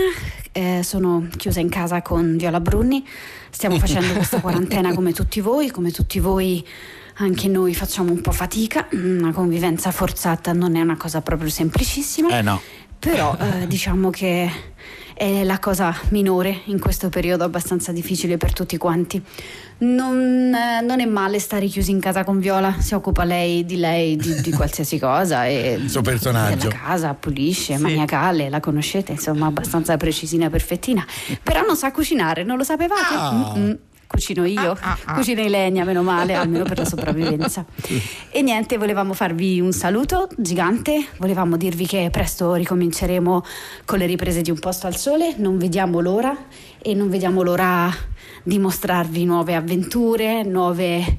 eh, 0.52 0.80
sono 0.82 1.28
chiusa 1.36 1.60
in 1.60 1.68
casa 1.70 2.02
con 2.02 2.36
Viola 2.36 2.60
Brunni, 2.60 3.06
stiamo 3.48 3.78
facendo 3.78 4.12
questa 4.12 4.40
quarantena 4.40 4.92
come 4.94 5.12
tutti 5.12 5.40
voi, 5.40 5.70
come 5.70 5.90
tutti 5.92 6.18
voi 6.18 6.66
anche 7.18 7.48
noi 7.48 7.74
facciamo 7.74 8.12
un 8.12 8.20
po' 8.20 8.32
fatica, 8.32 8.86
una 8.92 9.32
convivenza 9.32 9.90
forzata 9.90 10.52
non 10.52 10.76
è 10.76 10.80
una 10.80 10.96
cosa 10.96 11.20
proprio 11.22 11.48
semplicissima, 11.48 12.36
Eh 12.38 12.42
no. 12.42 12.60
però 12.98 13.36
eh, 13.40 13.66
diciamo 13.66 14.10
che 14.10 14.50
è 15.14 15.44
la 15.44 15.58
cosa 15.58 15.96
minore 16.10 16.60
in 16.64 16.78
questo 16.78 17.08
periodo 17.08 17.42
abbastanza 17.44 17.90
difficile 17.90 18.36
per 18.36 18.52
tutti 18.52 18.76
quanti. 18.76 19.22
Non, 19.78 20.52
eh, 20.54 20.82
non 20.82 21.00
è 21.00 21.06
male 21.06 21.38
stare 21.38 21.66
chiusi 21.68 21.90
in 21.90 22.00
casa 22.00 22.22
con 22.22 22.38
Viola, 22.38 22.76
si 22.80 22.92
occupa 22.92 23.24
lei 23.24 23.64
di 23.64 23.76
lei, 23.78 24.16
di, 24.16 24.40
di 24.42 24.50
qualsiasi 24.52 24.98
cosa. 24.98 25.46
E 25.46 25.76
Il 25.80 25.88
suo 25.88 26.02
personaggio. 26.02 26.68
Della 26.68 26.80
casa, 26.80 27.14
pulisce, 27.14 27.78
maniacale, 27.78 28.50
la 28.50 28.60
conoscete, 28.60 29.12
insomma, 29.12 29.46
abbastanza 29.46 29.96
precisina, 29.96 30.50
perfettina. 30.50 31.02
Però 31.42 31.64
non 31.64 31.76
sa 31.76 31.90
cucinare, 31.92 32.42
non 32.42 32.58
lo 32.58 32.64
sapevate? 32.64 33.14
Ah. 33.14 33.54
Mm-mm. 33.56 33.78
Cucino 34.06 34.44
io, 34.44 34.76
cucino 35.14 35.40
in 35.40 35.50
legna, 35.50 35.84
meno 35.84 36.02
male, 36.02 36.34
almeno 36.36 36.64
per 36.64 36.78
la 36.78 36.84
sopravvivenza. 36.84 37.64
E 38.30 38.42
niente, 38.42 38.78
volevamo 38.78 39.12
farvi 39.14 39.60
un 39.60 39.72
saluto 39.72 40.28
gigante, 40.36 41.08
volevamo 41.18 41.56
dirvi 41.56 41.86
che 41.86 42.08
presto 42.10 42.54
ricominceremo 42.54 43.44
con 43.84 43.98
le 43.98 44.06
riprese 44.06 44.42
di 44.42 44.50
Un 44.50 44.58
posto 44.58 44.86
al 44.86 44.96
sole, 44.96 45.34
non 45.38 45.58
vediamo 45.58 46.00
l'ora 46.00 46.36
e 46.80 46.94
non 46.94 47.10
vediamo 47.10 47.42
l'ora 47.42 47.92
di 48.42 48.58
mostrarvi 48.58 49.24
nuove 49.24 49.54
avventure, 49.54 50.44
nuove 50.44 51.18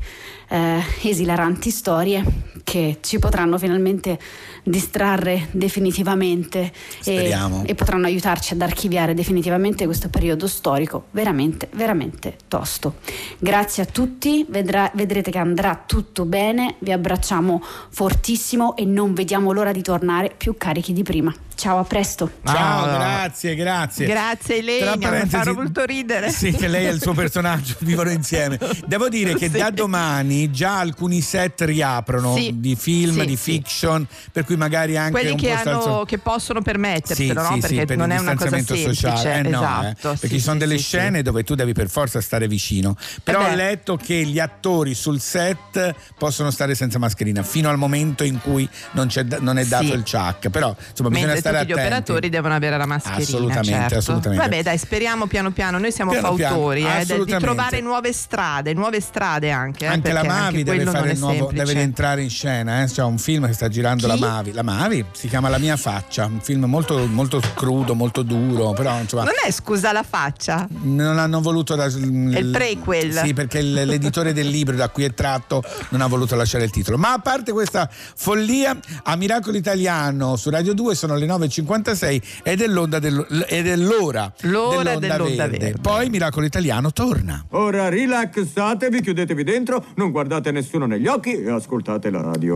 eh, 0.50 0.82
esilaranti 1.04 1.70
storie 1.72 2.24
che 2.64 2.98
ci 3.02 3.18
potranno 3.18 3.58
finalmente 3.58 4.20
distrarre 4.64 5.48
definitivamente 5.52 6.72
e, 7.06 7.34
e 7.66 7.76
potranno 7.76 8.08
aiutarci 8.08 8.54
ad 8.54 8.62
archiviare 8.62 9.14
definitivamente 9.14 9.86
questo 9.86 10.10
periodo 10.10 10.48
storico 10.48 11.06
veramente, 11.12 11.70
veramente 11.74 12.36
tosto. 12.50 12.96
Grazie 13.38 13.84
a 13.84 13.86
tutti, 13.86 14.46
vedrà- 14.50 14.92
vedrete 14.96 15.32
che 15.32 15.38
andrà 15.38 15.82
tutto 15.86 16.26
bene, 16.26 16.76
vi 16.80 16.92
abbracciamo 16.92 17.64
fortissimo 17.90 18.76
e 18.76 18.84
non 18.84 19.14
vediamo 19.14 19.54
l'ora 19.54 19.72
di 19.72 19.82
tornare 19.82 20.34
più 20.36 20.56
carichi 20.58 20.92
di 20.92 21.04
prima. 21.04 21.34
Ciao, 21.56 21.80
a 21.80 21.84
presto. 21.84 22.30
Ciao, 22.46 22.86
grazie, 22.86 23.56
grazie. 23.56 24.06
Grazie 24.06 24.58
Ilenia, 24.58 24.96
Tra 24.98 25.26
mi 25.26 25.50
ha 25.50 25.54
voluto 25.54 25.86
ridere. 25.86 26.30
Sì, 26.30 26.52
che 26.52 26.68
lei 26.68 26.86
e 26.86 26.92
il 26.92 27.02
suo 27.02 27.14
personaggio 27.14 27.76
vivono 27.82 28.12
insieme. 28.12 28.60
Devo 28.86 29.10
dire 29.10 29.34
che 29.34 29.50
Sì. 29.50 29.58
da 29.58 29.72
domani 29.72 30.37
già 30.52 30.80
alcuni 30.80 31.22
set 31.22 31.62
riaprono 31.62 32.36
Sì. 32.36 32.52
di 32.60 32.76
film, 32.76 33.20
Sì, 33.20 33.26
di 33.26 33.36
sì. 33.36 33.52
fiction, 33.52 34.06
per 34.32 34.46
cui 34.46 34.56
magari 34.56 34.96
anche 34.98 35.12
Quelli 35.12 35.32
un 35.32 35.38
che, 35.38 35.52
hanno, 35.52 36.04
che 36.06 36.18
possono 36.18 36.60
Sì, 36.60 36.66
permetterselo, 36.66 37.42
no? 37.42 37.54
sì, 37.54 37.60
perché 37.60 37.80
sì, 37.80 37.86
per 37.86 37.98
non 37.98 38.12
è 38.12 38.18
una 38.20 38.36
cosa 38.36 38.56
distanziamento 38.58 38.76
semplice. 38.76 39.18
sociale. 39.18 39.40
Eh, 39.40 39.50
no, 39.50 39.62
eh, 39.62 39.90
esatto, 39.90 40.10
perché 40.12 40.28
sì, 40.28 40.34
ci 40.36 40.40
sono 40.40 40.54
sì, 40.54 40.60
delle 40.60 40.78
sì, 40.78 40.84
scene 40.84 41.22
dove 41.22 41.44
tu 41.44 41.56
devi 41.56 41.74
per 41.74 41.90
forza 41.90 42.22
stare 42.22 42.48
vicino. 42.48 42.96
Però 43.24 43.42
Eh 43.42 43.52
ho 43.52 43.56
letto 43.56 43.96
che 43.98 44.24
gli 44.26 44.40
attori 44.40 44.94
sul 44.94 45.20
set 45.20 45.96
possono 46.18 46.52
stare 46.52 46.76
senza 46.76 47.00
mascherina 47.00 47.44
fino 47.44 47.70
al 47.70 47.78
momento 47.78 48.24
in 48.24 48.40
cui 48.42 48.68
non, 48.92 49.10
non 49.40 49.58
è 49.58 49.66
dato 49.66 49.86
Sì. 49.86 49.92
il 49.94 50.04
ciak. 50.04 50.50
Però 50.50 50.76
insomma, 50.90 51.10
Mentre 51.10 51.10
bisogna 51.10 51.26
tutti 51.28 51.40
stare 51.40 51.58
gli 51.58 51.72
attenti. 51.72 51.80
operatori 51.82 52.30
devono 52.30 52.54
avere 52.56 52.78
la 52.78 52.86
mascherina. 52.86 53.22
Assolutamente, 53.24 53.72
certo. 53.72 53.96
assolutamente. 53.98 54.44
Vabbè, 54.44 54.64
dai, 54.64 54.78
speriamo 54.78 55.26
piano 55.28 55.52
piano. 55.52 55.78
Noi 55.78 55.92
siamo 55.92 56.12
Piano 56.12 56.34
piano, 56.34 56.56
fautori 56.56 56.86
eh, 56.86 57.06
de- 57.06 57.26
di 57.26 57.38
trovare 57.38 57.82
nuove 57.82 58.14
strade, 58.14 58.74
nuove 58.74 59.00
strade 59.02 59.52
anche. 59.52 59.86
eh, 59.86 59.88
Anche 59.90 60.12
la 60.12 60.24
Mavi 60.28 60.64
deve, 60.64 60.86
fare 60.86 61.12
il 61.12 61.20
nuovo, 61.20 61.36
semplice. 61.36 61.64
deve 61.66 61.82
entrare 61.82 62.22
in 62.22 62.30
scena. 62.30 62.82
Eh? 62.84 62.88
C'è 62.88 63.04
un 63.04 63.18
film 63.18 63.46
che 63.48 63.54
sta 63.54 63.68
girando 63.68 64.08
la 64.08 64.14
Chi? 64.16 64.20
Mavi. 64.22 64.52
La 64.54 64.64
Mavi 64.64 65.06
si 65.12 65.28
chiama 65.28 65.50
La 65.50 65.58
mia 65.58 65.78
faccia, 65.78 66.26
un 66.26 66.40
film 66.42 66.66
molto, 66.66 67.06
molto 67.08 67.42
crudo, 67.56 67.94
molto 67.96 68.22
duro. 68.24 68.72
Però 68.74 69.00
insomma, 69.00 69.24
Non 69.24 69.34
è 69.46 69.52
scusa 69.52 69.92
la 69.92 70.04
faccia. 70.04 70.68
non 70.82 71.18
hanno 71.18 71.42
voluto. 71.42 71.76
Da, 71.76 71.86
È 71.86 71.90
il 71.90 72.50
prequel. 72.52 73.12
Sì, 73.14 73.34
perché 73.34 73.62
l'editore 73.62 74.34
del 74.34 74.48
libro 74.48 74.76
da 74.76 74.90
cui 74.90 75.04
è 75.04 75.14
tratto 75.14 75.64
non 75.90 76.02
ha 76.02 76.08
voluto 76.08 76.36
lasciare 76.36 76.64
il 76.66 76.72
titolo. 76.72 76.98
Ma 76.98 77.14
a 77.14 77.20
parte 77.20 77.52
questa 77.52 77.90
follia, 77.92 78.78
a 79.04 79.16
Miracolo 79.16 79.58
Italiano 79.58 80.36
su 80.36 80.50
Radio 80.50 80.74
2 80.74 80.96
sono 80.96 81.16
le 81.16 81.26
9.56 81.26 82.22
ed 82.44 82.62
è, 82.62 82.68
l'onda 82.68 83.00
dello- 83.00 83.28
ed 83.28 83.68
è 83.68 83.76
l'ora, 83.76 84.32
L'ora 84.42 84.84
dell'onda, 84.84 85.08
dell'onda 85.08 85.48
verde. 85.48 85.58
verde. 85.58 85.82
Poi 85.82 86.10
Miracolo 86.10 86.46
Italiano 86.46 86.92
torna. 86.92 87.44
Ora 87.52 87.90
rilassatevi, 87.90 89.02
chiudetevi 89.02 89.44
dentro, 89.44 89.86
non 89.96 90.12
guardate 90.18 90.52
nessuno 90.52 90.88
negli 90.88 91.06
occhi 91.06 91.44
e 91.44 91.52
ascoltate 91.52 92.10
la 92.10 92.22
radio. 92.22 92.56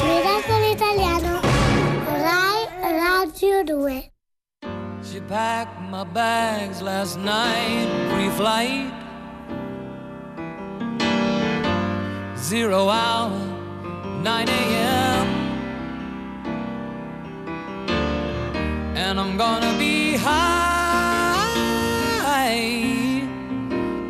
Miracolo 0.00 0.70
Italiano, 0.70 1.40
Rai 2.04 2.68
Radio 2.80 3.64
2. 3.64 4.12
She 5.02 5.20
packed 5.22 5.76
my 5.90 6.04
bags 6.04 6.80
last 6.80 7.16
night, 7.16 7.88
pre-flight. 8.12 8.92
Zero 12.36 12.88
hour, 12.88 13.32
9 14.22 14.48
a.m. 14.48 15.26
And 18.94 19.18
I'm 19.18 19.36
gonna 19.36 19.76
be 19.76 20.16
high 20.16 20.69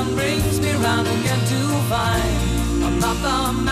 Touchdown 0.00 0.14
brings 0.14 0.60
me 0.60 0.72
round 0.72 1.06
again 1.06 1.40
to 1.46 1.58
find 1.88 2.84
I'm 2.84 2.98
not 2.98 3.16
the 3.16 3.52
man 3.62 3.69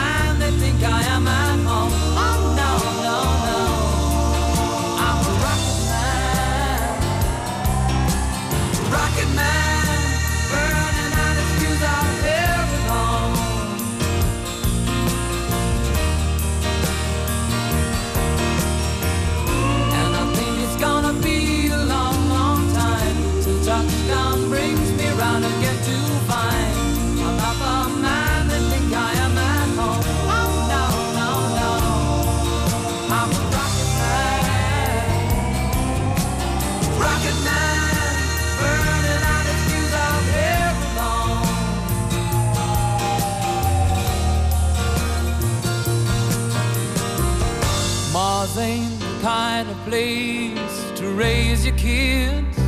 days 49.99 50.93
to 50.95 51.05
raise 51.25 51.67
your 51.67 51.77
kids. 51.77 52.59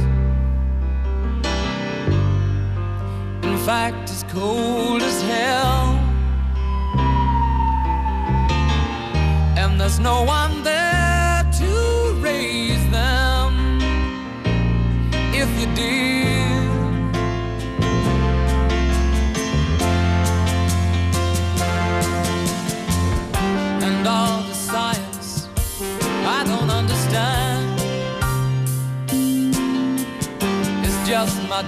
In 3.51 3.59
fact, 3.69 4.03
it's 4.13 4.25
cold 4.37 5.01
as 5.11 5.19
hell. 5.33 5.85
And 9.61 9.71
there's 9.81 10.01
no 10.01 10.17
one 10.39 10.50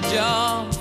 job 0.01 0.72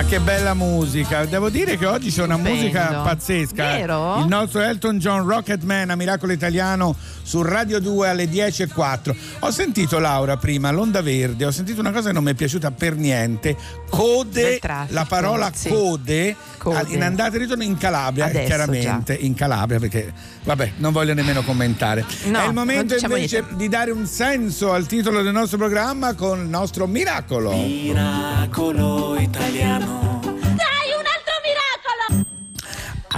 Ma 0.00 0.06
che 0.06 0.18
bella 0.18 0.54
musica! 0.54 1.26
Devo 1.26 1.50
dire 1.50 1.76
che 1.76 1.84
oggi 1.84 2.10
c'è 2.10 2.22
una 2.22 2.38
musica 2.38 3.02
pazzesca. 3.02 3.62
Vero? 3.62 4.20
Il 4.20 4.28
nostro 4.28 4.62
Elton 4.62 4.98
John 4.98 5.26
Rocketman 5.26 5.90
a 5.90 5.94
Miracolo 5.94 6.32
Italiano 6.32 6.96
su 7.30 7.42
Radio 7.42 7.78
2 7.78 8.08
alle 8.08 8.24
10.04. 8.24 9.14
Ho 9.38 9.52
sentito 9.52 10.00
Laura 10.00 10.36
prima, 10.36 10.72
l'onda 10.72 11.00
verde, 11.00 11.44
ho 11.44 11.52
sentito 11.52 11.78
una 11.78 11.92
cosa 11.92 12.08
che 12.08 12.14
non 12.14 12.24
mi 12.24 12.32
è 12.32 12.34
piaciuta 12.34 12.72
per 12.72 12.96
niente. 12.96 13.56
Code, 13.88 14.58
traffico, 14.58 14.94
la 14.94 15.04
parola 15.04 15.52
sì. 15.54 15.68
code, 15.68 16.34
Code. 16.58 16.92
in 16.92 17.04
andata 17.04 17.36
e 17.36 17.38
ritorno 17.38 17.62
in 17.62 17.78
Calabria, 17.78 18.24
Adesso 18.24 18.46
chiaramente 18.46 19.14
in 19.14 19.34
Calabria 19.34 19.78
perché 19.78 20.12
vabbè, 20.42 20.72
non 20.78 20.90
voglio 20.90 21.14
nemmeno 21.14 21.44
commentare. 21.44 22.04
No, 22.24 22.40
è 22.40 22.46
il 22.48 22.52
momento 22.52 22.94
diciamo 22.94 23.14
invece 23.14 23.38
niente. 23.42 23.56
di 23.56 23.68
dare 23.68 23.92
un 23.92 24.06
senso 24.06 24.72
al 24.72 24.86
titolo 24.86 25.22
del 25.22 25.32
nostro 25.32 25.56
programma 25.56 26.14
con 26.14 26.40
il 26.40 26.48
nostro 26.48 26.88
miracolo. 26.88 27.52
Miracolo 27.52 29.16
italiano. 29.20 30.19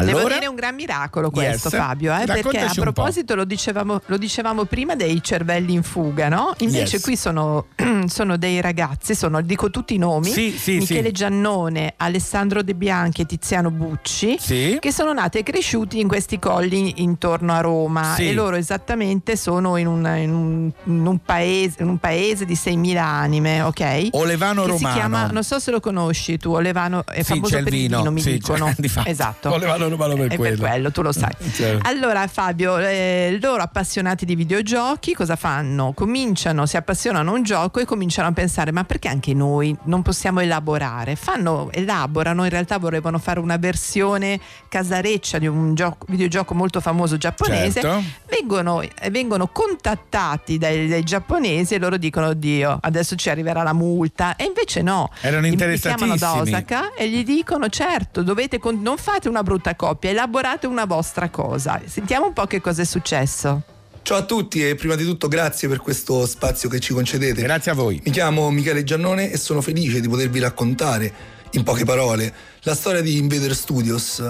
Devo 0.04 0.18
Allora, 0.18 0.34
dire 0.34 0.46
un 0.46 0.54
gran 0.54 0.74
miracolo 0.74 1.30
questo 1.30 1.68
Yes. 1.68 1.76
Fabio, 1.78 2.14
eh, 2.16 2.24
perché 2.26 2.58
a 2.58 2.72
proposito 2.74 3.34
lo 3.34 3.44
dicevamo, 3.44 4.00
lo 4.06 4.16
dicevamo 4.16 4.64
prima 4.64 4.94
dei 4.94 5.22
cervelli 5.22 5.72
in 5.72 5.82
fuga, 5.82 6.28
no? 6.28 6.54
Invece 6.58 6.96
Yes. 6.96 7.02
qui 7.02 7.16
sono, 7.16 7.66
sono 8.06 8.36
dei 8.36 8.60
ragazzi, 8.60 9.14
sono, 9.14 9.40
dico 9.42 9.70
tutti 9.70 9.94
i 9.94 9.98
nomi, 9.98 10.30
Sì, 10.30 10.50
sì, 10.56 10.76
Michele 10.78 11.08
sì. 11.08 11.12
Giannone, 11.12 11.94
Alessandro 11.96 12.62
De 12.62 12.74
Bianchi 12.74 13.22
e 13.22 13.26
Tiziano 13.26 13.70
Bucci, 13.70 14.38
che 14.38 14.92
sono 14.92 15.12
nati 15.12 15.38
e 15.38 15.42
cresciuti 15.42 16.00
in 16.00 16.08
questi 16.08 16.38
colli 16.38 17.02
intorno 17.02 17.52
a 17.52 17.60
Roma 17.60 18.16
e 18.16 18.32
loro 18.32 18.56
esattamente 18.56 19.36
sono 19.36 19.76
in 19.76 19.86
un, 19.86 20.06
in 20.16 20.32
un- 20.32 20.70
in 20.84 21.06
un 21.06 21.18
paese, 21.18 21.82
in 21.82 21.88
un 21.88 21.98
paese 21.98 22.44
di 22.44 22.54
6.000 22.54 22.96
anime, 23.02 23.62
ok? 23.62 24.08
Olevano 24.12 24.62
che 24.64 24.70
Romano. 24.70 24.94
chiama, 24.94 25.26
non 25.26 25.42
so 25.44 25.58
se 25.58 25.70
lo 25.70 25.80
conosci 25.80 26.36
tu, 26.38 26.52
Olevano 26.52 27.04
è 27.06 27.22
Sì, 27.22 27.32
famoso 27.34 27.54
per 27.56 27.62
il 27.64 27.70
vino, 27.70 28.10
mi 28.10 28.22
dicono. 28.22 28.72
di. 28.78 28.90
Esatto. 29.04 29.52
Olevano 29.52 29.88
Romano 29.92 30.14
per 30.16 30.32
È 30.32 30.36
quello. 30.36 30.56
per 30.58 30.68
quello, 30.70 30.90
tu 30.90 31.02
lo 31.02 31.12
sai. 31.12 31.30
Certo. 31.52 31.88
Allora 31.88 32.26
Fabio, 32.26 32.78
eh, 32.78 33.38
loro 33.40 33.62
appassionati 33.62 34.24
di 34.24 34.34
videogiochi 34.34 35.14
cosa 35.14 35.36
fanno? 35.36 35.92
Cominciano, 35.94 36.66
si 36.66 36.76
appassionano 36.76 37.30
a 37.30 37.34
un 37.34 37.42
gioco 37.42 37.80
e 37.80 37.84
cominciano 37.84 38.28
a 38.28 38.32
pensare 38.32 38.72
ma 38.72 38.84
perché 38.84 39.08
anche 39.08 39.34
noi 39.34 39.76
non 39.84 40.02
possiamo 40.02 40.40
elaborare? 40.40 41.16
Fanno, 41.16 41.70
elaborano, 41.72 42.44
in 42.44 42.50
realtà 42.50 42.78
vorrebbero 42.78 43.18
fare 43.18 43.40
una 43.40 43.56
versione 43.56 44.40
casareccia 44.68 45.38
di 45.38 45.46
un 45.46 45.74
gioco- 45.74 46.06
videogioco 46.08 46.54
molto 46.54 46.80
famoso 46.80 47.16
giapponese. 47.16 47.80
Certo. 47.80 48.02
Vengono, 48.28 48.80
eh, 48.82 49.10
vengono 49.10 49.48
contattati 49.48 50.58
dai, 50.58 50.88
dai 50.88 51.02
giapponesi 51.02 51.74
e 51.74 51.78
loro 51.78 51.96
dicono 51.96 52.28
oddio 52.28 52.78
adesso 52.80 53.14
ci 53.16 53.28
arriverà 53.30 53.62
la 53.62 53.72
multa 53.72 54.36
e 54.36 54.44
invece 54.44 54.82
no. 54.82 55.10
Erano 55.20 55.46
Li- 55.48 55.56
li 55.56 55.78
chiamano 55.78 56.16
da. 56.16 56.34
Osaka 56.40 56.94
e 56.94 57.08
gli 57.08 57.24
dicono 57.24 57.68
certo 57.68 58.22
dovete 58.22 58.58
non 58.80 58.96
fate 58.96 59.28
una 59.28 59.42
brutta 59.42 59.74
coppia 59.82 60.10
elaborate 60.10 60.68
una 60.68 60.84
vostra 60.84 61.28
cosa 61.28 61.80
sentiamo 61.86 62.26
un 62.26 62.32
po' 62.32 62.46
che 62.46 62.60
cosa 62.60 62.82
è 62.82 62.84
successo 62.84 63.62
Ciao 64.02 64.18
a 64.18 64.22
tutti 64.22 64.64
e 64.64 64.76
prima 64.76 64.94
di 64.94 65.04
tutto 65.04 65.26
grazie 65.26 65.66
per 65.66 65.80
questo 65.80 66.26
spazio 66.26 66.68
che 66.68 66.80
ci 66.80 66.92
concedete. 66.92 67.40
Grazie 67.40 67.70
a 67.70 67.74
voi. 67.74 68.00
Mi 68.04 68.10
chiamo 68.10 68.50
Michele 68.50 68.82
Giannone 68.82 69.30
e 69.30 69.36
sono 69.36 69.60
felice 69.60 70.00
di 70.00 70.08
potervi 70.08 70.40
raccontare, 70.40 71.12
in 71.52 71.62
poche 71.62 71.84
parole, 71.84 72.34
la 72.62 72.74
storia 72.74 73.00
di 73.00 73.18
Invader 73.18 73.54
Studios, 73.54 74.20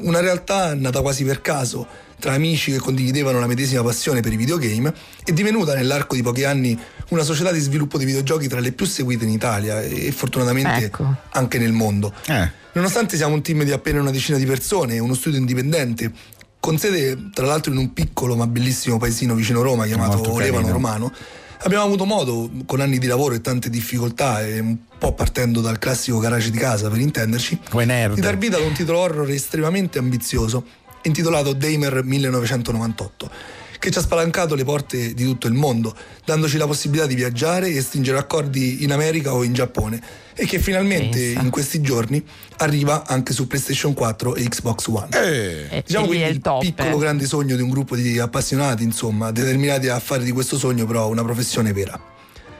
una 0.00 0.18
realtà 0.18 0.74
nata 0.74 1.00
quasi 1.00 1.22
per 1.24 1.40
caso 1.42 1.86
tra 2.18 2.32
amici 2.32 2.72
che 2.72 2.78
condividevano 2.78 3.38
la 3.38 3.46
medesima 3.46 3.82
passione 3.82 4.20
per 4.20 4.32
i 4.32 4.36
videogame 4.36 4.92
e 5.24 5.32
divenuta 5.32 5.74
nell'arco 5.74 6.16
di 6.16 6.22
pochi 6.22 6.42
anni 6.42 6.78
una 7.10 7.22
società 7.22 7.52
di 7.52 7.60
sviluppo 7.60 7.98
di 7.98 8.04
videogiochi 8.04 8.48
tra 8.48 8.60
le 8.60 8.72
più 8.72 8.86
seguite 8.86 9.24
in 9.24 9.30
Italia 9.30 9.80
e 9.82 10.10
fortunatamente 10.12 10.86
Ecco. 10.86 11.14
anche 11.30 11.58
nel 11.58 11.72
mondo. 11.72 12.12
Eh. 12.26 12.50
Nonostante 12.72 13.16
siamo 13.16 13.34
un 13.34 13.42
team 13.42 13.64
di 13.64 13.72
appena 13.72 14.00
una 14.00 14.10
decina 14.10 14.38
di 14.38 14.46
persone 14.46 14.98
uno 14.98 15.14
studio 15.14 15.38
indipendente, 15.38 16.12
con 16.60 16.78
sede 16.78 17.30
tra 17.32 17.46
l'altro 17.46 17.72
in 17.72 17.78
un 17.78 17.92
piccolo 17.92 18.36
ma 18.36 18.46
bellissimo 18.46 18.98
paesino 18.98 19.34
vicino 19.34 19.62
Roma 19.62 19.86
chiamato 19.86 20.20
carino. 20.32 20.70
Romano, 20.70 21.12
abbiamo 21.62 21.84
avuto 21.84 22.04
modo, 22.04 22.50
con 22.66 22.80
anni 22.80 22.98
di 22.98 23.06
lavoro 23.06 23.34
e 23.34 23.40
tante 23.40 23.70
difficoltà, 23.70 24.46
e 24.46 24.60
un 24.60 24.76
po' 24.96 25.12
partendo 25.12 25.60
dal 25.60 25.78
classico 25.78 26.18
garage 26.18 26.50
di 26.50 26.58
casa 26.58 26.88
per 26.88 26.98
intenderci, 26.98 27.58
di 28.14 28.20
dar 28.20 28.38
vita 28.38 28.56
ad 28.56 28.62
un 28.62 28.72
titolo 28.72 28.98
horror 28.98 29.28
estremamente 29.30 29.98
ambizioso, 29.98 30.64
intitolato 31.02 31.54
Damer 31.54 32.04
1998, 32.04 33.30
che 33.80 33.90
ci 33.90 33.98
ha 33.98 34.02
spalancato 34.02 34.54
le 34.54 34.62
porte 34.62 35.14
di 35.14 35.24
tutto 35.24 35.46
il 35.46 35.54
mondo, 35.54 35.96
dandoci 36.24 36.58
la 36.58 36.66
possibilità 36.66 37.06
di 37.06 37.14
viaggiare 37.14 37.70
e 37.70 37.80
stringere 37.80 38.18
accordi 38.18 38.84
in 38.84 38.92
America 38.92 39.32
o 39.32 39.42
in 39.42 39.54
Giappone, 39.54 40.00
e 40.34 40.44
che 40.44 40.58
finalmente 40.58 41.18
Pensa. 41.18 41.40
in 41.40 41.50
questi 41.50 41.80
giorni 41.80 42.22
arriva 42.58 43.06
anche 43.06 43.32
su 43.32 43.46
PlayStation 43.46 43.94
4 43.94 44.34
e 44.36 44.48
Xbox 44.48 44.86
One. 44.86 45.08
Eh. 45.12 45.76
E- 45.78 45.82
Diciamo 45.84 46.06
quindi 46.06 46.26
il 46.26 46.40
top, 46.40 46.60
piccolo 46.60 46.96
eh. 46.96 47.00
grande 47.00 47.24
sogno 47.24 47.56
di 47.56 47.62
un 47.62 47.70
gruppo 47.70 47.96
di 47.96 48.18
appassionati, 48.18 48.84
insomma, 48.84 49.32
determinati 49.32 49.88
a 49.88 49.98
fare 49.98 50.22
di 50.24 50.30
questo 50.30 50.58
sogno 50.58 50.84
però 50.84 51.08
una 51.08 51.24
professione 51.24 51.72
vera. 51.72 51.98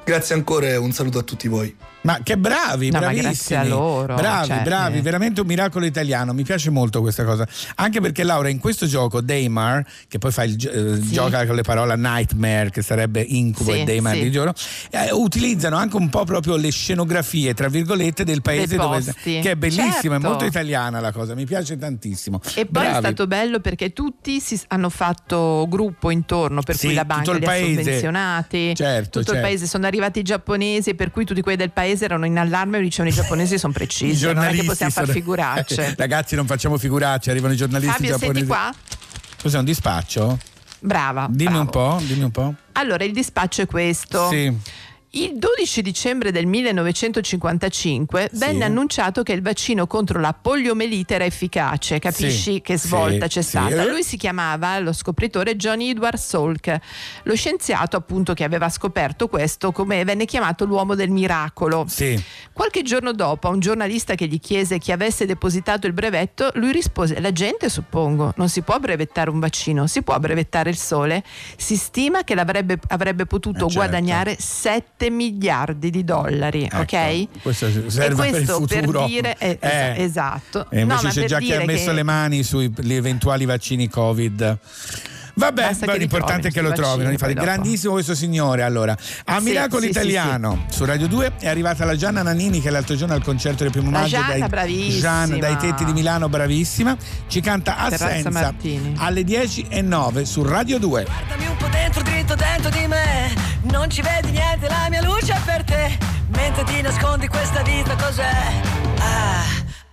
Grazie 0.02 0.34
ancora 0.34 0.68
e 0.68 0.76
un 0.76 0.90
saluto 0.90 1.18
a 1.18 1.22
tutti 1.22 1.46
voi. 1.48 1.76
Ma 2.02 2.18
che 2.22 2.38
bravi, 2.38 2.86
No, 2.90 2.94
ma 2.98 3.06
bravissimi. 3.06 3.22
grazie 3.34 3.56
a 3.56 3.64
loro, 3.64 4.14
Bravi, 4.14 4.46
cioè, 4.46 4.62
bravi, 4.62 4.98
eh. 4.98 5.02
veramente 5.02 5.40
un 5.42 5.46
miracolo 5.46 5.84
italiano. 5.84 6.32
Mi 6.32 6.44
piace 6.44 6.70
molto 6.70 7.02
questa 7.02 7.24
cosa. 7.24 7.46
Anche 7.76 8.00
perché 8.00 8.22
Laura 8.22 8.48
in 8.48 8.58
questo 8.58 8.86
gioco 8.86 9.20
Daymar, 9.20 9.84
che 10.08 10.18
poi 10.18 10.32
fa 10.32 10.44
il, 10.44 10.54
eh, 10.66 10.98
gioca 11.10 11.44
con 11.46 11.54
le 11.56 11.62
parole 11.62 11.96
nightmare, 11.96 12.70
che 12.70 12.80
sarebbe 12.80 13.20
incubo 13.20 13.72
Sì, 13.72 13.80
e 13.80 13.84
Daymar 13.84 14.14
sì. 14.14 14.22
di 14.22 14.30
giorno, 14.30 14.54
eh, 14.90 15.12
utilizzano 15.12 15.76
anche 15.76 15.96
un 15.96 16.08
po' 16.08 16.24
proprio 16.24 16.56
le 16.56 16.70
scenografie, 16.70 17.52
tra 17.52 17.68
virgolette, 17.68 18.24
del 18.24 18.40
paese 18.40 18.76
dove 18.76 19.02
che 19.22 19.40
è 19.42 19.56
bellissima, 19.56 19.88
è 20.16 20.18
Certo. 20.20 20.28
molto 20.28 20.44
italiana 20.46 21.00
la 21.00 21.12
cosa, 21.12 21.34
mi 21.34 21.44
piace 21.44 21.76
tantissimo. 21.76 22.40
E 22.54 22.64
poi 22.64 22.84
è 22.86 22.90
Bravi. 22.90 22.98
stato 23.06 23.26
bello 23.26 23.60
perché 23.60 23.92
tutti 23.92 24.40
si 24.40 24.58
hanno 24.68 24.88
fatto 24.88 25.66
gruppo 25.68 26.10
intorno, 26.10 26.62
per 26.62 26.76
Sì, 26.76 26.86
cui 26.86 26.94
la 26.94 27.04
banca 27.04 27.30
il 27.32 27.38
li 27.38 27.44
ha 27.44 27.46
paese. 27.48 27.82
sovvenzionati, 27.82 28.74
Certo, 28.74 29.04
tutto 29.04 29.18
il 29.20 29.26
certo. 29.26 29.40
paese 29.42 29.66
sono 29.66 29.86
arrivati 29.86 30.20
i 30.20 30.22
giapponesi, 30.22 30.94
per 30.94 31.10
cui 31.10 31.26
tutti 31.26 31.42
quelli 31.42 31.58
del 31.58 31.70
paese 31.70 31.88
paese 31.90 32.04
erano 32.04 32.26
in 32.26 32.38
allarme 32.38 32.78
e 32.78 32.82
dicevano 32.82 33.10
i 33.10 33.14
giapponesi 33.14 33.58
sono 33.58 33.72
precisi, 33.72 34.24
non 34.24 34.44
è 34.44 34.52
che 34.52 34.64
possiamo 34.64 34.92
far 34.92 35.04
sono- 35.04 35.16
figuracce. 35.16 35.94
Ragazzi, 35.98 36.34
non 36.34 36.46
facciamo 36.46 36.78
figuracce, 36.78 37.30
arrivano 37.30 37.52
i 37.52 37.56
giornalisti 37.56 37.92
Fabio, 37.92 38.10
giapponesi. 38.10 38.38
senti 38.38 38.48
qua? 38.48 38.72
Cos'è 39.42 39.58
un 39.58 39.64
dispaccio? 39.64 40.38
Brava. 40.80 41.26
Dimmi 41.28 41.50
bravo. 41.50 41.60
un 41.60 41.68
po', 41.68 42.02
dimmi 42.04 42.22
un 42.24 42.30
po'. 42.30 42.54
Allora, 42.72 43.04
il 43.04 43.12
dispaccio 43.12 43.62
è 43.62 43.66
questo. 43.66 44.28
Sì. 44.28 44.56
Il 45.12 45.38
12 45.38 45.82
dicembre 45.82 46.30
del 46.30 46.46
1955 46.46 48.28
venne 48.34 48.62
annunciato 48.62 49.24
che 49.24 49.32
il 49.32 49.42
vaccino 49.42 49.88
contro 49.88 50.20
la 50.20 50.32
poliomelite 50.32 51.16
era 51.16 51.24
efficace. 51.24 51.98
Capisci 51.98 52.52
Sì, 52.52 52.60
che 52.60 52.78
svolta 52.78 53.24
sì, 53.24 53.32
c'è 53.32 53.42
sì. 53.42 53.48
stata? 53.48 53.84
Lui 53.86 54.04
si 54.04 54.16
chiamava 54.16 54.78
lo 54.78 54.92
scopritore 54.92 55.56
Johnny 55.56 55.90
Edward 55.90 56.16
Salk, 56.16 56.78
lo 57.24 57.34
scienziato 57.34 57.96
appunto 57.96 58.34
che 58.34 58.44
aveva 58.44 58.68
scoperto 58.68 59.26
questo, 59.26 59.72
come 59.72 60.04
venne 60.04 60.26
chiamato 60.26 60.64
l'uomo 60.64 60.94
del 60.94 61.10
miracolo. 61.10 61.86
Sì. 61.88 62.22
Qualche 62.52 62.82
giorno 62.82 63.12
dopo, 63.12 63.48
a 63.48 63.50
un 63.50 63.58
giornalista 63.58 64.14
che 64.14 64.28
gli 64.28 64.38
chiese 64.38 64.78
chi 64.78 64.92
avesse 64.92 65.26
depositato 65.26 65.88
il 65.88 65.92
brevetto, 65.92 66.52
lui 66.54 66.70
rispose: 66.70 67.18
La 67.18 67.32
gente, 67.32 67.68
suppongo, 67.68 68.32
non 68.36 68.48
si 68.48 68.62
può 68.62 68.78
brevettare 68.78 69.28
un 69.30 69.40
vaccino, 69.40 69.88
si 69.88 70.02
può 70.02 70.16
brevettare 70.20 70.70
il 70.70 70.76
sole. 70.76 71.24
Si 71.56 71.74
stima 71.74 72.22
che 72.22 72.36
l'avrebbe 72.36 72.78
avrebbe 72.90 73.26
potuto 73.26 73.66
certo. 73.66 73.74
guadagnare 73.74 74.36
7 74.38 74.99
miliardi 75.08 75.88
di 75.88 76.04
dollari, 76.04 76.68
ok? 76.70 77.40
Questo 77.40 77.66
E 77.66 77.70
serve 77.88 78.14
per 78.16 78.26
il 78.26 78.32
questo 78.46 78.60
per, 78.66 78.78
futuro. 78.80 79.06
dire 79.06 79.36
eh, 79.38 79.56
Eh. 79.60 79.94
esatto. 80.02 80.66
E 80.70 80.80
invece 80.80 81.02
No, 81.04 81.08
c'è 81.10 81.20
per 81.20 81.28
già 81.28 81.38
chi 81.38 81.52
ha 81.54 81.64
messo 81.64 81.86
che- 81.86 81.92
le 81.92 82.02
mani 82.02 82.42
sugli 82.42 82.92
eventuali 82.92 83.44
vaccini 83.46 83.88
Covid. 83.88 84.58
Vabbè, 85.40 85.76
li 85.80 85.98
l'importante 85.98 86.48
è 86.48 86.50
che 86.50 86.60
lo 86.60 86.72
trovino 86.72 87.10
Infatti, 87.10 87.32
grandissimo 87.32 87.94
questo 87.94 88.14
signore. 88.14 88.62
Allora, 88.62 88.94
a 89.24 89.38
Sì, 89.38 89.44
Miracolo 89.44 89.80
sì, 89.80 89.86
sì, 89.86 89.90
Italiano 89.92 90.66
su 90.70 90.84
Radio 90.84 91.08
2 91.08 91.32
è 91.40 91.48
arrivata 91.48 91.84
la 91.86 91.96
Gianna 91.96 92.22
Nannini, 92.22 92.60
che 92.60 92.68
l'altro 92.68 92.94
giorno 92.94 93.14
al 93.14 93.22
concerto 93.22 93.62
del 93.62 93.72
primo 93.72 93.90
La 93.90 94.00
maggio 94.00 94.16
Gianna, 94.16 94.38
dai, 94.38 94.48
bravissima. 94.48 95.00
Gian, 95.00 95.38
dai 95.38 95.56
tetti 95.56 95.84
di 95.84 95.92
Milano, 95.92 96.28
bravissima. 96.28 96.96
Ci 97.26 97.40
canta 97.40 97.76
Assenza 97.78 98.54
alle 98.96 99.24
10 99.24 99.66
e 99.68 99.80
9 99.80 100.24
su 100.26 100.42
Radio 100.42 100.78
2. 100.78 101.04
Guardami 101.04 101.46
un 101.46 101.56
po' 101.56 101.68
dentro, 101.68 102.02
dritto 102.02 102.34
dentro 102.34 102.70
di 102.70 102.86
me 102.86 103.32
Non 103.62 103.88
ci 103.90 104.02
vedi 104.02 104.30
niente, 104.30 104.68
la 104.68 104.86
mia 104.88 105.02
luce 105.02 105.32
è 105.32 105.40
per 105.44 105.64
te 105.64 105.98
Mentre 106.28 106.64
ti 106.64 106.80
nascondi 106.80 107.28
questa 107.28 107.62
vita 107.62 107.94
cos'è? 107.96 108.52
Ah, 108.98 109.44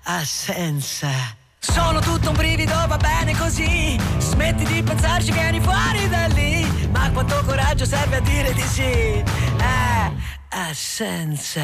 assenza 0.03 1.36
Sono 1.59 1.99
tutto 1.99 2.29
un 2.29 2.35
brivido, 2.35 2.73
va 2.87 2.97
bene 2.97 3.35
così. 3.35 3.99
Smetti 4.19 4.63
di 4.65 4.83
pensarci, 4.83 5.31
vieni 5.31 5.59
fuori 5.59 6.07
da 6.09 6.27
lì. 6.27 6.65
Ma 6.91 7.09
quanto 7.11 7.43
coraggio 7.45 7.85
serve 7.85 8.17
a 8.17 8.21
dire 8.21 8.53
di 8.53 8.61
sì. 8.61 9.23
Ah, 9.59 10.11
assenza 10.49 11.63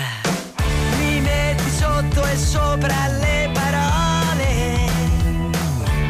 Mi 0.97 1.21
metti 1.21 1.69
sotto 1.69 2.25
e 2.25 2.37
sopra 2.37 3.07
le 3.07 3.49
parole. 3.53 4.91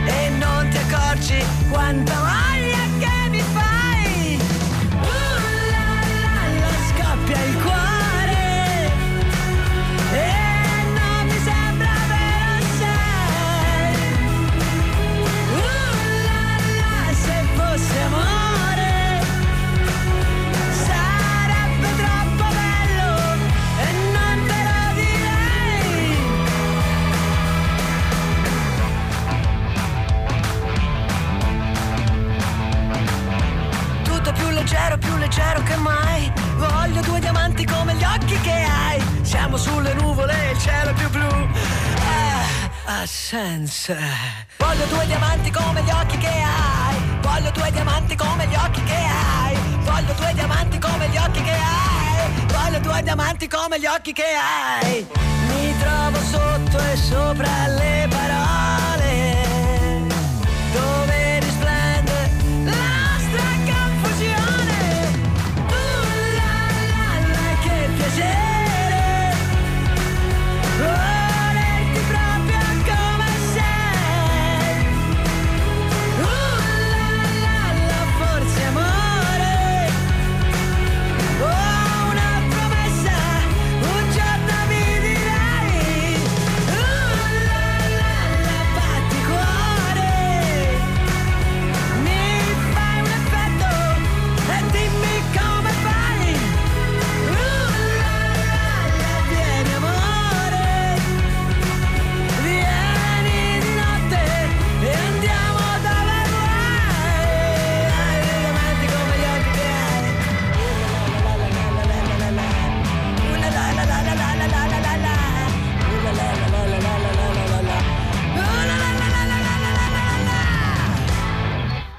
E 0.06 0.30
non 0.30 0.70
ti 0.70 0.78
accorgi 0.78 1.44
quanta 1.70 2.23
leggero, 34.54 34.97
più 34.97 35.16
leggero 35.18 35.62
che 35.64 35.76
mai. 35.76 36.32
Voglio 36.56 37.01
due 37.01 37.20
diamanti 37.20 37.66
come 37.66 37.95
gli 37.95 38.04
occhi 38.04 38.39
che 38.41 38.64
hai. 38.64 39.01
Siamo 39.22 39.58
sulle 39.58 39.93
nuvole, 39.93 40.51
il 40.51 40.60
cielo 40.60 40.91
è 40.91 40.93
più 40.93 41.10
blu. 41.10 41.28
Ah, 42.86 43.01
assenza. 43.01 43.95
Voglio 44.58 44.86
due 44.86 45.06
diamanti 45.06 45.51
come 45.51 45.82
gli 45.84 45.89
occhi 45.89 46.18
che 46.18 46.28
hai. 46.28 46.95
Voglio 47.22 47.51
due 47.51 47.72
diamanti 47.72 48.16
come 48.16 48.47
gli 48.47 48.56
occhi 48.56 48.84
che 48.84 48.95
hai. 48.95 49.58
Voglio 49.80 50.14
due 50.14 50.34
diamanti 50.34 50.78
come 50.80 51.10
gli 51.10 51.18
occhi 51.18 51.41
che 51.41 51.51
hai. 51.51 52.45
Voglio 52.47 52.80
due 52.80 53.01
diamanti 53.01 53.47
come 53.47 53.80
gli 53.80 53.86
occhi 53.86 54.14
che 54.14 54.36
hai. 54.36 55.08
Mi 55.47 55.78
trovo 55.80 56.20
sotto 56.22 56.78
e 56.80 56.95
sopra 56.95 57.68
le 57.68 58.08
parole. 58.10 58.62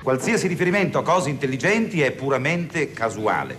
Qualsiasi 0.05 0.47
riferimento 0.49 0.99
a 0.99 1.03
cose 1.03 1.31
intelligenti 1.31 2.03
è 2.03 2.11
puramente 2.11 2.93
casuale. 2.93 3.57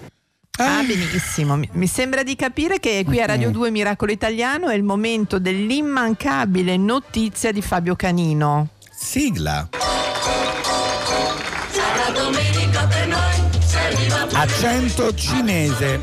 Ah, 0.59 0.83
benissimo. 0.85 1.57
Mi- 1.71 1.87
sembra 1.87 2.21
di 2.21 2.35
capire 2.35 2.77
che 2.79 3.01
qui 3.03 3.19
a 3.19 3.25
Radio 3.25 3.49
2 3.49 3.71
Miracolo 3.71 4.11
Italiano 4.11 4.69
è 4.69 4.75
il 4.75 4.83
momento 4.83 5.39
dell'immancabile 5.39 6.77
notizia 6.77 7.51
di 7.51 7.63
Fabio 7.63 7.95
Canino. 7.95 8.67
Sigla. 8.95 9.67
Sarà 11.71 12.11
domenica 12.13 12.85
per 12.85 13.07
noi, 13.07 13.59
serviva 13.65 14.27
Accento 14.39 15.15
cinese 15.15 15.99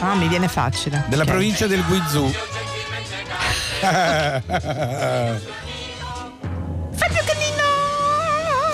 Ah, 0.00 0.16
mi 0.16 0.26
viene 0.26 0.48
facile. 0.48 1.04
della 1.06 1.22
Ok. 1.22 1.28
provincia 1.28 1.68
del 1.68 1.84
Guizhou. 1.86 2.28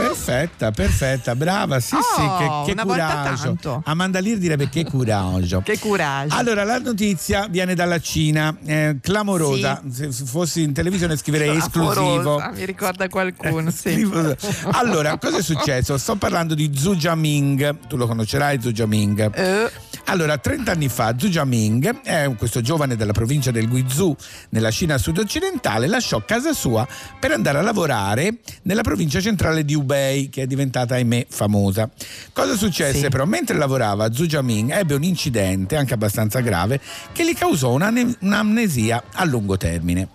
Perfetta, 0.00 0.70
perfetta, 0.70 1.34
brava, 1.34 1.80
sì, 1.80 1.94
Oh, 1.94 2.00
sì, 2.00 2.22
che, 2.38 2.62
che 2.66 2.72
una 2.72 2.84
volta 2.84 3.36
coraggio. 3.36 3.82
Amanda 3.84 4.20
Lear 4.20 4.38
direbbe 4.38 4.68
che 4.68 4.84
coraggio. 4.84 5.60
Che 5.62 5.78
coraggio. 5.78 6.34
Allora, 6.36 6.64
la 6.64 6.78
notizia 6.78 7.46
viene 7.48 7.74
dalla 7.74 7.98
Cina, 8.00 8.56
eh, 8.64 8.96
clamorosa. 9.00 9.82
Se 9.90 10.10
se 10.12 10.24
fossi 10.24 10.62
in 10.62 10.72
televisione 10.72 11.16
scriverei 11.16 11.56
esclusivo. 11.56 12.42
Mi 12.54 12.64
ricorda 12.64 13.08
qualcuno, 13.08 13.70
sì. 13.70 13.92
Scrivo- 13.92 14.36
Allora, 14.72 15.18
cosa 15.18 15.38
è 15.38 15.42
successo? 15.42 15.96
Sto 15.98 16.16
parlando 16.16 16.54
di 16.54 16.70
Zhu 16.74 16.94
Jiaming, 16.96 17.86
tu 17.86 17.96
lo 17.96 18.06
conoscerai 18.06 18.60
Zhu 18.60 18.70
Jiaming. 18.72 19.30
Eh. 19.34 19.70
Allora, 20.06 20.38
30 20.38 20.72
anni 20.72 20.88
fa 20.88 21.14
Zhu 21.16 21.28
Jiaming, 21.28 22.02
è 22.02 22.32
questo 22.36 22.60
giovane 22.60 22.96
della 22.96 23.12
provincia 23.12 23.50
del 23.50 23.68
Guizhou, 23.68 24.16
nella 24.50 24.70
Cina 24.70 24.98
sud-occidentale, 24.98 25.86
lasciò 25.86 26.22
casa 26.24 26.52
sua 26.52 26.86
per 27.18 27.30
andare 27.32 27.58
a 27.58 27.62
lavorare 27.62 28.38
nella 28.62 28.82
provincia 28.82 29.20
centrale 29.20 29.64
di 29.64 29.74
Hubei, 29.90 30.28
che 30.28 30.42
è 30.42 30.46
diventata, 30.46 30.94
ahimè, 30.94 31.26
famosa. 31.28 31.90
Cosa 32.32 32.54
successe 32.56 32.98
Sì. 33.00 33.08
però? 33.08 33.24
Mentre 33.24 33.56
lavorava, 33.56 34.12
Zhu 34.12 34.26
Jiaming 34.26 34.70
ebbe 34.70 34.94
un 34.94 35.02
incidente, 35.02 35.76
anche 35.76 35.94
abbastanza 35.94 36.38
grave, 36.40 36.80
che 37.12 37.24
gli 37.24 37.34
causò 37.34 37.72
un'amnesia 37.72 39.02
a 39.14 39.24
lungo 39.24 39.56
termine. 39.56 40.08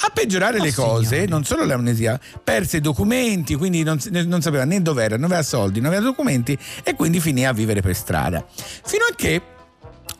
A 0.00 0.10
peggiorare 0.12 0.58
Oh, 0.58 0.62
le 0.62 0.72
cose, 0.72 1.26
non 1.26 1.44
solo 1.44 1.64
l'amnesia, 1.64 2.18
perse 2.42 2.78
i 2.78 2.80
documenti, 2.80 3.54
quindi 3.54 3.82
non, 3.82 3.98
non 4.24 4.40
sapeva 4.40 4.64
né 4.64 4.80
dove 4.80 5.04
era, 5.04 5.16
non 5.16 5.24
aveva 5.26 5.42
soldi, 5.42 5.80
non 5.80 5.88
aveva 5.92 6.04
documenti 6.06 6.56
e 6.82 6.94
quindi 6.94 7.20
finì 7.20 7.46
a 7.46 7.52
vivere 7.52 7.82
per 7.82 7.94
strada. 7.94 8.44
Fino 8.48 9.04
a 9.10 9.14
che 9.14 9.42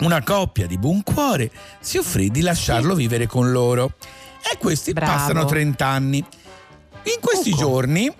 una 0.00 0.22
coppia 0.22 0.66
di 0.66 0.76
buon 0.76 1.02
cuore 1.02 1.50
si 1.80 1.96
offrì 1.96 2.30
di 2.30 2.42
lasciarlo 2.42 2.94
vivere 2.94 3.26
con 3.26 3.50
loro. 3.50 3.94
E 4.52 4.58
questi 4.58 4.92
Bravo. 4.92 5.12
passano 5.12 5.44
30 5.46 5.86
anni. 5.86 6.18
In 6.18 7.20
questi 7.20 7.52
giorni, 7.52 8.12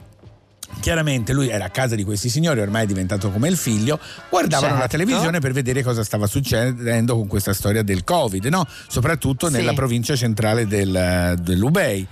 chiaramente 0.81 1.33
lui 1.33 1.49
era 1.49 1.65
a 1.67 1.71
casa 1.71 1.95
di 1.95 2.05
questi 2.05 2.29
signori, 2.29 2.61
ormai 2.61 2.85
è 2.85 2.87
diventato 2.87 3.31
come 3.31 3.49
il 3.49 3.57
figlio, 3.57 3.99
guardavano 4.31 4.75
la 4.75 4.81
Certo. 4.81 4.97
televisione 4.97 5.41
per 5.41 5.53
vedere 5.53 5.83
cosa 5.83 6.05
stava 6.05 6.27
succedendo 6.27 7.17
con 7.17 7.27
questa 7.27 7.53
storia 7.53 7.83
del 7.83 8.05
Covid, 8.05 8.45
no? 8.47 8.67
soprattutto 8.89 9.47
Sì. 9.49 9.53
nella 9.55 9.73
provincia 9.73 10.15
centrale 10.17 10.67
del, 10.67 11.37
dell'Ubei. 11.41 12.07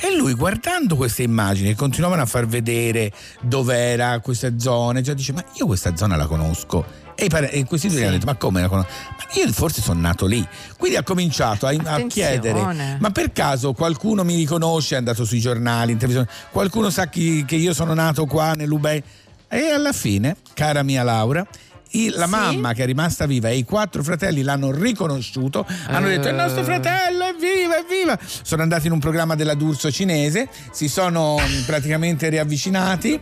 E 0.00 0.14
lui 0.16 0.34
guardando 0.34 0.94
queste 0.94 1.24
immagini 1.24 1.74
continuavano 1.74 2.22
a 2.22 2.26
far 2.26 2.46
vedere 2.46 3.10
dov'era 3.40 4.20
questa 4.20 4.56
zona, 4.56 5.00
già 5.00 5.12
dice: 5.12 5.32
Ma 5.32 5.44
io 5.54 5.66
questa 5.66 5.96
zona 5.96 6.14
la 6.14 6.26
conosco. 6.26 7.06
E, 7.20 7.24
i 7.24 7.28
pare- 7.28 7.64
questi 7.64 7.88
due 7.88 7.98
gli 7.98 8.02
hanno 8.04 8.12
detto: 8.12 8.26
Ma 8.26 8.36
come? 8.36 8.68
Ma 8.68 8.86
io 9.34 9.50
forse 9.52 9.82
sono 9.82 9.98
nato 9.98 10.24
lì. 10.26 10.46
Quindi 10.78 10.96
ha 10.96 11.02
cominciato 11.02 11.66
a, 11.66 11.70
a 11.70 11.96
chiedere: 12.06 12.60
Ma 13.00 13.10
per 13.10 13.32
caso 13.32 13.72
qualcuno 13.72 14.22
mi 14.22 14.36
riconosce? 14.36 14.94
È 14.94 14.98
andato 14.98 15.24
sui 15.24 15.40
giornali, 15.40 15.90
in 15.92 15.98
televisione, 15.98 16.28
qualcuno 16.52 16.90
sa 16.90 17.08
chi- 17.08 17.44
che 17.44 17.56
io 17.56 17.74
sono 17.74 17.92
nato 17.92 18.24
qua 18.26 18.52
nell'Ubei? 18.52 19.02
E 19.48 19.70
alla 19.70 19.92
fine, 19.92 20.36
cara 20.54 20.82
mia 20.84 21.02
Laura, 21.02 21.44
i- 21.92 22.10
la 22.10 22.24
Sì? 22.24 22.30
mamma 22.30 22.72
che 22.72 22.82
è 22.82 22.86
rimasta 22.86 23.26
viva 23.26 23.48
e 23.48 23.56
i 23.56 23.64
quattro 23.64 24.02
fratelli 24.02 24.42
l'hanno 24.42 24.70
riconosciuto, 24.72 25.66
hanno 25.86 26.08
detto: 26.08 26.26
È 26.28 26.30
il 26.30 26.36
nostro 26.36 26.60
Eh. 26.60 26.64
fratello, 26.64 27.24
evviva, 27.24 27.78
evviva! 27.78 28.18
Sono 28.42 28.62
andati 28.62 28.86
in 28.86 28.92
un 28.92 28.98
programma 28.98 29.34
della 29.34 29.54
D'Urso 29.54 29.90
cinese, 29.90 30.48
si 30.70 30.88
sono 30.88 31.36
mm, 31.40 31.62
praticamente 31.64 32.28
riavvicinati. 32.28 33.18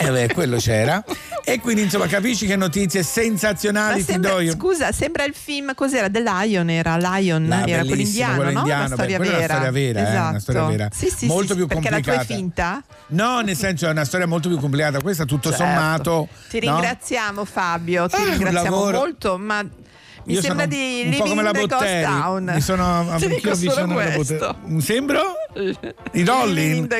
Eh, 0.00 0.10
beh, 0.10 0.30
quello 0.34 0.56
c'era. 0.56 1.02
E 1.44 1.60
quindi, 1.60 1.82
insomma, 1.82 2.06
capisci 2.06 2.46
che 2.46 2.56
notizie 2.56 3.02
sensazionali 3.02 4.04
ti 4.04 4.12
sembra- 4.12 4.32
do 4.32 4.40
io. 4.40 4.52
scusa, 4.52 4.92
sembra 4.92 5.24
il 5.24 5.34
film, 5.34 5.74
cos'era? 5.74 6.08
The 6.10 6.20
Lion 6.22 6.68
era 6.70 6.96
Lion, 6.96 7.50
Ah, 7.50 7.66
era 7.66 7.84
quell'indiano, 7.84 8.34
quello 8.36 8.50
no? 8.52 8.58
indiano, 8.60 8.84
Una 8.86 8.94
storia 8.94 9.18
beh, 9.18 9.24
è 9.24 9.28
una 9.36 9.44
storia 9.46 9.70
vera, 9.70 9.98
eh, 9.98 10.02
esatto. 10.02 10.28
una 10.30 10.40
storia 10.40 10.64
vera. 10.64 10.88
Sì, 10.94 11.12
sì, 11.14 11.26
Molto 11.26 11.48
sì, 11.52 11.54
più 11.56 11.66
perché 11.66 11.90
la 11.90 12.00
tua 12.00 12.12
è 12.12 12.16
complicata. 12.16 12.34
finta? 12.34 12.82
No, 13.08 13.40
nel 13.40 13.56
senso 13.56 13.86
è 13.86 13.90
una 13.90 14.04
storia 14.04 14.26
molto 14.26 14.48
più 14.48 14.58
complicata. 14.58 15.00
Questa, 15.00 15.24
tutto 15.24 15.48
Certo. 15.50 15.64
sommato. 15.64 16.28
Ti 16.48 16.60
no? 16.66 16.76
Fabio, 17.58 18.06
ti 18.06 18.14
un 18.16 18.30
ringraziamo 18.30 18.90
molto, 18.92 19.36
ma 19.36 19.66
mi 20.28 20.34
Io 20.34 20.42
sembra 20.42 20.66
di 20.66 21.02
un 21.06 21.10
po' 21.16 21.24
Living 21.24 21.28
come 21.28 21.42
la 21.42 21.50
Botteri. 21.52 22.02
Town. 22.04 22.50
Mi 22.54 22.60
sono 22.60 23.00
avvicinato 23.12 23.80
alla 23.82 23.94
questo. 24.12 24.34
Botteri. 24.62 24.80
Sembro? 24.82 25.20
I 26.12 26.22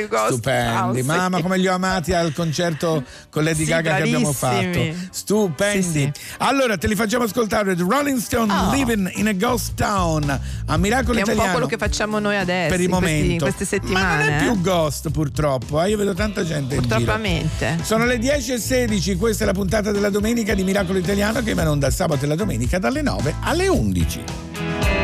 Ghost 0.09 0.33
Stupendi. 0.33 1.01
Sì. 1.01 1.07
Mamma, 1.07 1.41
come 1.43 1.59
li 1.59 1.69
ho 1.69 1.75
amati 1.75 2.13
al 2.15 2.33
concerto 2.33 3.05
con 3.31 3.45
Lady 3.45 3.65
Sì, 3.65 3.71
Gaga 3.71 3.97
che 3.97 4.03
abbiamo 4.03 4.33
bravissimi. 4.39 4.93
fatto. 4.93 5.07
Stupendi. 5.11 5.83
Sì, 5.83 6.13
Allora, 6.39 6.77
te 6.79 6.87
li 6.89 6.95
facciamo 6.95 7.25
ascoltare. 7.25 7.75
The 7.77 7.85
Rolling 7.87 8.19
Stone 8.19 8.53
Oh. 8.53 8.73
Living 8.73 9.11
in 9.17 9.29
a 9.29 9.33
Ghost 9.33 9.75
Town. 9.75 10.41
A 10.67 10.77
Miracolo 10.79 11.13
Che 11.13 11.19
è 11.19 11.21
un 11.21 11.25
po' 11.27 11.33
Italiano. 11.33 11.51
quello 11.53 11.67
che 11.67 11.77
facciamo 11.77 12.19
noi 12.19 12.37
adesso, 12.37 12.71
per 12.75 12.81
il 12.81 12.89
questi- 12.89 13.07
momento. 13.07 13.33
in 13.33 13.39
queste 13.39 13.65
settimane. 13.67 14.07
Ma 14.07 14.25
non 14.25 14.29
è 14.33 14.37
eh. 14.37 14.43
più 14.43 14.61
ghost 14.63 15.11
purtroppo, 15.11 15.83
eh, 15.83 15.91
io 15.91 15.97
vedo 15.99 16.15
tanta 16.15 16.45
gente. 16.45 16.77
Purtroppamente. 16.77 17.79
Sono 17.83 18.07
le 18.07 18.17
10.16, 18.19 19.17
questa 19.19 19.45
è 19.45 19.47
la 19.47 19.53
puntata 19.53 19.93
della 19.93 20.09
domenica 20.11 20.55
di 20.55 20.65
Miracolo 20.65 20.99
Italiano 20.99 21.43
che 21.43 21.53
va 21.55 21.63
in 21.63 21.69
onda 21.69 21.91
sabato 21.91 22.25
e 22.25 22.29
la 22.29 22.35
domenica 22.35 22.79
dalle 22.79 23.03
9 23.03 23.18
alle 23.45 23.65
11. 23.71 24.98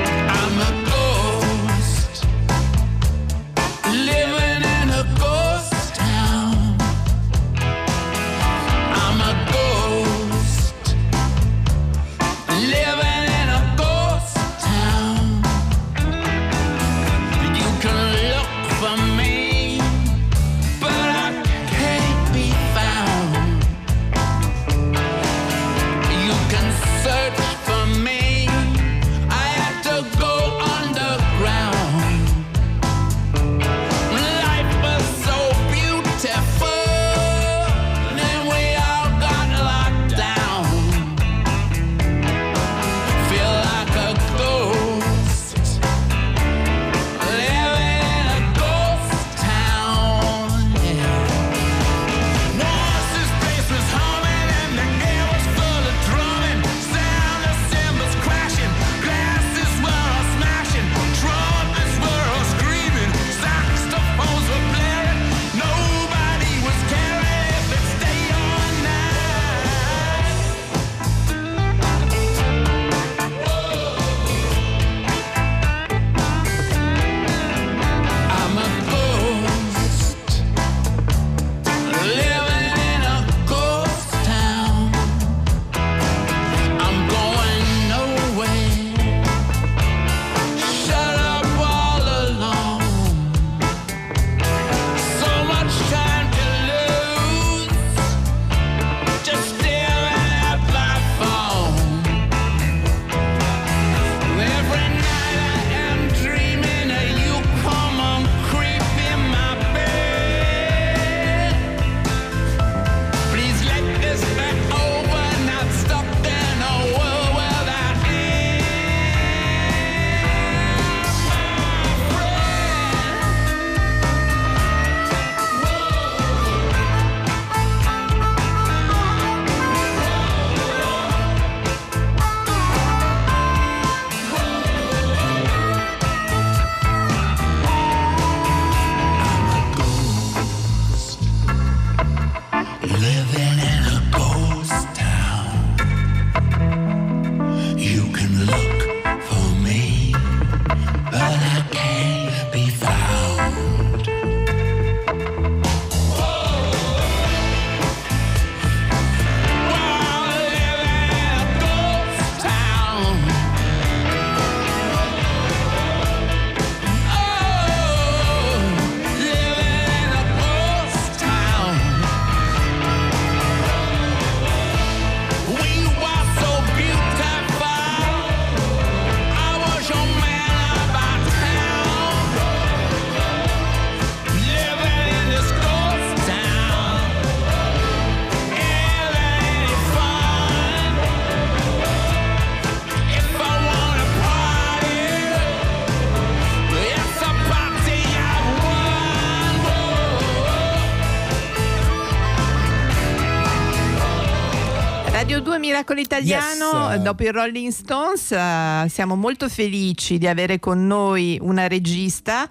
102 205.45 205.59
Miracolo 205.59 206.01
Italiano, 206.01 206.91
Yes. 206.93 207.03
dopo 207.03 207.23
i 207.23 207.31
Rolling 207.31 207.71
Stones 207.71 208.33
eh, 208.33 208.87
siamo 208.89 209.15
molto 209.15 209.49
felici 209.51 210.17
di 210.17 210.27
avere 210.27 210.59
con 210.59 210.87
noi 210.87 211.39
una 211.43 211.69
regista 211.69 212.49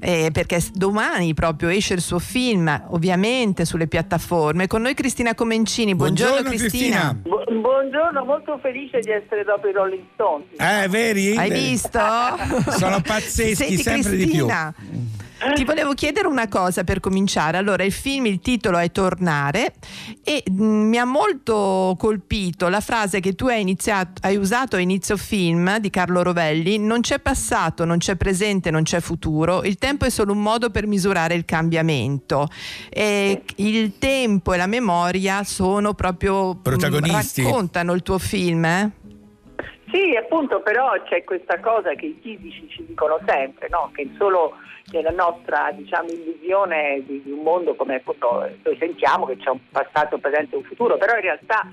eh, 0.00 0.30
perché 0.32 0.60
domani 0.72 1.34
proprio 1.34 1.70
esce 1.70 1.94
il 1.94 2.00
suo 2.00 2.20
film, 2.20 2.68
ovviamente 2.90 3.64
sulle 3.64 3.88
piattaforme. 3.88 4.68
Con 4.68 4.82
noi 4.82 4.94
Cristina 4.94 5.34
Comencini. 5.34 5.96
Buongiorno, 5.96 6.48
Cristina. 6.50 7.18
Bu- 7.20 7.42
buongiorno, 7.60 8.24
molto 8.24 8.58
felice 8.62 9.00
di 9.00 9.10
essere 9.10 9.42
dopo 9.42 9.66
i 9.66 9.72
Rolling 9.72 10.04
Stones. 10.14 10.46
Eh, 10.56 10.88
veri? 10.88 11.36
Hai 11.36 11.50
visto? 11.50 11.98
Sono 12.78 13.00
pazzeschi, 13.00 13.54
Senti, 13.56 13.76
sempre 13.78 14.16
di 14.16 14.26
più. 14.28 14.46
Ti 15.54 15.64
volevo 15.64 15.92
chiedere 15.92 16.26
una 16.28 16.48
cosa 16.48 16.82
per 16.82 16.98
cominciare. 16.98 17.58
Allora, 17.58 17.84
il 17.84 17.92
film, 17.92 18.24
il 18.26 18.40
titolo 18.40 18.78
è 18.78 18.90
Tornare 18.90 19.74
e 20.24 20.42
mh, 20.50 20.64
mi 20.64 20.96
ha 20.96 21.04
molto 21.04 21.94
colpito 21.98 22.68
la 22.68 22.80
frase 22.80 23.20
che 23.20 23.34
tu 23.34 23.46
hai, 23.46 23.60
iniziato, 23.60 24.12
hai 24.22 24.36
usato 24.36 24.76
a 24.76 24.80
inizio 24.80 25.16
film 25.18 25.78
di 25.78 25.90
Carlo 25.90 26.22
Rovelli: 26.22 26.78
Non 26.78 27.02
c'è 27.02 27.18
passato, 27.18 27.84
non 27.84 27.98
c'è 27.98 28.16
presente, 28.16 28.70
non 28.70 28.82
c'è 28.82 29.00
futuro. 29.00 29.62
Il 29.62 29.76
tempo 29.76 30.06
è 30.06 30.10
solo 30.10 30.32
un 30.32 30.40
modo 30.40 30.70
per 30.70 30.86
misurare 30.86 31.34
il 31.34 31.44
cambiamento. 31.44 32.48
E 32.88 33.42
il 33.56 33.98
tempo 33.98 34.54
e 34.54 34.56
la 34.56 34.66
memoria 34.66 35.44
sono 35.44 35.92
proprio 35.92 36.54
mh, 36.54 36.62
Protagonisti. 36.62 37.42
raccontano 37.42 37.92
il 37.92 38.02
tuo 38.02 38.18
film, 38.18 38.64
eh? 38.64 38.90
Sì, 39.92 40.16
appunto, 40.16 40.60
però 40.62 40.90
c'è 41.08 41.22
questa 41.24 41.60
cosa 41.60 41.94
che 41.94 42.06
i 42.06 42.18
fisici 42.20 42.66
ci 42.68 42.84
dicono 42.86 43.20
sempre, 43.24 43.68
no? 43.70 43.90
che 43.94 44.10
solo 44.18 44.54
nella 44.92 45.10
nostra 45.10 45.70
diciamo, 45.72 46.08
illusione 46.08 47.02
di, 47.06 47.22
di 47.22 47.30
un 47.30 47.42
mondo 47.42 47.74
come 47.74 47.96
appunto 47.96 48.48
noi 48.62 48.76
sentiamo 48.78 49.26
che 49.26 49.36
c'è 49.36 49.50
un 49.50 49.58
passato, 49.70 50.18
presente 50.18 50.54
e 50.54 50.58
un 50.58 50.64
futuro, 50.64 50.96
però 50.96 51.14
in 51.14 51.22
realtà 51.22 51.68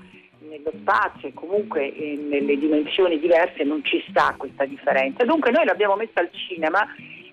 nello 0.48 0.72
spazio 0.80 1.28
e 1.28 1.34
comunque 1.34 1.94
eh, 1.94 2.16
nelle 2.16 2.56
dimensioni 2.58 3.18
diverse 3.18 3.64
non 3.64 3.82
ci 3.84 4.02
sta 4.08 4.34
questa 4.36 4.64
differenza. 4.64 5.24
Dunque 5.24 5.50
noi 5.50 5.64
l'abbiamo 5.64 5.96
messa 5.96 6.20
al 6.20 6.30
cinema 6.32 6.86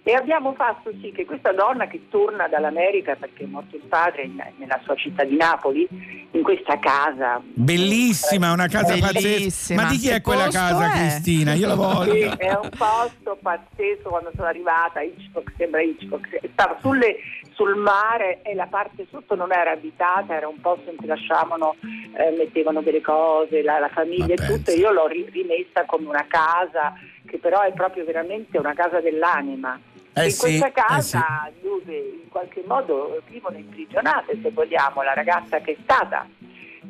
e 0.04 0.14
abbiamo 0.14 0.54
fatto 0.54 0.92
sì 1.00 1.12
che 1.12 1.26
questa 1.26 1.52
donna 1.52 1.86
che 1.86 2.08
torna 2.10 2.48
dall'America 2.48 3.16
perché 3.16 3.44
è 3.44 3.48
morto 3.48 3.76
il 3.76 3.84
padre 3.88 4.24
in- 4.24 4.44
nella 4.58 4.80
sua 4.84 4.96
città 4.96 5.24
di 5.24 5.36
Napoli, 5.36 5.88
in 6.32 6.42
questa 6.42 6.80
casa 6.80 7.40
Bellissima, 7.44 8.52
una 8.52 8.68
casa 8.68 8.98
pazzesca. 8.98 9.76
Ma 9.76 9.86
di 9.90 9.98
chi 9.98 10.08
Che 10.08 10.16
è 10.16 10.22
quella 10.22 10.48
casa, 10.50 10.88
è? 10.92 10.98
Cristina? 10.98 11.54
Io 11.54 11.68
la 11.68 11.74
Sì, 11.76 11.80
voglio. 11.80 12.38
è 12.40 12.52
un 12.60 12.70
posto 12.76 13.38
pazzesco 13.42 14.10
quando 14.10 14.32
sono 14.36 14.48
arrivata, 14.48 15.02
Hitchcock 15.02 15.52
sembra 15.58 15.82
Hitchcock, 15.82 16.40
stava 16.54 16.78
sulle- 16.82 17.18
sul 17.62 17.76
mare 17.76 18.42
e 18.42 18.56
la 18.56 18.66
parte 18.66 19.06
sotto 19.12 19.36
non 19.36 19.52
era 19.52 19.72
abitata, 19.72 20.36
era 20.36 20.48
un 20.48 20.60
posto 20.60 20.90
in 20.90 20.96
cui 20.96 21.06
lasciavano, 21.06 21.76
eh, 21.82 22.36
mettevano 22.36 22.82
delle 22.82 23.02
cose, 23.02 23.62
la, 23.62 23.78
la 23.78 23.90
famiglia 23.90 24.34
e 24.34 24.38
tutto, 24.38 24.72
e 24.72 24.76
io 24.76 24.92
l'ho 24.92 25.06
ri- 25.06 25.30
rimessa 25.32 25.86
come 25.86 26.08
una 26.08 26.26
casa 26.28 26.94
che 27.28 27.38
però 27.38 27.62
è 27.62 27.72
proprio 27.74 28.04
veramente 28.04 28.58
una 28.58 28.74
casa 28.74 29.00
dell'anima. 29.00 29.80
Eh 30.14 30.26
in 30.26 30.32
sì, 30.32 30.40
questa 30.40 30.68
eh 30.68 30.72
casa 30.72 31.52
dove 31.62 31.96
in 31.96 32.30
qualche 32.30 32.64
modo 32.66 33.22
vivono 33.30 33.58
imprigionate, 33.58 34.40
se 34.42 34.50
vogliamo, 34.50 35.04
la 35.04 35.14
ragazza 35.14 35.60
che 35.60 35.74
è 35.74 35.78
stata 35.84 36.28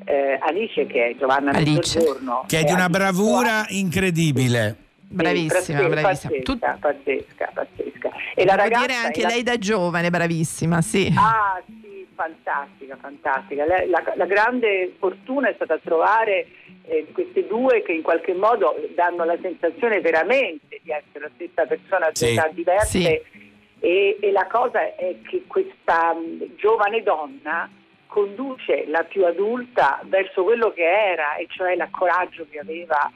eh, 0.06 0.40
Alice, 0.42 0.88
che 0.88 1.10
è 1.10 1.16
Giovanna 1.18 1.52
Alice. 1.52 2.00
Mezzogiorno, 2.00 2.46
Che 2.48 2.60
è 2.60 2.64
di 2.64 2.72
una 2.72 2.90
bravura 2.90 3.66
incredibile. 3.68 4.81
Bravissima, 5.12 5.88
bravissima. 5.88 6.34
Pazzesca, 6.44 6.78
pazzesca, 6.80 7.52
pazzesca. 7.54 8.10
E 8.36 8.46
la 8.46 8.56
ragazza 8.56 8.86
dire 8.86 8.98
anche 8.98 9.22
la- 9.22 9.28
lei 9.28 9.44
da 9.44 9.58
giovane, 9.58 10.10
bravissima, 10.10 10.82
sì. 10.82 11.14
Ah, 11.18 11.62
sì, 11.66 12.08
fantastica, 12.16 12.98
fantastica. 13.00 13.66
Lei- 13.66 13.90
La, 13.90 14.02
la 14.16 14.26
grande 14.26 14.94
fortuna 14.98 15.50
è 15.50 15.54
stata 15.56 15.78
trovare 15.80 16.48
eh, 16.86 17.08
queste 17.12 17.46
due 17.46 17.82
che 17.84 17.92
in 17.92 18.02
qualche 18.02 18.34
modo 18.34 18.76
danno 18.96 19.24
la 19.26 19.38
sensazione 19.42 20.00
veramente 20.02 20.80
di 20.82 20.92
essere 20.92 21.20
la 21.26 21.30
stessa 21.36 21.66
persona 21.66 22.10
Sì. 22.14 22.30
età 22.32 22.50
diverse. 22.52 23.00
Sì. 23.00 23.40
E, 23.84 24.18
e 24.22 24.32
la 24.32 24.46
cosa 24.48 24.96
è 24.96 25.16
che 25.28 25.44
questa 25.48 26.14
mh, 26.14 26.56
giovane 26.56 27.02
donna 27.04 27.70
conduce 28.08 28.86
la 28.88 29.04
più 29.04 29.26
adulta 29.26 30.00
verso 30.06 30.44
quello 30.44 30.72
che 30.72 30.84
era, 30.84 31.36
e 31.36 31.48
cioè 31.50 31.72
il 31.74 31.88
coraggio 31.92 32.46
che 32.50 32.60
aveva 32.60 33.10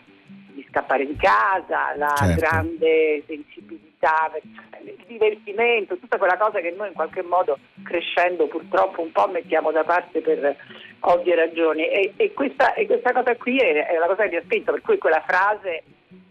di 0.53 0.65
scappare 0.69 1.06
di 1.06 1.15
casa, 1.15 1.95
la 1.95 2.14
Certo. 2.15 2.39
grande 2.39 3.23
sensibilità, 3.27 4.31
il 4.84 4.95
divertimento, 5.07 5.97
tutta 5.97 6.18
quella 6.18 6.38
cosa 6.38 6.60
che 6.60 6.72
noi 6.72 6.89
in 6.89 6.93
qualche 6.93 7.22
modo 7.23 7.57
crescendo 7.84 8.47
purtroppo 8.47 9.02
un 9.02 9.11
po' 9.11 9.27
mettiamo 9.27 9.72
da 9.72 9.84
parte 9.84 10.22
per 10.22 10.56
ovvie 11.02 11.35
ragioni. 11.35 11.88
E, 11.88 12.14
e 12.15 12.34
questa, 12.34 12.73
e 12.73 12.85
questa 12.85 13.11
cosa 13.11 13.35
qui 13.35 13.57
è, 13.57 13.88
è 13.88 13.97
la 13.97 14.07
cosa 14.07 14.23
che 14.23 14.30
mi 14.30 14.35
ha 14.38 14.41
spinto, 14.43 14.72
per 14.72 14.81
cui 14.81 14.97
quella 14.97 15.23
frase 15.26 15.84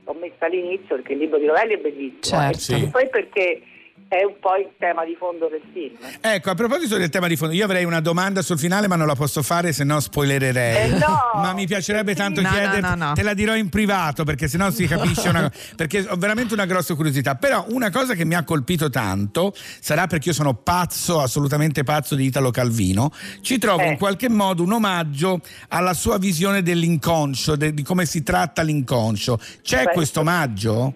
l'ho 0.04 0.12
messa 0.14 0.46
all'inizio 0.46 0.96
perché 0.96 1.12
il 1.12 1.18
libro 1.18 1.38
di 1.38 1.46
Rovelli 1.46 1.74
è 1.74 1.78
bellissimo. 1.78 2.40
Certo. 2.40 2.74
E 2.74 2.88
poi 2.90 3.08
perché 3.08 3.62
è 4.08 4.22
un 4.22 4.36
po' 4.38 4.54
il 4.56 4.70
tema 4.78 5.04
di 5.04 5.16
fondo 5.18 5.48
del 5.48 5.62
film. 5.72 5.96
Ecco, 6.20 6.50
a 6.50 6.54
proposito 6.54 6.96
del 6.96 7.08
tema 7.08 7.26
di 7.26 7.34
fondo, 7.36 7.52
io 7.54 7.64
avrei 7.64 7.84
una 7.84 8.00
domanda 8.00 8.42
sul 8.42 8.58
finale, 8.58 8.86
ma 8.86 8.94
non 8.96 9.06
la 9.08 9.14
posso 9.16 9.42
fare, 9.42 9.72
se 9.72 9.82
no 9.82 9.98
spoilererei. 9.98 10.92
Eh, 10.92 10.98
no! 10.98 11.22
Ma 11.42 11.52
mi 11.52 11.66
piacerebbe 11.66 12.14
tanto 12.14 12.40
No, 12.40 12.48
no, 12.48 12.54
chiederti, 12.54 12.80
no, 12.80 12.94
no. 12.94 13.12
te 13.14 13.22
la 13.22 13.34
dirò 13.34 13.56
in 13.56 13.68
privato, 13.70 14.22
perché 14.24 14.46
sennò 14.46 14.70
si 14.70 14.86
capisce 14.86 15.28
una 15.28 15.50
perché 15.76 16.06
ho 16.08 16.16
veramente 16.16 16.54
una 16.54 16.64
grossa 16.64 16.94
curiosità. 16.94 17.34
Però 17.34 17.64
una 17.70 17.90
cosa 17.90 18.14
che 18.14 18.24
mi 18.24 18.34
ha 18.34 18.44
colpito 18.44 18.88
tanto, 18.88 19.52
sarà 19.80 20.06
perché 20.06 20.28
io 20.28 20.34
sono 20.34 20.54
pazzo, 20.54 21.20
assolutamente 21.20 21.82
pazzo 21.82 22.14
di 22.14 22.24
Italo 22.26 22.50
Calvino, 22.52 23.10
ci 23.40 23.58
trovo 23.58 23.82
Eh. 23.82 23.88
in 23.88 23.98
qualche 23.98 24.28
modo 24.28 24.62
un 24.62 24.72
omaggio 24.72 25.40
alla 25.68 25.94
sua 25.94 26.18
visione 26.18 26.62
dell'inconscio, 26.62 27.56
de- 27.56 27.74
di 27.74 27.82
come 27.82 28.06
si 28.06 28.22
tratta 28.22 28.62
l'inconscio. 28.62 29.40
C'è 29.62 29.84
Beh, 29.86 29.92
questo 29.92 30.20
omaggio? 30.20 30.94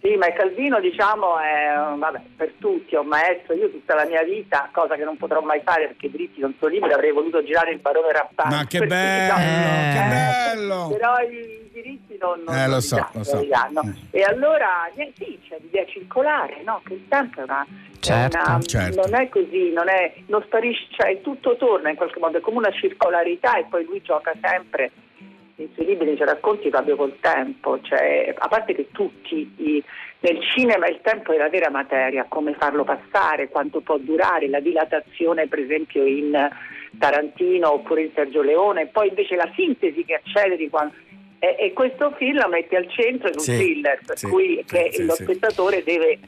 Sì, 0.00 0.14
ma 0.14 0.32
Calvino 0.32 0.78
diciamo 0.80 1.38
è 1.40 1.74
vabbè, 1.96 2.20
per 2.36 2.52
tutti, 2.58 2.94
è 2.94 2.98
un 2.98 3.08
maestro, 3.08 3.54
io 3.54 3.68
tutta 3.70 3.94
la 3.96 4.04
mia 4.06 4.22
vita, 4.22 4.68
cosa 4.72 4.94
che 4.94 5.02
non 5.02 5.16
potrò 5.16 5.40
mai 5.40 5.60
fare 5.64 5.88
perché 5.88 6.06
i 6.06 6.10
diritti 6.10 6.40
non 6.40 6.54
sono 6.58 6.70
liberi, 6.70 6.92
avrei 6.92 7.10
voluto 7.10 7.42
girare 7.42 7.72
il 7.72 7.78
barone 7.80 8.12
rampante. 8.12 8.54
Ma 8.54 8.64
che 8.64 8.86
bello, 8.86 9.34
diciamo, 9.34 9.90
che 9.92 9.98
eh, 9.98 10.54
bello! 10.54 10.88
Però 10.96 11.18
i 11.18 11.70
diritti 11.72 12.16
non, 12.20 12.42
non 12.46 12.56
Eh, 12.56 12.68
lo 12.68 12.80
so, 12.80 12.94
danno, 12.94 13.10
lo 13.14 13.24
so. 13.24 13.44
danno. 13.44 13.82
E 14.12 14.22
allora 14.22 14.88
niente, 14.94 15.24
sì, 15.24 15.40
c'è 15.48 15.56
l'idea 15.60 15.84
circolare, 15.86 16.62
no? 16.64 16.80
Che 16.84 16.94
il 16.94 17.04
tempo 17.08 17.40
è 17.40 17.42
una... 17.42 17.66
Certo, 18.00 18.38
una- 18.38 18.60
certo. 18.60 19.00
Non 19.08 19.20
è 19.20 19.28
così, 19.28 19.72
non, 19.72 19.88
è, 19.88 20.14
non 20.26 20.40
sparisce, 20.44 20.86
cioè 20.90 21.20
tutto 21.22 21.56
torna 21.56 21.90
in 21.90 21.96
qualche 21.96 22.20
modo, 22.20 22.38
è 22.38 22.40
come 22.40 22.58
una 22.58 22.70
circolarità 22.70 23.56
e 23.58 23.64
poi 23.68 23.84
lui 23.84 24.00
gioca 24.02 24.32
sempre 24.40 24.92
nei 25.58 25.70
suoi 25.74 25.86
libri 25.86 26.16
ci 26.16 26.24
racconti 26.24 26.68
proprio 26.68 26.94
col 26.94 27.18
tempo, 27.20 27.80
cioè, 27.82 28.32
a 28.36 28.48
parte 28.48 28.74
che 28.74 28.88
tutti 28.92 29.52
i- 29.56 29.82
nel 30.20 30.40
cinema 30.54 30.86
il 30.86 31.00
tempo 31.02 31.32
è 31.32 31.36
la 31.36 31.48
vera 31.48 31.68
materia, 31.68 32.26
come 32.28 32.54
farlo 32.54 32.84
passare, 32.84 33.48
quanto 33.48 33.80
può 33.80 33.98
durare, 33.98 34.48
la 34.48 34.60
dilatazione 34.60 35.48
per 35.48 35.58
esempio 35.58 36.04
in 36.04 36.48
Tarantino 36.96 37.72
oppure 37.74 38.02
in 38.02 38.10
Sergio 38.14 38.42
Leone, 38.42 38.82
e 38.82 38.86
poi 38.86 39.08
invece 39.08 39.34
la 39.34 39.50
sintesi 39.54 40.04
che 40.04 40.14
acceleri 40.14 40.68
quando... 40.68 40.94
E, 41.40 41.56
e 41.58 41.72
questo 41.72 42.12
film 42.16 42.40
lo 42.40 42.48
mette 42.48 42.76
al 42.76 42.88
centro 42.90 43.28
in 43.28 43.34
un 43.34 43.40
Sì, 43.40 43.56
thriller, 43.56 43.98
per 44.04 44.18
sì, 44.18 44.26
cui 44.28 44.64
che 44.66 44.90
sì, 44.92 45.04
lo 45.04 45.12
spettatore 45.14 45.82
deve 45.84 46.18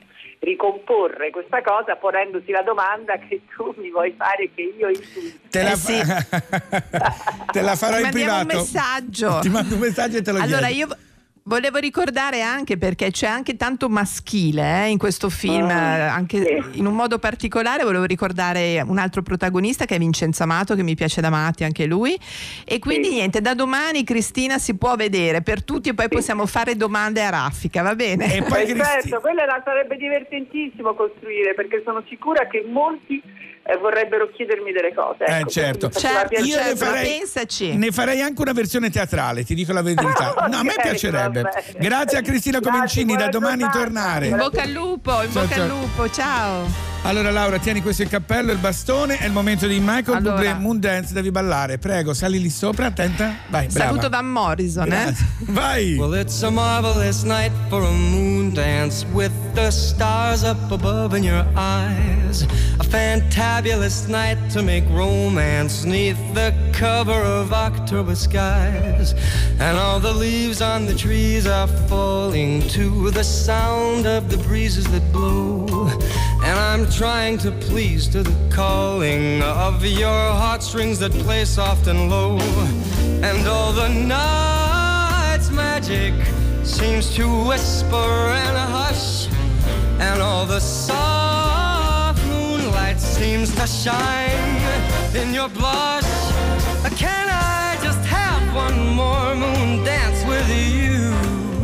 ricomporre 0.40 1.30
questa 1.30 1.60
cosa 1.62 1.96
ponendosi 1.96 2.50
la 2.50 2.62
domanda 2.62 3.18
che 3.18 3.42
tu 3.54 3.74
mi 3.76 3.90
vuoi 3.90 4.14
fare 4.16 4.50
che 4.54 4.62
io 4.62 4.88
intuisco. 4.88 5.38
Te 5.50 5.62
la, 5.62 5.76
te 7.52 7.60
la 7.60 7.76
farò 7.76 7.96
Ti 7.98 8.02
in 8.04 8.10
privato. 8.10 8.46
messaggio. 8.46 9.38
Ti 9.40 9.48
mando 9.50 9.74
un 9.74 9.80
messaggio 9.80 10.16
e 10.16 10.22
te 10.22 10.32
lo 10.32 10.38
Allora 10.40 10.66
chiedo. 10.68 10.94
io 10.94 10.96
volevo 11.44 11.78
ricordare 11.78 12.42
anche 12.42 12.76
perché 12.76 13.10
c'è 13.10 13.26
anche 13.26 13.56
tanto 13.56 13.88
maschile 13.88 14.84
eh, 14.84 14.88
in 14.88 14.98
questo 14.98 15.30
film, 15.30 15.68
eh, 15.68 15.72
anche 15.72 16.62
in 16.72 16.86
un 16.86 16.94
modo 16.94 17.18
particolare 17.18 17.84
volevo 17.84 18.04
ricordare 18.04 18.82
un 18.86 18.98
altro 18.98 19.22
protagonista 19.22 19.84
che 19.84 19.96
è 19.96 19.98
Vincenzo 19.98 20.42
Amato 20.42 20.74
che 20.74 20.82
mi 20.82 20.94
piace 20.94 21.20
da 21.20 21.30
matti 21.30 21.64
anche 21.64 21.86
lui. 21.86 22.18
E 22.64 22.78
quindi 22.78 23.10
niente, 23.10 23.40
da 23.40 23.54
domani 23.54 24.04
Cristina 24.04 24.58
si 24.58 24.76
può 24.76 24.96
vedere 24.96 25.42
per 25.42 25.64
tutti 25.64 25.88
e 25.88 25.94
poi 25.94 26.08
possiamo 26.08 26.46
fare 26.46 26.76
domande 26.76 27.22
a 27.22 27.30
raffica, 27.30 27.82
va 27.82 27.94
bene? 27.94 28.34
E 28.34 28.42
poi 28.42 28.62
Eh, 28.62 28.76
certo, 28.76 29.20
quello 29.20 29.40
sarebbe 29.64 29.96
divertentissimo 29.96 30.94
costruire 30.94 31.54
perché 31.54 31.82
sono 31.84 32.02
sicura 32.08 32.46
che 32.46 32.64
molti 32.66 33.22
eh, 33.62 33.76
vorrebbero 33.76 34.28
chiedermi 34.30 34.72
delle 34.72 34.92
cose. 34.94 35.24
Eh, 35.24 35.38
ecco, 35.40 35.50
certo. 35.50 35.86
mi 35.86 35.92
faceva 35.92 36.18
Certo, 36.20 36.34
Io 36.34 36.56
ne 36.56 36.74
piacere. 36.74 36.76
farei, 36.76 37.76
ne 37.76 37.90
farei 37.92 38.20
anche 38.20 38.40
una 38.40 38.52
versione 38.52 38.90
teatrale, 38.90 39.44
ti 39.44 39.54
dico 39.54 39.72
la 39.72 39.82
verità. 39.82 40.34
No, 40.50 40.56
a 40.58 40.62
me 40.62 40.74
piacerebbe. 40.80 41.42
va 41.42 41.50
bene. 41.50 41.78
Grazie 41.78 42.18
a 42.18 42.22
Cristina 42.22 42.60
Comencini, 42.60 43.16
da 43.16 43.28
domani 43.28 43.68
tornare. 43.70 44.26
In 44.28 44.36
bocca 44.36 44.62
al 44.62 44.70
lupo, 44.70 45.22
in 45.22 45.30
Ciao, 45.30 45.42
bocca 45.42 45.54
ciao. 45.54 45.62
al 45.62 45.68
lupo, 45.68 46.10
ciao. 46.10 46.66
Allora 47.02 47.30
Laura, 47.30 47.58
tieni 47.58 47.80
questo 47.80 48.02
il 48.02 48.08
cappello 48.08 48.50
e 48.50 48.54
il 48.54 48.60
bastone, 48.60 49.16
è 49.16 49.24
il 49.24 49.32
momento 49.32 49.66
di 49.66 49.80
Michael 49.80 50.18
Allora. 50.18 50.34
Bublé 50.34 50.54
Moon 50.54 50.78
Dance, 50.78 51.14
devi 51.14 51.30
ballare. 51.30 51.78
Prego, 51.78 52.12
sali 52.12 52.40
lì 52.40 52.50
sopra, 52.50 52.86
attenta. 52.86 53.36
Vai, 53.48 53.68
brava. 53.68 53.86
Saluto 53.88 54.08
Van 54.10 54.26
Morrison, 54.26 54.92
eh? 54.92 55.16
Vai. 55.48 55.96
Well, 55.96 56.14
it's 56.14 56.42
a 56.42 56.50
marvelous 56.50 57.22
night 57.22 57.52
for 57.68 57.82
a 57.82 57.90
moon 57.90 58.52
dance 58.52 59.06
with 59.12 59.32
the 59.54 59.70
stars 59.70 60.42
up 60.42 60.70
above 60.70 61.16
in 61.16 61.24
your 61.24 61.44
eyes. 61.56 62.46
A 62.78 62.84
fantabulous 62.84 64.06
night 64.06 64.36
to 64.52 64.62
make 64.62 64.84
romance 64.90 65.84
neath 65.84 66.18
the 66.34 66.52
cover 66.72 67.20
of 67.22 67.52
October 67.52 68.14
skies. 68.14 69.14
And 69.58 69.76
all 69.78 70.00
the 70.00 70.12
leaves 70.12 70.60
on 70.60 70.86
the 70.86 70.94
trees 70.94 71.46
are 71.46 71.66
falling 71.88 72.68
to 72.68 73.10
the 73.10 73.24
sound 73.24 74.06
of 74.06 74.28
the 74.28 74.36
breezes 74.36 74.84
that 74.92 75.12
blow. 75.12 75.88
And 76.42 76.58
I'm 76.58 76.89
trying 76.90 77.38
to 77.38 77.50
please 77.52 78.08
to 78.08 78.22
the 78.22 78.36
calling 78.50 79.42
of 79.42 79.84
your 79.84 80.22
heartstrings 80.42 80.98
that 80.98 81.12
play 81.12 81.44
soft 81.44 81.86
and 81.86 82.10
low. 82.10 82.38
And 83.22 83.46
all 83.46 83.72
the 83.72 83.88
night's 83.88 85.50
magic 85.50 86.12
seems 86.64 87.14
to 87.16 87.24
whisper 87.48 87.96
and 87.96 88.56
hush. 88.56 89.28
And 89.98 90.20
all 90.20 90.46
the 90.46 90.60
soft 90.60 92.24
moonlight 92.26 92.98
seems 93.00 93.54
to 93.56 93.66
shine 93.66 95.14
in 95.14 95.32
your 95.32 95.48
blush. 95.48 96.10
Can 96.96 97.26
I 97.28 97.78
just 97.82 98.04
have 98.06 98.42
one 98.54 98.94
more 98.94 99.34
moon 99.34 99.84
dance 99.84 100.24
with 100.26 100.48
you, 100.50 101.10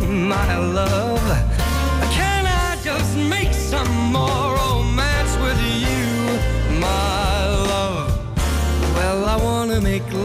my 0.09 0.57
love? 0.59 1.27
Can 2.13 2.47
I 2.47 2.79
just 2.83 3.17
make 3.17 3.53
some 3.53 4.13
more 4.13 4.46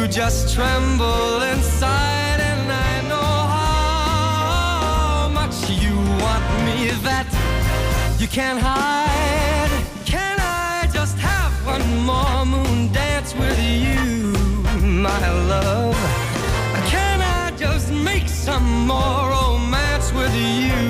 you 0.00 0.08
just 0.08 0.54
tremble 0.54 1.42
inside, 1.42 2.40
and 2.40 2.72
I 2.72 3.02
know 3.08 3.32
how 3.56 5.28
much 5.28 5.68
you 5.68 5.94
want 6.24 6.44
me 6.64 6.90
that 7.08 7.26
you 8.18 8.26
can't 8.26 8.58
hide. 8.58 9.70
Can 10.06 10.38
I 10.40 10.88
just 10.90 11.18
have 11.18 11.52
one 11.66 11.86
more 12.10 12.46
moon 12.46 12.90
dance 12.92 13.34
with 13.34 13.60
you, 13.60 14.32
my 14.80 15.30
love? 15.52 15.96
Can 16.86 17.20
I 17.20 17.50
just 17.58 17.92
make 17.92 18.28
some 18.28 18.86
more 18.86 19.28
romance 19.28 20.12
with 20.14 20.34
you, 20.34 20.89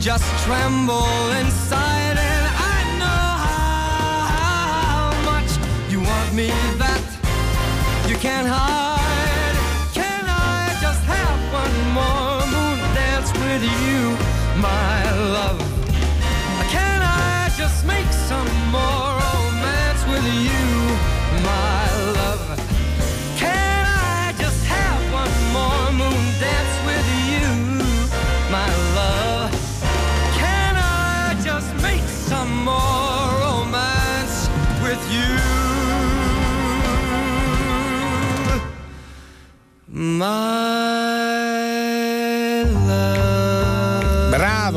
just 0.00 0.24
tremble 0.44 1.30
inside, 1.40 2.16
and 2.18 2.46
I 2.74 2.78
know 3.00 3.26
how 3.48 5.12
much 5.24 5.50
you 5.90 6.00
want 6.00 6.34
me 6.34 6.48
that 6.78 7.02
you 8.08 8.16
can't 8.16 8.46
hide. 8.46 9.56
Can 9.94 10.24
I 10.28 10.76
just 10.80 11.02
have 11.04 11.38
one 11.52 11.76
more 11.98 12.40
moon 12.52 12.78
dance 12.94 13.32
with 13.32 13.62
you, 13.62 14.16
my 14.60 15.10
love? 15.32 15.60
Can 16.70 17.00
I 17.02 17.50
just 17.56 17.84
make 17.86 18.10
some 18.28 18.50
more 18.70 19.16
romance 19.24 20.02
with 20.12 20.26
you, 20.46 20.66
my 39.96 41.55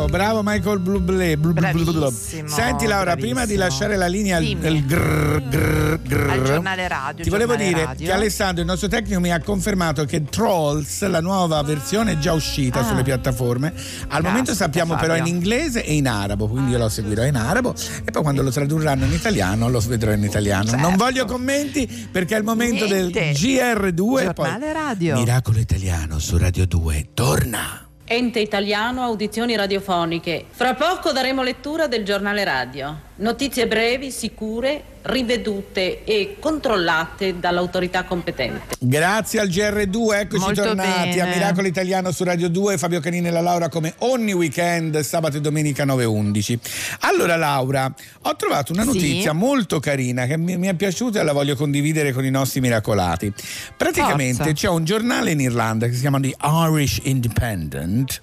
Bravo, 0.09 0.41
Michael 0.43 0.79
Bublé. 0.79 1.37
Bravissimo, 1.37 2.47
Senti 2.47 2.85
Laura, 2.87 3.15
prima 3.15 3.45
di 3.45 3.55
bravissimo. 3.55 3.59
lasciare 3.63 3.95
la 3.95 4.07
linea 4.07 4.37
al, 4.37 4.57
al 4.63 4.85
grrr, 4.85 5.41
grrr, 5.47 5.99
grrr, 6.01 6.29
Al 6.29 6.43
giornale 6.43 6.87
radio, 6.87 7.23
ti 7.23 7.29
volevo 7.29 7.51
giornale 7.51 7.73
dire 7.73 7.85
radio. 7.85 8.05
che 8.07 8.11
Alessandro, 8.13 8.61
il 8.61 8.67
nostro 8.67 8.87
tecnico, 8.87 9.19
mi 9.19 9.31
ha 9.31 9.39
confermato 9.41 10.05
che 10.05 10.23
Trolls, 10.23 11.07
la 11.07 11.21
nuova 11.21 11.61
versione, 11.61 12.13
è 12.13 12.17
già 12.17 12.33
uscita 12.33 12.79
Ah. 12.79 12.83
sulle 12.85 13.03
piattaforme. 13.03 13.73
Al 14.07 14.23
momento 14.23 14.53
sappiamo 14.53 14.95
però 14.95 15.15
in 15.15 15.27
inglese 15.27 15.83
e 15.85 15.93
in 15.95 16.07
arabo, 16.07 16.47
quindi 16.47 16.71
io 16.71 16.77
lo 16.79 16.89
seguirò 16.89 17.23
in 17.25 17.35
arabo 17.35 17.73
e 18.03 18.09
poi 18.11 18.21
quando 18.23 18.41
lo 18.41 18.49
tradurranno 18.51 19.05
in 19.05 19.13
italiano 19.13 19.69
lo 19.69 19.79
vedrò 19.81 20.11
in 20.11 20.23
italiano. 20.23 20.75
Non 20.75 20.95
voglio 20.95 21.25
commenti 21.25 21.87
perché 22.11 22.35
è 22.35 22.37
il 22.39 22.43
momento 22.43 22.85
Niente. 22.85 23.19
del 23.19 23.33
GR2 23.33 24.29
e 24.29 24.33
poi 24.33 24.45
Giornale 24.49 24.73
radio. 24.73 25.15
Miracolo 25.17 25.59
Italiano 25.59 26.19
su 26.19 26.37
Radio 26.37 26.65
2. 26.65 27.09
Torna! 27.13 27.88
Ente 28.11 28.39
italiano 28.39 29.03
audizioni 29.03 29.55
radiofoniche. 29.55 30.45
Fra 30.49 30.73
poco 30.73 31.11
daremo 31.11 31.43
lettura 31.43 31.85
del 31.85 32.03
giornale 32.03 32.43
radio. 32.43 33.08
Notizie 33.19 33.67
brevi, 33.67 34.11
sicure, 34.11 34.81
rivedute 35.01 36.05
e 36.05 36.37
controllate 36.39 37.37
dall'autorità 37.37 38.05
competente. 38.05 38.75
Grazie 38.79 39.41
al 39.41 39.49
GR2, 39.49 40.13
eccoci 40.19 40.41
Molto 40.45 40.61
tornati 40.63 41.09
bene. 41.09 41.21
a 41.21 41.25
Miracolo 41.25 41.67
Italiano 41.67 42.11
su 42.11 42.23
Radio 42.23 42.47
2, 42.47 42.77
Fabio 42.77 43.01
Canini 43.01 43.27
e 43.27 43.31
la 43.31 43.41
Laura 43.41 43.67
come 43.67 43.93
ogni 43.99 44.31
weekend, 44.31 44.97
sabato 45.01 45.35
e 45.35 45.41
domenica 45.41 45.83
9.11. 45.85 46.59
Allora 47.01 47.35
Laura, 47.35 47.93
ho 48.21 48.35
trovato 48.37 48.71
una 48.71 48.83
Sì. 48.83 48.87
notizia 48.87 49.33
molto 49.33 49.81
carina 49.81 50.25
che 50.25 50.37
mi, 50.37 50.57
mi 50.57 50.67
è 50.67 50.73
piaciuta 50.75 51.19
e 51.19 51.23
la 51.23 51.33
voglio 51.33 51.57
condividere 51.57 52.13
con 52.13 52.23
i 52.23 52.29
nostri 52.29 52.61
miracolati. 52.61 53.33
Praticamente 53.75 54.43
Forza. 54.43 54.53
c'è 54.53 54.69
un 54.69 54.85
giornale 54.85 55.31
in 55.31 55.41
Irlanda 55.41 55.87
che 55.87 55.93
si 55.93 55.99
chiama 56.01 56.21
The 56.21 56.35
Irish 56.41 56.99
Independent 57.03 58.21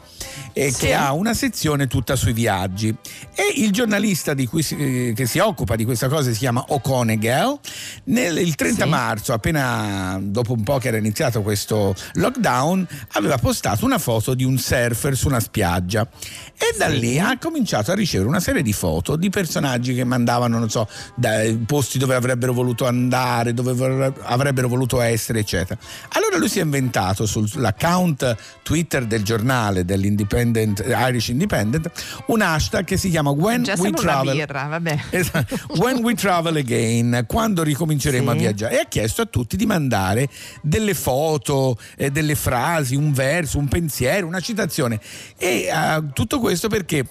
e 0.55 0.71
Sì. 0.71 0.87
che 0.87 0.95
ha 0.95 1.13
una 1.13 1.35
sezione 1.35 1.87
tutta 1.87 2.17
sui 2.17 2.33
viaggi 2.33 2.89
e 3.35 3.43
il 3.57 3.73
giornalista 3.73 4.33
di 4.33 4.47
cui 4.47 4.63
si- 4.63 4.85
che 5.15 5.27
si 5.27 5.39
occupa 5.39 5.77
di 5.77 5.85
questa 5.85 6.09
cosa 6.09 6.31
si 6.33 6.39
chiama 6.39 6.65
O'Connell 6.69 7.59
nel, 8.05 8.37
il 8.39 8.55
30 8.55 8.85
Sì. 8.85 8.89
marzo 8.89 9.33
appena 9.33 10.19
dopo 10.23 10.53
un 10.53 10.63
po' 10.63 10.79
che 10.79 10.89
era 10.89 10.97
iniziato 10.97 11.43
questo 11.43 11.95
lockdown 12.15 12.87
aveva 13.13 13.39
postato 13.39 13.85
una 13.85 13.99
foto 13.99 14.35
di 14.35 14.45
un 14.45 14.59
surfer 14.59 15.17
su 15.17 15.29
una 15.29 15.41
spiaggia. 15.41 16.07
E 16.59 16.77
da 16.79 16.87
lì 16.89 17.19
ha 17.19 17.37
cominciato 17.39 17.93
a 17.93 17.95
ricevere 17.95 18.29
una 18.29 18.41
serie 18.41 18.63
di 18.63 18.73
foto 18.73 19.17
di 19.17 19.29
personaggi 19.31 19.95
che 19.95 20.05
mandavano 20.05 20.59
non 20.59 20.71
so 20.71 20.89
da 21.15 21.41
posti 21.67 21.99
dove 21.99 22.15
avrebbero 22.15 22.53
voluto 22.53 22.87
andare 22.87 23.53
dove 23.55 24.13
avrebbero 24.23 24.69
voluto 24.69 25.01
essere 25.01 25.41
eccetera. 25.41 25.79
Allora 26.13 26.37
lui 26.39 26.49
si 26.49 26.59
è 26.59 26.63
inventato 26.63 27.27
sull'account 27.27 28.37
Twitter 28.63 29.05
del 29.07 29.23
giornale 29.23 29.85
dell'Independent 29.85 30.85
Irish 30.87 31.29
Independent 31.29 31.91
un 32.27 32.41
hashtag 32.41 32.85
che 32.85 32.97
si 32.97 33.11
chiama 33.11 33.31
When 33.31 33.63
Già 33.63 33.75
We 33.79 33.91
Travel. 33.93 34.35
birra, 34.37 34.76
vabbè. 34.79 35.01
Esatto. 35.11 35.57
When 35.77 36.03
we 36.03 36.15
travel 36.15 36.57
again, 36.57 37.25
quando 37.27 37.63
ricominceremo 37.63 38.31
Sì. 38.31 38.37
a 38.37 38.39
viaggiare. 38.39 38.77
E 38.77 38.81
ha 38.81 38.87
chiesto 38.89 39.23
a 39.23 39.27
tutti 39.27 39.57
di 39.57 39.67
mandare 39.67 40.29
delle 40.63 40.95
foto, 40.95 41.79
eh, 41.97 42.11
delle 42.11 42.35
frasi, 42.35 42.95
un 42.97 43.13
verso, 43.13 43.59
un 43.59 43.69
pensiero, 43.69 44.27
una 44.27 44.41
citazione. 44.41 45.01
E 45.37 45.69
eh, 45.71 46.03
tutto 46.13 46.39
questo 46.41 46.69
perché 46.69 47.05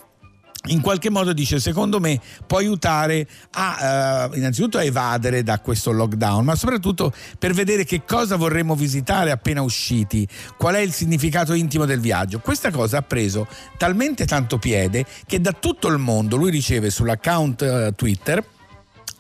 in 0.68 0.82
qualche 0.82 1.10
modo 1.10 1.34
dice 1.34 1.60
secondo 1.60 2.00
me 2.00 2.20
può 2.46 2.58
aiutare 2.58 3.28
a 3.52 4.30
eh, 4.34 4.38
innanzitutto 4.38 4.78
a 4.78 4.84
evadere 4.84 5.44
da 5.44 5.60
questo 5.60 5.92
lockdown 5.92 6.44
ma 6.46 6.56
soprattutto 6.56 7.12
per 7.40 7.54
vedere 7.54 7.84
che 7.86 8.04
cosa 8.06 8.36
vorremmo 8.36 8.76
visitare 8.76 9.32
appena 9.32 9.62
usciti 9.62 10.28
qual 10.58 10.76
è 10.76 10.80
il 10.80 10.92
significato 10.94 11.54
intimo 11.54 11.86
del 11.86 12.00
viaggio 12.00 12.40
questa 12.40 12.72
cosa 12.72 12.98
ha 12.98 13.02
preso 13.02 13.48
talmente 13.78 14.26
tanto 14.26 14.58
piede 14.58 15.06
che 15.26 15.40
da 15.42 15.52
tutto 15.52 15.88
il 15.88 15.98
mondo 15.98 16.36
lui 16.36 16.52
riceve 16.52 16.90
sull'account 16.90 17.62
eh, 17.62 17.94
Twitter 17.96 18.44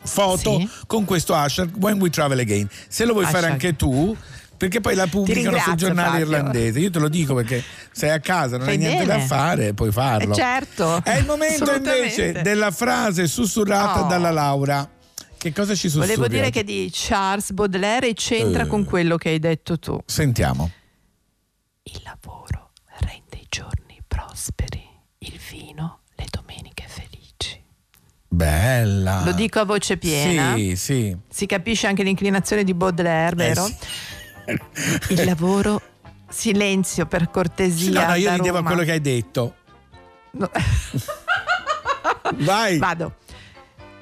foto 0.03 0.59
Sì. 0.59 0.69
con 0.85 1.03
questo 1.05 1.33
hashtag 1.33 1.71
When 1.79 1.99
We 1.99 2.09
Travel 2.09 2.39
Again 2.39 2.67
se 2.87 3.05
lo 3.05 3.13
vuoi 3.13 3.25
fare 3.25 3.37
Hashtag. 3.47 3.51
anche 3.53 3.75
tu 3.75 4.15
perché 4.57 4.81
poi 4.81 4.95
la 4.95 5.07
pubblicano 5.07 5.41
sui 5.41 5.49
ringrazio, 5.51 5.75
giornali 5.75 6.09
Fabio. 6.09 6.25
irlandesi 6.25 6.79
io 6.79 6.89
te 6.91 6.99
lo 6.99 7.09
dico 7.09 7.33
perché 7.35 7.63
sei 7.91 8.09
a 8.11 8.19
casa 8.19 8.57
non 8.57 8.65
Fai 8.65 8.75
hai 8.75 8.79
niente 8.81 9.05
bene. 9.05 9.19
da 9.19 9.25
fare 9.25 9.73
puoi 9.73 9.91
farlo 9.91 10.33
Eh, 10.33 10.35
certo. 10.35 11.03
è 11.03 11.17
il 11.17 11.25
momento 11.25 11.73
invece 11.73 12.31
della 12.41 12.71
frase 12.71 13.27
sussurrata 13.27 14.05
Oh. 14.05 14.07
dalla 14.07 14.31
Laura. 14.31 14.89
Che 15.37 15.53
cosa 15.53 15.75
ci 15.75 15.89
sussurri? 15.89 16.15
Volevo 16.15 16.27
dire 16.27 16.49
che 16.49 16.63
di 16.63 16.89
Charles 16.91 17.51
Baudelaire 17.51 18.13
c'entra 18.13 18.63
Eh. 18.63 18.67
con 18.67 18.83
quello 18.83 19.15
che 19.17 19.29
hai 19.29 19.39
detto 19.39 19.77
tu. 19.77 19.99
Sentiamo. 20.05 20.71
Il 21.83 22.01
lavoro 22.03 22.71
rende 23.01 23.37
i 23.37 23.45
giorni 23.47 24.01
prosperi, 24.07 24.83
il 25.19 25.39
vino 25.51 25.99
le 26.15 26.25
domeniche 26.31 26.85
felici. 26.87 27.61
Bella. 28.27 29.21
Lo 29.23 29.33
dico 29.33 29.59
a 29.59 29.65
voce 29.65 29.97
piena. 29.97 30.55
Sì, 30.55 30.75
sì. 30.75 31.15
Si 31.29 31.45
capisce 31.45 31.85
anche 31.87 32.01
l'inclinazione 32.03 32.63
di 32.63 32.73
Baudelaire, 32.73 33.35
vero? 33.35 33.65
Eh, 33.67 33.75
Il 35.09 35.25
lavoro, 35.25 35.81
silenzio 36.29 37.05
per 37.05 37.29
cortesia. 37.29 38.05
No, 38.05 38.07
no, 38.11 38.15
io 38.15 38.29
da 38.29 38.35
ridevo 38.35 38.57
a 38.59 38.63
quello 38.63 38.83
che 38.83 38.91
hai 38.91 39.01
detto. 39.01 39.55
Vai. 42.37 42.77
Vado. 42.77 43.15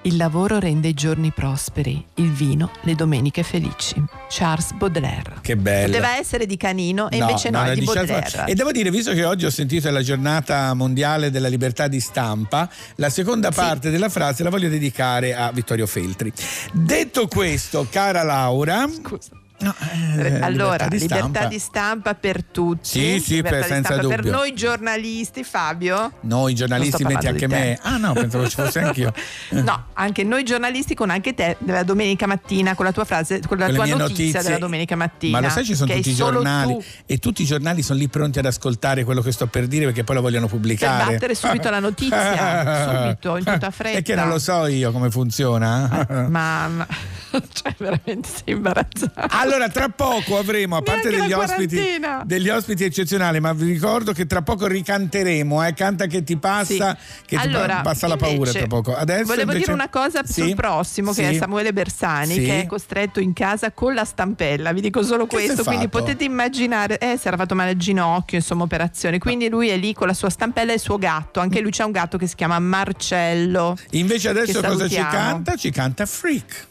Il 0.05 0.17
lavoro 0.17 0.59
rende 0.59 0.89
i 0.89 0.93
giorni 0.93 1.31
prosperi, 1.31 2.05
il 2.15 2.29
vino 2.29 2.71
le 2.81 2.93
domeniche 2.93 3.41
felici. 3.41 4.03
Charles 4.29 4.73
Baudelaire. 4.73 5.35
Che 5.41 5.55
bella. 5.55 5.85
Poteva 5.85 6.17
essere 6.17 6.45
di 6.45 6.57
Canino 6.57 7.09
e 7.09 7.17
invece 7.17 7.49
no, 7.49 7.59
non 7.59 7.67
è 7.67 7.73
di 7.73 7.79
di 7.79 7.85
Charles 7.85 8.09
Baudelaire. 8.09 8.21
Baudelaire. 8.21 8.51
E 8.51 8.55
devo 8.55 8.71
dire, 8.73 8.91
visto 8.91 9.13
che 9.13 9.23
oggi 9.23 9.45
ho 9.45 9.49
sentito 9.49 9.89
la 9.89 10.01
giornata 10.01 10.73
mondiale 10.73 11.31
della 11.31 11.47
libertà 11.47 11.87
di 11.87 12.01
stampa, 12.01 12.69
la 12.95 13.09
seconda 13.09 13.51
parte 13.51 13.91
della 13.91 14.09
frase 14.09 14.43
la 14.43 14.49
voglio 14.49 14.67
dedicare 14.67 15.35
a 15.35 15.49
Vittorio 15.53 15.87
Feltri. 15.87 16.33
Detto 16.73 17.27
questo, 17.27 17.87
cara 17.89 18.23
Laura. 18.23 18.85
Scusa. 18.89 19.42
No, 19.59 19.73
eh, 20.17 20.39
allora, 20.41 20.85
libertà 20.85 20.87
di 20.87 20.99
libertà 20.99 21.29
stampa. 21.29 21.47
di 21.47 21.59
stampa 21.59 22.15
per 22.15 22.43
tutti. 22.43 22.87
Sì, 22.89 23.19
sì, 23.19 23.41
per- 23.41 23.63
senza 23.65 23.93
stampa 23.93 24.07
per 24.07 24.17
dubbio. 24.17 24.31
noi 24.31 24.53
giornalisti, 24.53 25.43
Fabio. 25.43 26.11
Noi 26.21 26.53
giornalisti 26.53 27.03
metti 27.03 27.27
anche 27.27 27.47
me. 27.47 27.79
Ah 27.81 27.97
no, 27.97 28.13
pensavo 28.13 28.47
ci 28.49 28.55
fosse 28.55 28.79
anch'io. 28.79 29.13
No, 29.63 29.85
anche 29.93 30.23
noi 30.23 30.43
giornalisti 30.43 30.95
con 30.95 31.09
anche 31.09 31.33
te 31.33 31.55
della 31.59 31.83
domenica 31.83 32.25
mattina 32.27 32.75
con 32.75 32.83
la 32.85 32.91
tua 32.91 33.05
frase, 33.05 33.39
con 33.47 33.57
la 33.57 33.67
Con 33.67 33.75
tua 33.75 33.85
notizia 33.85 34.07
notizie. 34.07 34.41
della 34.41 34.57
domenica 34.57 34.95
mattina. 34.95 35.39
Ma 35.39 35.45
lo 35.47 35.51
sai 35.53 35.63
ci 35.63 35.75
sono 35.75 35.93
tutti 35.93 36.09
i 36.09 36.13
giornali 36.15 36.73
tu 36.73 36.83
e 37.05 37.17
tutti 37.19 37.41
i 37.43 37.45
giornali 37.45 37.81
sono 37.83 37.99
lì 37.99 38.07
pronti 38.09 38.39
ad 38.39 38.45
ascoltare 38.45 39.03
quello 39.05 39.21
che 39.21 39.31
sto 39.31 39.47
per 39.47 39.67
dire 39.67 39.85
perché 39.85 40.03
poi 40.03 40.15
lo 40.15 40.21
vogliono 40.21 40.47
per 40.47 40.55
pubblicare. 40.55 41.13
battere 41.13 41.35
subito 41.35 41.69
la 41.69 41.79
notizia, 41.79 43.05
subito, 43.13 43.37
in 43.37 43.43
tutta 43.45 43.71
fretta. 43.71 43.97
E 43.99 44.01
che 44.01 44.15
non 44.15 44.27
lo 44.27 44.39
so 44.39 44.65
io 44.65 44.91
come 44.91 45.09
funziona. 45.11 46.05
Ma, 46.29 46.67
ma- 46.67 46.87
cioè 47.53 47.73
veramente 47.77 48.27
sei 48.29 48.53
imbarazzante. 48.55 49.21
Allora, 49.43 49.67
tra 49.67 49.89
poco 49.89 50.37
avremo, 50.37 50.77
a 50.77 50.81
parte 50.81 51.09
degli 51.09 51.33
ospiti, 51.33 51.81
degli 52.23 52.47
ospiti 52.49 52.85
eccezionali, 52.85 53.41
ma 53.41 53.51
vi 53.53 53.65
ricordo 53.73 54.13
che 54.13 54.25
tra 54.25 54.41
poco 54.41 54.67
ricanteremo, 54.67 55.65
eh, 55.65 55.73
canta 55.73 56.05
che 56.07 56.23
ti 56.23 56.37
passa, 56.37 56.95
che 57.25 57.37
ti 57.37 57.47
allora, 57.47 57.75
pa- 57.77 57.81
passa 57.81 58.07
la 58.07 58.15
paura 58.15 58.35
invece, 58.35 58.57
tra 58.59 58.67
poco. 58.67 58.95
Adesso 58.95 59.25
volevo 59.25 59.41
invece- 59.51 59.59
dire 59.59 59.73
una 59.73 59.89
cosa 59.89 60.21
Sì? 60.23 60.41
sul 60.41 60.55
prossimo 60.55 61.11
che 61.11 61.27
Sì? 61.27 61.35
è 61.35 61.37
Samuele 61.37 61.73
Bersani 61.73 62.35
Sì? 62.35 62.43
che 62.43 62.61
è 62.61 62.65
costretto 62.65 63.19
in 63.19 63.33
casa 63.33 63.71
con 63.71 63.93
la 63.93 64.05
stampella 64.05 64.71
vi 64.71 64.79
dico 64.81 65.03
solo 65.03 65.27
Che 65.27 65.35
questo 65.35 65.63
quindi 65.63 65.85
fatto? 65.85 65.99
potete 65.99 66.23
immaginare 66.23 66.97
eh, 66.97 67.17
si 67.19 67.27
era 67.27 67.35
fatto 67.37 67.53
male 67.55 67.71
al 67.71 67.75
ginocchio 67.77 68.37
insomma 68.37 68.63
operazione 68.63 69.17
quindi 69.17 69.49
lui 69.49 69.67
è 69.69 69.77
lì 69.77 69.93
con 69.93 70.07
la 70.07 70.13
sua 70.13 70.29
stampella 70.29 70.71
e 70.71 70.75
il 70.75 70.79
suo 70.81 70.97
gatto 70.97 71.39
anche 71.41 71.59
lui 71.59 71.71
c'ha 71.71 71.85
un 71.85 71.91
gatto 71.91 72.17
che 72.17 72.27
si 72.27 72.35
chiama 72.35 72.57
Marcello 72.59 73.75
Invece 73.91 74.29
adesso 74.29 74.61
che 74.61 74.67
cosa 74.67 74.87
ci 74.87 74.95
canta? 74.95 75.55
Ci 75.55 75.69
canta 75.71 76.05
Freak. 76.05 76.67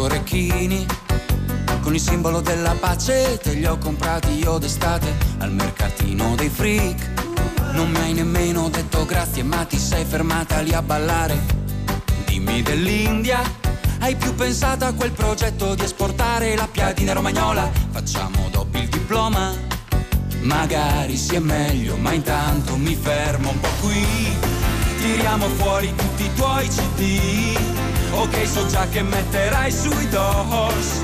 Orecchini 0.00 0.86
Con 1.82 1.94
il 1.94 2.00
simbolo 2.00 2.40
della 2.40 2.74
pace 2.78 3.38
te 3.38 3.52
li 3.52 3.64
ho 3.64 3.78
comprati 3.78 4.38
io 4.38 4.58
d'estate 4.58 5.14
Al 5.38 5.52
mercatino 5.52 6.34
dei 6.34 6.48
freak. 6.48 7.08
Non 7.72 7.90
mi 7.90 7.98
hai 7.98 8.12
nemmeno 8.12 8.68
detto 8.68 9.04
grazie 9.04 9.42
ma 9.42 9.64
ti 9.64 9.78
sei 9.78 10.04
fermata 10.04 10.60
lì 10.60 10.72
a 10.72 10.82
ballare. 10.82 11.38
Dimmi 12.24 12.62
dell'India 12.62 13.40
Hai 14.00 14.16
più 14.16 14.34
pensato 14.34 14.84
a 14.84 14.92
quel 14.92 15.12
progetto 15.12 15.74
di 15.74 15.82
esportare 15.82 16.56
la 16.56 16.68
piadina 16.70 17.12
romagnola? 17.12 17.70
Facciamo 17.90 18.48
dopo 18.50 18.78
il 18.78 18.88
diploma 18.88 19.52
Magari 20.42 21.16
sia 21.16 21.40
meglio 21.40 21.96
ma 21.96 22.12
intanto 22.12 22.76
mi 22.76 22.94
fermo 22.94 23.50
un 23.50 23.60
po' 23.60 23.68
qui. 23.80 24.04
Tiriamo 25.00 25.46
fuori 25.48 25.94
tutti 25.94 26.24
i 26.24 26.34
tuoi 26.34 26.68
CD 26.68 27.79
Ok, 28.12 28.46
so 28.46 28.66
già 28.66 28.86
che 28.88 29.02
metterai 29.02 29.70
sui 29.70 30.08
doors 30.08 31.02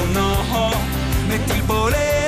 Oh 0.00 0.04
no, 0.12 0.72
metti 1.26 1.52
il 1.56 1.62
bolero 1.62 2.26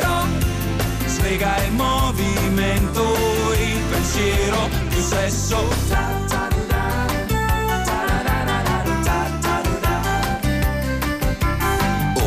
Svega 1.06 1.64
il 1.64 1.72
movimento, 1.72 3.02
il 3.58 3.82
pensiero, 3.90 4.68
più 4.88 5.00
sesso. 5.00 5.68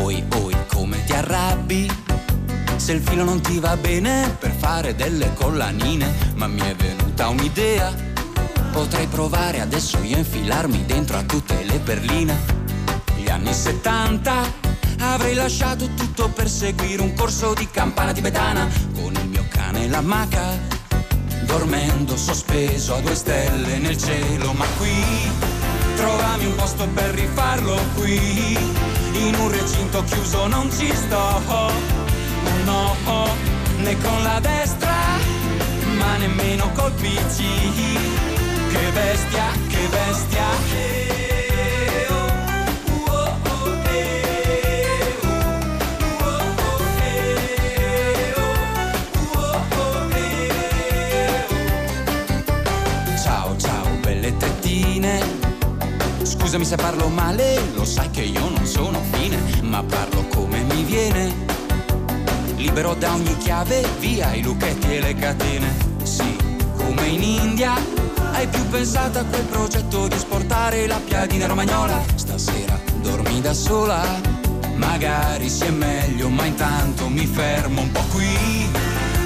Oi, 0.02 0.24
oi, 0.34 0.56
come 0.68 1.04
ti 1.04 1.12
arrabbi? 1.12 1.90
Se 2.76 2.92
il 2.92 3.00
filo 3.00 3.24
non 3.24 3.40
ti 3.40 3.58
va 3.58 3.76
bene 3.76 4.36
per 4.38 4.50
fare 4.50 4.94
delle 4.94 5.32
collanine 5.34 6.12
Ma 6.34 6.46
mi 6.46 6.60
è 6.60 6.74
venuta 6.74 7.28
un'idea 7.28 8.11
Potrei 8.72 9.06
provare 9.06 9.60
adesso 9.60 9.98
io 10.02 10.16
a 10.16 10.18
infilarmi 10.20 10.86
dentro 10.86 11.18
a 11.18 11.22
tutte 11.22 11.62
le 11.62 11.78
perline. 11.78 12.36
Gli 13.16 13.28
anni 13.28 13.52
70 13.52 14.32
avrei 15.00 15.34
lasciato 15.34 15.88
tutto 15.94 16.30
per 16.30 16.48
seguire 16.48 17.02
un 17.02 17.12
corso 17.14 17.52
di 17.52 17.68
campana 17.70 18.12
tibetana 18.12 18.66
con 18.94 19.12
il 19.12 19.28
mio 19.28 19.44
cane 19.50 19.84
e 19.84 19.88
la 19.88 20.00
maca. 20.00 20.58
Dormendo 21.42 22.16
sospeso 22.16 22.94
a 22.94 23.00
due 23.00 23.14
stelle 23.14 23.78
nel 23.78 23.98
cielo, 23.98 24.52
ma 24.54 24.64
qui 24.78 25.30
trovami 25.96 26.46
un 26.46 26.54
posto 26.54 26.88
per 26.88 27.10
rifarlo 27.10 27.78
qui. 27.94 28.56
In 29.12 29.34
un 29.38 29.50
recinto 29.50 30.02
chiuso 30.04 30.46
non 30.46 30.70
ci 30.72 30.90
sto, 30.94 31.42
no, 32.64 32.96
né 33.76 33.96
con 33.98 34.22
la 34.22 34.40
destra, 34.40 34.94
ma 35.96 36.16
nemmeno 36.16 36.70
col 36.72 36.92
PC. 36.92 38.31
Che 38.72 38.90
bestia, 38.90 39.44
che 39.68 39.86
bestia. 39.90 40.44
Ciao, 53.22 53.56
ciao, 53.58 53.86
belle 54.00 54.34
tettine. 54.38 55.20
Scusami 56.22 56.64
se 56.64 56.76
parlo 56.76 57.08
male, 57.08 57.60
lo 57.74 57.84
sai 57.84 58.08
che 58.10 58.22
io 58.22 58.48
non 58.48 58.64
sono 58.64 59.02
fine, 59.12 59.36
ma 59.60 59.82
parlo 59.82 60.24
come 60.34 60.62
mi 60.62 60.82
viene. 60.84 61.30
Libero 62.56 62.94
da 62.94 63.12
ogni 63.12 63.36
chiave, 63.36 63.84
via 63.98 64.32
i 64.32 64.40
lucchetti 64.40 64.96
e 64.96 65.00
le 65.00 65.14
catene. 65.14 65.68
Sì, 66.04 66.36
come 66.78 67.06
in 67.08 67.22
India, 67.22 67.74
hai 68.42 68.48
più 68.48 68.68
pensato 68.70 69.20
a 69.20 69.24
quel 69.24 69.44
progetto 69.44 70.08
di 70.08 70.16
esportare 70.16 70.88
la 70.88 70.98
piadina 71.04 71.46
romagnola. 71.46 72.02
Stasera 72.16 72.76
dormi 73.00 73.40
da 73.40 73.54
sola, 73.54 74.02
magari 74.74 75.48
sia 75.48 75.70
meglio, 75.70 76.28
ma 76.28 76.44
intanto 76.44 77.08
mi 77.08 77.24
fermo 77.24 77.82
un 77.82 77.92
po' 77.92 78.04
qui. 78.10 78.68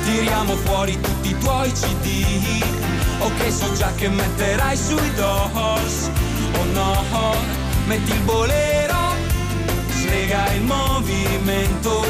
Tiriamo 0.04 0.54
fuori 0.56 1.00
tutti 1.00 1.30
i 1.30 1.38
tuoi 1.38 1.72
CD. 1.72 2.62
Ok, 3.20 3.50
so 3.50 3.72
già 3.72 3.90
che 3.94 4.10
metterai 4.10 4.76
sui 4.76 5.14
doors. 5.14 6.10
Oh 6.58 6.64
no, 6.74 7.34
metti 7.86 8.12
il 8.12 8.20
bolero, 8.20 9.14
slega 9.92 10.52
il 10.52 10.62
movimento, 10.62 12.04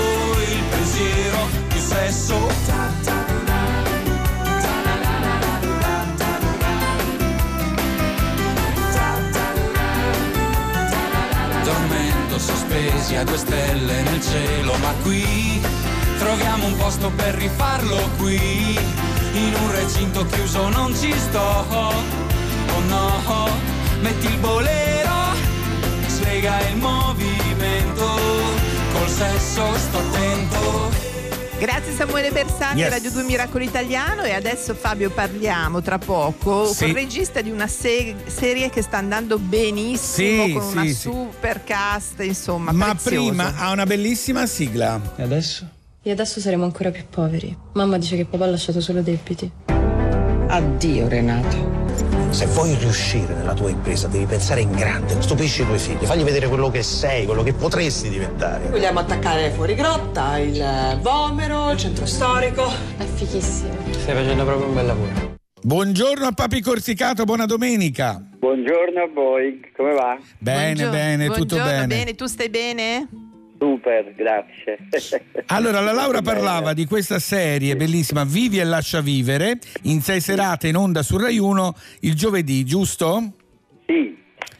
il 0.49 0.63
pensiero, 0.71 1.47
più 1.69 1.79
sesso. 1.79 3.26
Dormendo 12.37 12.39
sospesi 12.39 13.17
a 13.17 13.25
due 13.25 13.39
stelle 13.39 14.03
nel 14.03 14.21
cielo, 14.21 14.77
ma 14.77 14.93
qui 15.03 15.61
troviamo 16.19 16.67
un 16.67 16.77
posto 16.77 17.11
per 17.11 17.35
rifarlo 17.35 17.97
qui. 18.19 18.79
In 19.33 19.55
un 19.55 19.71
recinto 19.73 20.27
chiuso 20.27 20.69
non 20.69 20.95
ci 20.95 21.13
sto, 21.17 21.65
oh 21.71 22.81
no, 22.89 23.49
metti 24.01 24.27
il 24.27 24.39
bolero, 24.39 25.15
slega 26.07 26.61
il 26.69 26.77
movimento, 26.77 28.07
col 28.93 29.09
sesso 29.09 29.75
sto 29.75 29.99
attento. 29.99 31.16
Grazie 31.59 31.93
Samuele 31.95 32.31
Bersani, 32.31 32.81
Yes. 32.81 32.91
Radio 32.91 33.11
2 33.11 33.23
Miracolo 33.23 33.65
Italiano 33.65 34.23
e 34.25 34.33
adesso 34.33 34.75
Fabio 34.75 35.09
parliamo 35.11 35.81
tra 35.81 35.97
poco 35.99 36.67
Sì. 36.67 36.85
col 36.85 36.95
regista 36.95 37.41
di 37.41 37.51
una 37.51 37.67
se- 37.67 38.15
serie 38.27 38.69
che 38.69 38.83
sta 38.83 38.99
andando 38.99 39.39
benissimo 39.39 40.45
Sì, 40.45 40.53
con 40.53 40.63
una 40.67 40.83
sì, 40.83 40.89
sì. 40.89 40.95
super 41.01 41.65
cast, 41.65 42.21
insomma, 42.21 42.73
Ma 42.73 42.95
prezioso. 42.95 43.29
prima 43.29 43.55
ha 43.57 43.71
una 43.71 43.87
bellissima 43.87 44.47
sigla. 44.47 45.01
E 45.17 45.23
adesso? 45.23 45.67
E 46.03 46.11
adesso 46.11 46.41
saremo 46.41 46.65
ancora 46.65 46.91
più 46.91 47.05
poveri. 47.09 47.57
Mamma 47.73 47.97
dice 47.99 48.17
che 48.17 48.27
papà 48.27 48.45
ha 48.45 48.49
lasciato 48.49 48.81
solo 48.83 49.01
debiti. 49.01 49.51
Addio 50.49 51.09
Renato. 51.09 51.76
Se 52.37 52.45
vuoi 52.49 52.75
riuscire 52.75 53.33
nella 53.33 53.55
tua 53.55 53.71
impresa 53.71 54.09
devi 54.09 54.27
pensare 54.27 54.61
in 54.61 54.71
grande, 54.73 55.23
stupisci 55.23 55.63
i 55.63 55.65
tuoi 55.65 55.79
figli, 55.79 56.05
fagli 56.05 56.23
vedere 56.23 56.49
quello 56.49 56.69
che 56.71 56.83
sei, 56.83 57.25
quello 57.25 57.43
che 57.43 57.55
potresti 57.55 58.11
diventare. 58.11 58.69
Vogliamo 58.69 58.99
attaccare 58.99 59.49
fuori 59.53 59.75
grotta, 59.75 60.37
il 60.37 60.99
Vomero, 61.01 61.71
il 61.71 61.79
centro 61.79 62.05
storico. 62.05 62.71
È 62.99 63.05
fichissimo. 63.05 63.73
Stai 63.91 64.15
facendo 64.17 64.45
proprio 64.45 64.67
un 64.69 64.75
bel 64.75 64.85
lavoro. 64.85 65.35
Buongiorno 65.63 66.27
a 66.27 66.33
Papi 66.33 66.61
Corsicato, 66.61 67.25
buona 67.25 67.47
domenica. 67.47 68.23
Buongiorno 68.39 69.01
a 69.01 69.09
voi, 69.15 69.73
come 69.75 69.95
va? 69.95 70.19
Bene, 70.37 70.63
Buongiorno- 70.75 70.93
bene, 70.93 71.27
tutto 71.29 71.57
buongiorno, 71.57 71.87
bene. 71.87 72.15
Tu 72.15 72.27
stai 72.27 72.51
bene? 72.51 73.09
Super, 73.59 74.15
grazie. 74.15 74.79
Allora, 75.47 75.81
la 75.81 75.93
Laura 75.93 76.21
parlava 76.23 76.73
di 76.73 76.85
questa 76.87 77.19
serie 77.19 77.77
bellissima 77.77 78.25
Vivi 78.25 78.59
e 78.59 78.65
lascia 78.65 79.01
vivere 79.01 79.59
in 79.83 80.01
sei 80.01 80.21
serate 80.21 80.69
in 80.69 80.77
onda 80.77 81.03
su 81.03 81.17
Rai 81.17 81.39
1 81.39 81.75
il 82.01 82.15
giovedì, 82.15 82.65
giusto? 82.65 83.33
Sì, 83.87 84.17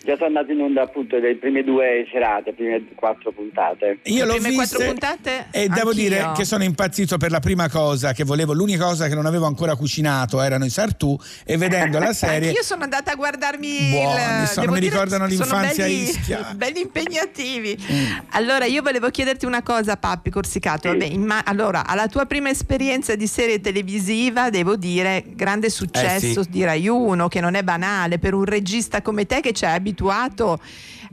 già 0.07 0.15
sono 0.15 0.27
andato 0.29 0.53
in 0.53 0.61
onda 0.61 0.83
appunto 0.83 1.17
le 1.19 1.37
prime 1.37 1.63
due 1.65 2.07
serate, 2.11 2.51
le 2.51 2.55
prime 2.55 2.85
quattro 2.95 3.33
puntate. 3.33 3.99
Io 4.05 4.25
l'ho 4.25 4.35
prime 4.35 4.55
quattro 4.55 4.85
puntate? 4.85 5.47
e 5.51 5.69
devo 5.69 5.93
dire 5.93 6.31
che 6.37 6.45
sono 6.45 6.63
impazzito 6.65 7.17
per 7.19 7.31
la 7.31 7.41
prima 7.41 7.69
cosa 7.69 8.13
che 8.13 8.25
volevo, 8.25 8.53
l'unica 8.53 8.85
cosa 8.87 9.09
che 9.09 9.15
non 9.15 9.27
avevo 9.27 9.47
ancora 9.47 9.75
cucinato 9.75 10.41
erano 10.41 10.65
i 10.65 10.71
sartù 10.71 11.19
e 11.45 11.57
vedendo 11.57 11.99
la 11.99 12.13
serie 12.15 12.49
Anch'io 12.49 12.63
sono 12.63 12.85
andata 12.85 13.13
a 13.13 13.15
guardarmi 13.17 13.91
Buoni, 13.91 14.43
il, 14.43 14.47
sono- 14.49 14.73
mi 14.73 14.79
ricordano 14.81 15.27
l'infanzia 15.27 15.85
belli, 15.85 16.03
Ischia. 16.03 16.53
belli 16.57 16.81
impegnativi. 16.83 17.77
Mm. 17.91 18.05
Allora, 18.31 18.65
io 18.67 18.83
volevo 18.83 19.11
chiederti 19.11 19.45
una 19.47 19.63
cosa, 19.63 19.97
Pappi 19.97 20.31
Corsicato. 20.31 20.89
Vabbè, 20.89 21.05
imma- 21.05 21.45
allora, 21.45 21.87
alla 21.87 22.07
tua 22.07 22.27
prima 22.27 22.49
esperienza 22.51 23.15
di 23.17 23.27
serie 23.27 23.61
televisiva, 23.61 24.51
devo 24.51 24.77
dire, 24.77 25.25
grande 25.35 25.71
successo 25.71 26.41
Eh, 26.41 26.45
sì. 26.45 26.51
di 26.51 26.65
Rai 26.65 26.87
1, 26.87 27.29
che 27.29 27.41
non 27.41 27.55
è 27.55 27.63
banale 27.63 28.19
per 28.19 28.35
un 28.35 28.45
regista 28.45 29.03
come 29.03 29.27
te 29.27 29.41
che 29.41 29.53
ci 29.53 29.65
ha 29.65 29.73
abituato 29.97 30.61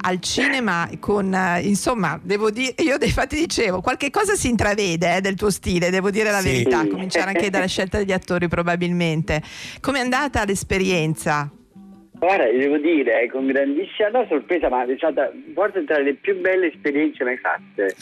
al 0.05 0.19
cinema 0.19 0.89
con 0.99 1.33
eh, 1.33 1.61
insomma 1.61 2.19
devo 2.21 2.51
dire 2.51 2.75
io 2.79 2.97
infatti 2.99 3.35
dicevo 3.35 3.79
qualche 3.81 4.09
cosa 4.09 4.35
si 4.35 4.49
intravede 4.49 5.17
eh, 5.17 5.21
del 5.21 5.35
tuo 5.35 5.49
stile 5.49 5.89
devo 5.89 6.09
dire 6.11 6.29
la 6.29 6.39
Sì. 6.39 6.49
verità 6.51 6.79
a 6.79 6.87
cominciare 6.87 7.29
anche 7.29 7.49
dalla 7.49 7.67
scelta 7.67 7.97
degli 7.97 8.11
attori 8.11 8.47
probabilmente 8.49 9.41
com'è 9.79 9.99
andata 9.99 10.43
l'esperienza 10.43 11.49
Guarda, 12.15 12.45
devo 12.45 12.77
dire, 12.77 13.27
con 13.29 13.47
grandissima 13.47 14.07
no, 14.07 14.25
sorpresa, 14.29 14.69
ma 14.69 14.85
è 14.85 14.95
stata 14.95 15.29
forse 15.53 15.83
tra 15.83 15.97
le 15.99 16.13
più 16.13 16.39
belle 16.39 16.67
esperienze 16.67 17.21
mai 17.25 17.35
fatte. 17.35 17.93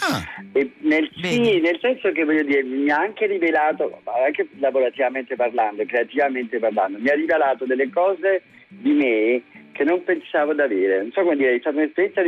E 0.53 0.74
nel, 0.82 1.10
sì, 1.20 1.60
nel 1.60 1.80
senso 1.82 2.12
che 2.12 2.24
voglio 2.24 2.44
dire, 2.44 2.62
mi 2.62 2.88
ha 2.91 2.99
anche 2.99 3.26
rivelato, 3.26 3.99
anche 4.24 4.48
lavorativamente 4.60 5.36
parlando, 5.36 5.84
creativamente 5.88 6.60
parlando, 6.60 6.99
mi 6.99 7.10
ha 7.10 7.16
rivelato 7.16 7.66
delle 7.66 7.90
cose 7.90 8.44
di 8.68 8.91
me 8.91 9.41
che 9.82 9.90
non 9.90 10.03
pensavo 10.03 10.53
di 10.53 10.62
avere. 10.62 10.98
Non 11.02 11.12
so 11.12 11.22
come 11.24 11.36
dire, 11.36 11.56
è 11.56 11.60
stata 11.60 11.78
un'esperienza 11.78 12.22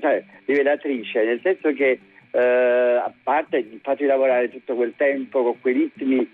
cioè, 0.00 0.24
rivelatrice, 0.46 1.24
nel 1.24 1.40
senso 1.42 1.72
che 1.72 1.98
eh, 2.30 2.38
a 2.40 3.12
parte 3.22 3.58
il 3.58 3.78
fatto 3.82 4.02
di 4.02 4.06
lavorare 4.08 4.50
tutto 4.50 4.74
quel 4.74 4.94
tempo 4.96 5.42
con 5.42 5.60
quei 5.60 5.74
ritmi 5.74 6.28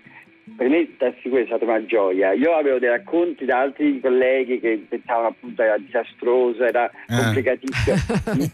per 0.57 0.69
me 0.69 0.87
sicuro 1.21 1.41
è 1.41 1.45
stata 1.45 1.65
una 1.65 1.83
gioia. 1.85 2.33
Io 2.33 2.53
avevo 2.53 2.77
dei 2.77 2.89
racconti 2.89 3.45
da 3.45 3.61
altri 3.61 3.99
colleghi 3.99 4.59
che 4.59 4.85
pensavano 4.87 5.27
appunto 5.29 5.61
era 5.61 5.77
disastroso, 5.77 6.63
era 6.63 6.89
complicatissimo. 7.07 7.95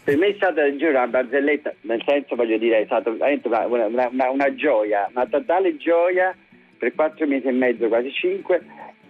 per 0.04 0.16
me 0.16 0.28
è 0.28 0.34
stata 0.34 0.64
una 0.64 1.06
barzelletta, 1.06 1.74
nel 1.82 2.02
senso 2.06 2.34
voglio 2.34 2.56
dire, 2.56 2.80
è 2.80 2.84
stata 2.86 3.10
veramente 3.10 3.48
una, 3.48 3.66
una- 3.66 4.08
una- 4.08 4.30
una 4.30 4.54
gioia, 4.54 5.08
una 5.14 5.26
totale 5.26 5.76
gioia 5.76 6.34
per 6.78 6.94
quattro 6.94 7.26
mesi 7.26 7.46
e 7.46 7.52
mezzo, 7.52 7.86
quasi 7.88 8.10
cinque, 8.10 8.62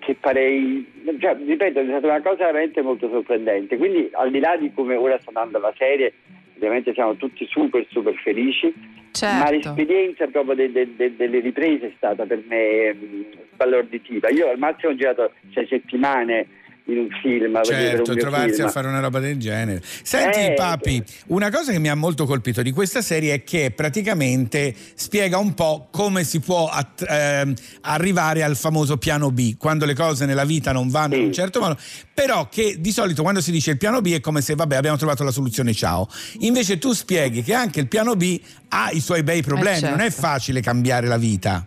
che 0.05 0.17
farei, 0.21 0.85
cioè, 1.21 1.37
ripeto, 1.37 1.81
è 1.81 1.85
stata 1.87 2.07
una 2.07 2.21
cosa 2.21 2.47
veramente 2.47 2.83
molto 2.83 3.09
sorprendente. 3.09 3.77
Quindi 3.77 4.09
al 4.13 4.31
di 4.31 4.41
là 4.41 4.57
di 4.57 4.73
come 4.75 4.97
ora 4.97 5.19
sta 5.21 5.29
andando 5.29 5.59
la 5.59 5.73
serie, 5.79 6.13
ovviamente 6.57 6.93
siamo 6.93 7.15
tutti 7.15 7.47
super 7.49 7.87
super 7.91 8.15
felici. 8.15 8.73
Ma 9.43 9.51
l'esperienza 9.51 10.27
proprio 10.27 10.55
de- 10.55 10.73
de- 10.73 10.97
de- 10.97 11.17
delle 11.17 11.41
riprese 11.41 11.89
è 11.89 11.93
stata 11.97 12.25
per 12.25 12.43
me 12.49 12.93
mh, 12.95 13.27
sbalorditiva. 13.53 14.31
Io 14.31 14.49
al 14.49 14.59
massimo 14.59 14.93
ho 14.93 14.95
girato 14.97 15.33
sei 15.53 15.67
settimane 15.67 16.47
in 16.87 16.99
un 16.99 17.09
film. 17.23 17.53
per 17.53 17.65
Certo, 17.65 18.15
trovarsi 18.15 18.55
film. 18.57 18.67
a 18.67 18.71
fare 18.71 18.89
una 18.89 19.01
roba 19.01 19.21
del 19.21 19.39
genere. 19.39 19.83
Senti, 20.03 20.39
Eh, 20.41 20.55
Papi, 20.55 21.03
una 21.29 21.51
cosa 21.51 21.71
che 21.73 21.79
mi 21.79 21.89
ha 21.89 21.95
molto 21.95 22.25
colpito 22.27 22.61
di 22.63 22.73
questa 22.73 23.03
serie 23.03 23.35
è 23.35 23.45
che 23.45 23.71
praticamente 23.71 24.75
spiega 24.95 25.39
un 25.39 25.55
po' 25.55 25.89
come 25.91 26.25
si 26.25 26.41
può 26.41 26.67
att- 26.69 27.05
ehm, 27.09 27.55
arrivare 27.83 28.43
al 28.43 28.57
famoso 28.57 28.97
piano 28.99 29.31
B, 29.31 29.57
quando 29.57 29.85
le 29.85 29.95
cose 29.95 30.27
nella 30.27 30.45
vita 30.45 30.73
non 30.73 30.89
vanno 30.89 31.15
in 31.15 31.25
un 31.27 31.33
certo 31.33 31.61
modo, 31.61 31.77
però 32.13 32.49
che 32.49 32.77
di 32.79 32.91
solito 32.91 33.23
quando 33.23 33.41
si 33.41 33.53
dice 33.53 33.71
il 33.71 33.79
piano 33.79 34.01
B 34.01 34.13
è 34.15 34.21
come 34.21 34.41
se, 34.41 34.55
vabbè, 34.55 34.75
abbiamo 34.77 34.97
trovato 34.97 35.23
la 35.25 35.31
soluzione, 35.31 35.73
ciao. 35.73 36.09
Invece 36.41 36.79
tu 36.79 36.93
spieghi 36.93 37.43
che 37.43 37.55
anche 37.55 37.81
il 37.81 37.87
piano 37.89 38.17
B 38.17 38.41
ha 38.71 38.91
i 38.93 39.01
suoi 39.01 39.23
bei 39.23 39.43
problemi, 39.43 39.79
certo. 39.79 39.97
non 39.97 40.05
è 40.05 40.11
facile 40.11 40.61
cambiare 40.61 41.07
la 41.07 41.17
vita. 41.17 41.65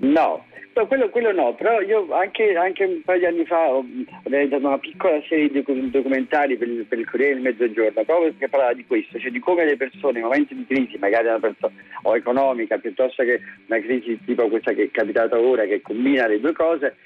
No, 0.00 0.44
no, 0.78 0.86
quello, 0.86 1.08
quello 1.08 1.32
no, 1.32 1.54
però 1.54 1.80
io 1.80 2.12
anche, 2.12 2.54
anche 2.54 2.84
un 2.84 3.02
paio 3.02 3.18
di 3.18 3.26
anni 3.26 3.44
fa 3.44 3.68
ho, 3.68 3.84
realizzato 4.24 4.66
una 4.66 4.78
piccola 4.78 5.20
serie 5.28 5.48
di 5.48 5.54
docu- 5.54 5.90
documentari 5.90 6.56
per 6.56 6.68
il, 6.68 6.84
per 6.84 6.98
il 6.98 7.08
Corriere 7.08 7.34
del 7.34 7.42
Mezzogiorno, 7.42 8.04
proprio 8.04 8.34
che 8.38 8.48
parlava 8.48 8.74
di 8.74 8.86
questo, 8.86 9.18
cioè 9.18 9.30
di 9.30 9.40
come 9.40 9.64
le 9.64 9.76
persone 9.76 10.18
in 10.18 10.24
momenti 10.24 10.54
di 10.54 10.66
crisi, 10.66 10.96
magari 10.98 11.26
una 11.26 11.40
perso- 11.40 11.72
o 12.02 12.16
economica, 12.16 12.78
piuttosto 12.78 13.24
che 13.24 13.40
una 13.66 13.80
crisi 13.80 14.18
tipo 14.24 14.48
questa 14.48 14.72
che 14.72 14.84
è 14.84 14.90
capitata 14.90 15.38
ora, 15.38 15.64
che 15.64 15.80
combina 15.80 16.26
le 16.26 16.40
due 16.40 16.52
cose, 16.52 16.96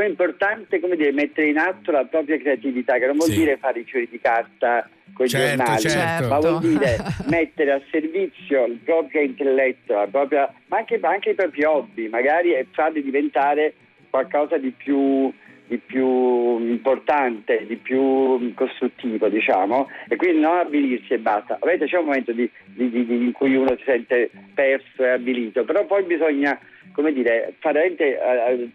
è 0.00 0.06
importante 0.06 0.80
come 0.80 0.96
dire, 0.96 1.12
mettere 1.12 1.48
in 1.48 1.58
atto 1.58 1.90
la 1.90 2.04
propria 2.04 2.38
creatività, 2.38 2.98
che 2.98 3.06
non 3.06 3.16
vuol 3.16 3.28
Sì. 3.30 3.38
dire 3.38 3.56
fare 3.58 3.80
i 3.80 3.84
fiori 3.84 4.08
di 4.10 4.18
carta 4.20 4.88
con 5.12 5.26
i 5.26 5.28
Certo, 5.28 5.56
giornali, 5.56 5.80
certo. 5.82 6.28
ma 6.28 6.38
vuol 6.38 6.60
dire 6.60 6.96
mettere 7.28 7.72
a 7.72 7.80
servizio 7.90 8.64
il 8.66 8.78
proprio 8.84 9.20
intelletto, 9.20 9.94
la 9.94 10.06
propria, 10.10 10.52
ma 10.68 10.78
anche, 10.78 10.98
anche 11.02 11.30
i 11.30 11.34
propri 11.34 11.64
hobby, 11.64 12.08
magari 12.08 12.54
e 12.54 12.66
farli 12.72 13.02
diventare 13.02 13.74
qualcosa 14.08 14.56
di 14.56 14.70
più, 14.70 15.30
di 15.66 15.78
più 15.78 16.58
importante, 16.58 17.64
di 17.66 17.76
più 17.76 18.52
costruttivo, 18.54 19.28
diciamo, 19.28 19.88
e 20.08 20.16
quindi 20.16 20.40
non 20.40 20.56
abilirsi 20.58 21.12
e 21.14 21.18
basta. 21.18 21.54
Ovviamente 21.60 21.86
c'è 21.86 21.98
un 21.98 22.04
momento 22.06 22.32
di- 22.32 22.50
di- 22.66 22.90
di- 22.90 23.06
di- 23.06 23.24
in 23.24 23.32
cui 23.32 23.54
uno 23.54 23.74
si 23.76 23.82
sente 23.84 24.30
perso 24.54 25.04
e 25.04 25.08
abilito, 25.10 25.64
però 25.64 25.84
poi 25.86 26.02
bisogna, 26.04 26.58
come 26.92 27.12
dire, 27.12 27.54
fare 27.60 27.94
eh, 27.96 28.68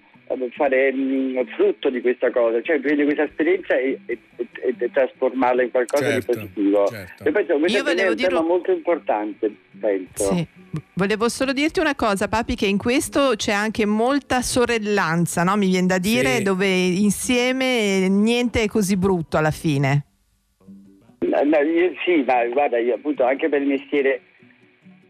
fare 0.51 0.91
mm, 0.93 1.37
frutto 1.55 1.89
di 1.89 2.01
questa 2.01 2.29
cosa, 2.31 2.61
cioè 2.61 2.79
prendere 2.79 3.05
questa 3.05 3.23
esperienza 3.23 3.77
e, 3.77 3.99
e- 4.05 4.17
e- 4.35 4.75
e 4.77 4.91
trasformarla 4.91 5.63
in 5.63 5.71
qualcosa 5.71 6.03
Certo, 6.05 6.31
di 6.33 6.37
positivo. 6.39 6.89
E 6.91 7.31
penso, 7.31 7.57
questo 7.59 7.77
Io 7.77 7.83
per 7.83 7.95
me 7.95 8.01
è 8.01 8.05
volevo 8.05 8.09
un 8.11 8.15
tema 8.15 8.27
dirlo- 8.27 8.43
molto 8.43 8.71
importante, 8.71 9.55
penso. 9.79 10.33
Sì. 10.33 10.47
Volevo 10.93 11.29
solo 11.29 11.53
dirti 11.53 11.79
una 11.79 11.95
cosa, 11.95 12.27
Papi, 12.27 12.55
che 12.55 12.65
in 12.67 12.77
questo 12.77 13.33
c'è 13.35 13.51
anche 13.51 13.85
molta 13.85 14.41
sorellanza, 14.41 15.43
no? 15.43 15.55
mi 15.55 15.67
viene 15.69 15.87
da 15.87 15.97
dire, 15.99 16.37
Sì. 16.37 16.43
dove 16.43 16.67
insieme 16.67 18.07
niente 18.09 18.63
è 18.63 18.67
così 18.67 18.97
brutto 18.97 19.37
alla 19.37 19.51
fine. 19.51 20.03
No, 21.19 21.41
no, 21.43 21.57
io- 21.61 21.93
sì, 22.05 22.23
ma 22.25 22.45
guarda, 22.47 22.77
io 22.77 22.95
appunto 22.95 23.23
anche 23.25 23.49
per 23.49 23.61
il 23.61 23.67
mestiere 23.67 24.21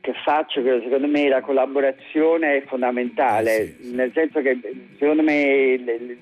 che 0.08 0.14
faccio, 0.24 0.62
credo, 0.62 0.84
secondo 0.84 1.08
me 1.08 1.28
la 1.28 1.42
collaborazione 1.42 2.58
è 2.58 2.64
fondamentale, 2.66 3.76
nel 3.92 4.10
senso 4.14 4.40
che 4.40 4.58
secondo 4.98 5.22
me 5.22 5.76
le- 5.84 6.00
le- 6.00 6.18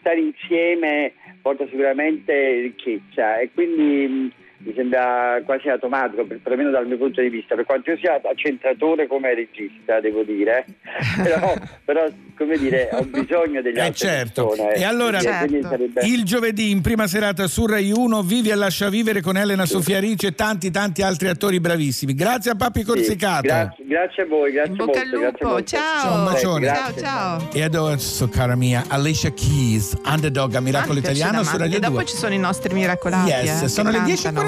stare 0.00 0.18
insieme 0.18 1.12
porta 1.42 1.66
sicuramente 1.66 2.32
ricchezza 2.62 3.38
e 3.38 3.50
quindi 3.52 4.32
mi 4.58 4.72
sembra 4.74 5.40
quasi 5.44 5.68
automatico, 5.68 6.24
per, 6.24 6.40
perlomeno 6.40 6.70
dal 6.70 6.86
mio 6.86 6.96
punto 6.96 7.20
di 7.20 7.28
vista, 7.28 7.54
per 7.54 7.64
quanto 7.64 7.90
io 7.90 7.96
sia 7.98 8.20
accentratore 8.22 9.06
come 9.06 9.34
regista, 9.34 10.00
devo 10.00 10.22
dire, 10.22 10.64
però, 11.22 11.54
però 11.84 12.06
come 12.36 12.56
dire, 12.56 12.88
ho 12.92 13.04
bisogno 13.04 13.62
degli 13.62 13.76
eh 13.76 13.82
altri. 13.82 14.06
Certo. 14.06 14.54
Eh. 14.54 14.80
E 14.80 14.84
allora, 14.84 15.20
certo. 15.20 15.54
il 16.04 16.24
giovedì 16.24 16.70
in 16.70 16.80
prima 16.80 17.06
serata 17.06 17.46
su 17.46 17.66
Rai 17.66 17.92
1, 17.92 18.22
Vivi 18.22 18.50
e 18.50 18.54
lascia 18.56 18.88
vivere 18.88 19.20
con 19.20 19.36
Elena 19.36 19.64
sì. 19.64 19.72
Sofia 19.72 20.00
Ricci 20.00 20.26
e 20.26 20.34
tanti 20.34 20.70
tanti 20.70 21.02
altri 21.02 21.28
attori 21.28 21.60
bravissimi. 21.60 22.14
Grazie 22.14 22.52
a 22.52 22.54
Papi 22.56 22.82
Corsicato. 22.82 23.42
Sì, 23.42 23.46
grazie, 23.46 23.84
grazie, 23.86 24.22
a 24.24 24.26
voi, 24.26 24.52
grazie 24.52 24.72
a 24.72 24.76
molto, 24.76 24.98
al 24.98 25.08
lupo, 25.08 25.62
ciao. 25.62 26.36
Ciao, 26.36 26.58
eh, 26.58 26.66
ciao, 26.66 26.94
ciao. 26.96 27.48
E 27.52 27.62
adesso, 27.62 28.28
cara 28.28 28.56
mia, 28.56 28.84
Alicia 28.88 29.32
Keys, 29.32 29.96
Underdog 30.04 30.54
a 30.54 30.60
Miracolo 30.60 30.98
Italiano 30.98 31.44
su 31.44 31.56
Radio 31.56 31.76
E 31.76 31.80
dopo 31.80 32.02
ci 32.04 32.16
sono 32.16 32.34
i 32.34 32.38
nostri 32.38 32.74
miracolati. 32.74 33.30
Yes, 33.30 33.62
eh, 33.62 33.68
sono 33.68 33.90
le 33.90 33.98
10.40. 33.98 34.47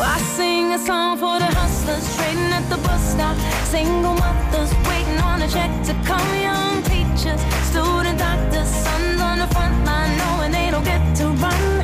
I 0.00 0.18
sing 0.36 0.72
a 0.72 0.78
song 0.78 1.18
for 1.18 1.38
the 1.38 1.46
hustlers 1.46 2.04
trading 2.16 2.52
at 2.52 2.68
the 2.70 2.76
bus 2.78 3.02
stop. 3.12 3.36
Single 3.66 4.14
mothers 4.14 4.72
waiting 4.88 5.20
on 5.20 5.42
a 5.42 5.48
check 5.48 5.70
to 5.86 5.94
come. 6.04 6.28
Young 6.40 6.82
teachers, 6.84 7.40
student 7.70 8.18
doctors, 8.18 8.68
sons 8.68 9.20
on 9.20 9.38
the 9.38 9.48
front 9.48 9.84
line 9.84 10.16
knowing 10.18 10.52
they 10.52 10.70
don't 10.70 10.84
get 10.84 11.02
to 11.16 11.28
run. 11.42 11.77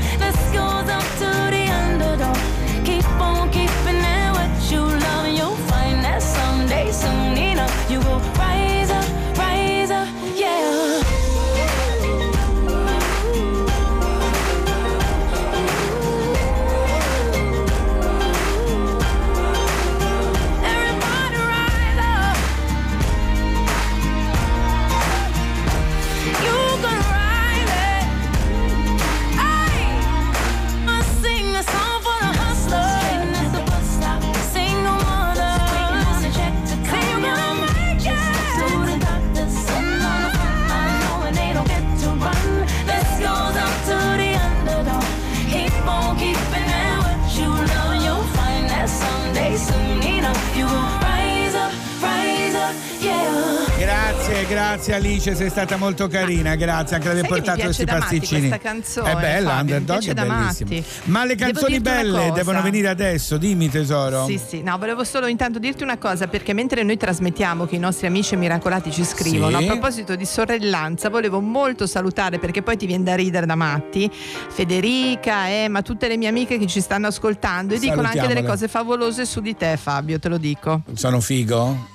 Alice, 55.25 55.35
sei 55.37 55.49
stata 55.49 55.77
molto 55.79 56.07
carina, 56.07 56.55
grazie 56.55 56.97
anche 56.97 57.09
di 57.11 57.19
aver 57.19 57.29
portato 57.29 57.63
questi 57.63 57.85
matti 57.87 57.99
pasticcini. 57.99 58.49
questa 58.49 58.59
canzone, 58.59 59.11
è 59.11 59.15
bella, 59.17 59.51
Fabio, 59.51 59.77
Underdog 59.77 60.03
è 60.05 60.13
bellissima. 60.15 60.35
matti. 60.71 60.85
Ma 61.05 61.25
le 61.25 61.35
canzoni 61.35 61.81
belle 61.81 62.31
devono 62.35 62.61
venire 62.61 62.89
adesso, 62.89 63.39
dimmi 63.39 63.71
tesoro. 63.71 64.27
Sì, 64.27 64.39
sì, 64.39 64.63
no, 64.63 64.77
volevo 64.77 65.03
solo 65.03 65.27
intanto 65.27 65.59
dirti 65.59 65.83
una 65.83 65.97
cosa, 65.97 66.27
perché 66.27 66.53
mentre 66.53 66.83
noi 66.83 66.99
trasmettiamo 66.99 67.65
che 67.65 67.77
i 67.77 67.79
nostri 67.79 68.07
amici 68.07 68.37
miracolati 68.37 68.93
ci 68.93 69.03
scrivono, 69.05 69.59
Sì. 69.59 69.65
a 69.65 69.67
proposito 69.67 70.15
di 70.15 70.27
sorellanza, 70.27 71.09
volevo 71.09 71.41
molto 71.41 71.87
salutare, 71.87 72.39
perché 72.39 72.61
poi 72.63 72.77
ti 72.77 72.85
viene 72.85 73.05
da 73.05 73.15
ridere 73.15 73.47
da 73.47 73.55
matti, 73.55 74.11
Federica, 74.13 75.49
Emma, 75.51 75.81
tutte 75.81 76.07
le 76.07 76.19
mie 76.19 76.29
amiche 76.29 76.59
che 76.59 76.67
ci 76.67 76.83
stanno 76.83 77.07
ascoltando 77.07 77.73
e 77.75 77.79
dicono 77.79 78.03
anche 78.09 78.27
delle 78.27 78.45
cose 78.45 78.69
favolose 78.69 79.25
su 79.25 79.41
di 79.41 79.57
te, 79.57 79.79
Fabio, 79.79 80.19
te 80.19 80.29
lo 80.29 80.37
dico. 80.37 80.83
Sono 80.93 81.21
figo? 81.21 81.93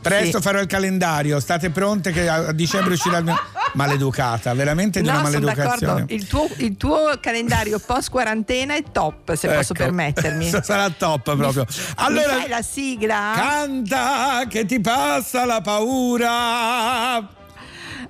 Presto 0.00 0.36
Sì. 0.38 0.42
farò 0.42 0.60
il 0.60 0.66
calendario, 0.66 1.40
state 1.40 1.70
pronte 1.70 2.10
che 2.12 2.28
a 2.28 2.52
dicembre 2.52 2.94
uscirà 2.94 3.18
il 3.18 3.24
mio... 3.24 3.38
Maleducata, 3.74 4.54
veramente 4.54 5.00
di 5.00 5.06
no, 5.08 5.14
una 5.14 5.22
maleducazione. 5.22 6.04
Il 6.08 6.28
tuo, 6.28 6.46
il 6.58 6.76
tuo 6.76 7.18
calendario 7.20 7.80
post 7.80 8.08
quarantena 8.08 8.76
è 8.76 8.84
top, 8.92 9.34
se 9.34 9.48
posso 9.48 9.72
Ecco. 9.72 9.82
permettermi. 9.82 10.48
Sarà 10.62 10.90
top 10.90 11.34
proprio. 11.34 11.66
Mi 11.68 11.74
Allora, 11.96 12.36
fai 12.38 12.48
la 12.48 12.62
sigla? 12.62 13.32
canta 13.34 14.44
che 14.48 14.64
ti 14.64 14.78
passa 14.80 15.44
la 15.44 15.60
paura. 15.60 17.28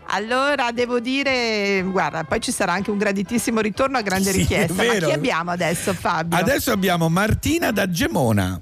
Allora 0.08 0.70
devo 0.70 1.00
dire, 1.00 1.82
guarda, 1.86 2.24
poi 2.24 2.40
ci 2.40 2.52
sarà 2.52 2.72
anche 2.72 2.90
un 2.90 2.98
graditissimo 2.98 3.60
ritorno 3.60 3.96
a 3.96 4.02
grande 4.02 4.32
Sì, 4.32 4.38
richiesta. 4.38 4.74
Ma 4.74 4.82
chi 4.92 5.12
abbiamo 5.12 5.50
adesso, 5.50 5.94
Fabio? 5.94 6.36
Adesso 6.36 6.72
abbiamo 6.72 7.08
Martina 7.08 7.70
da 7.70 7.88
Gemona. 7.88 8.60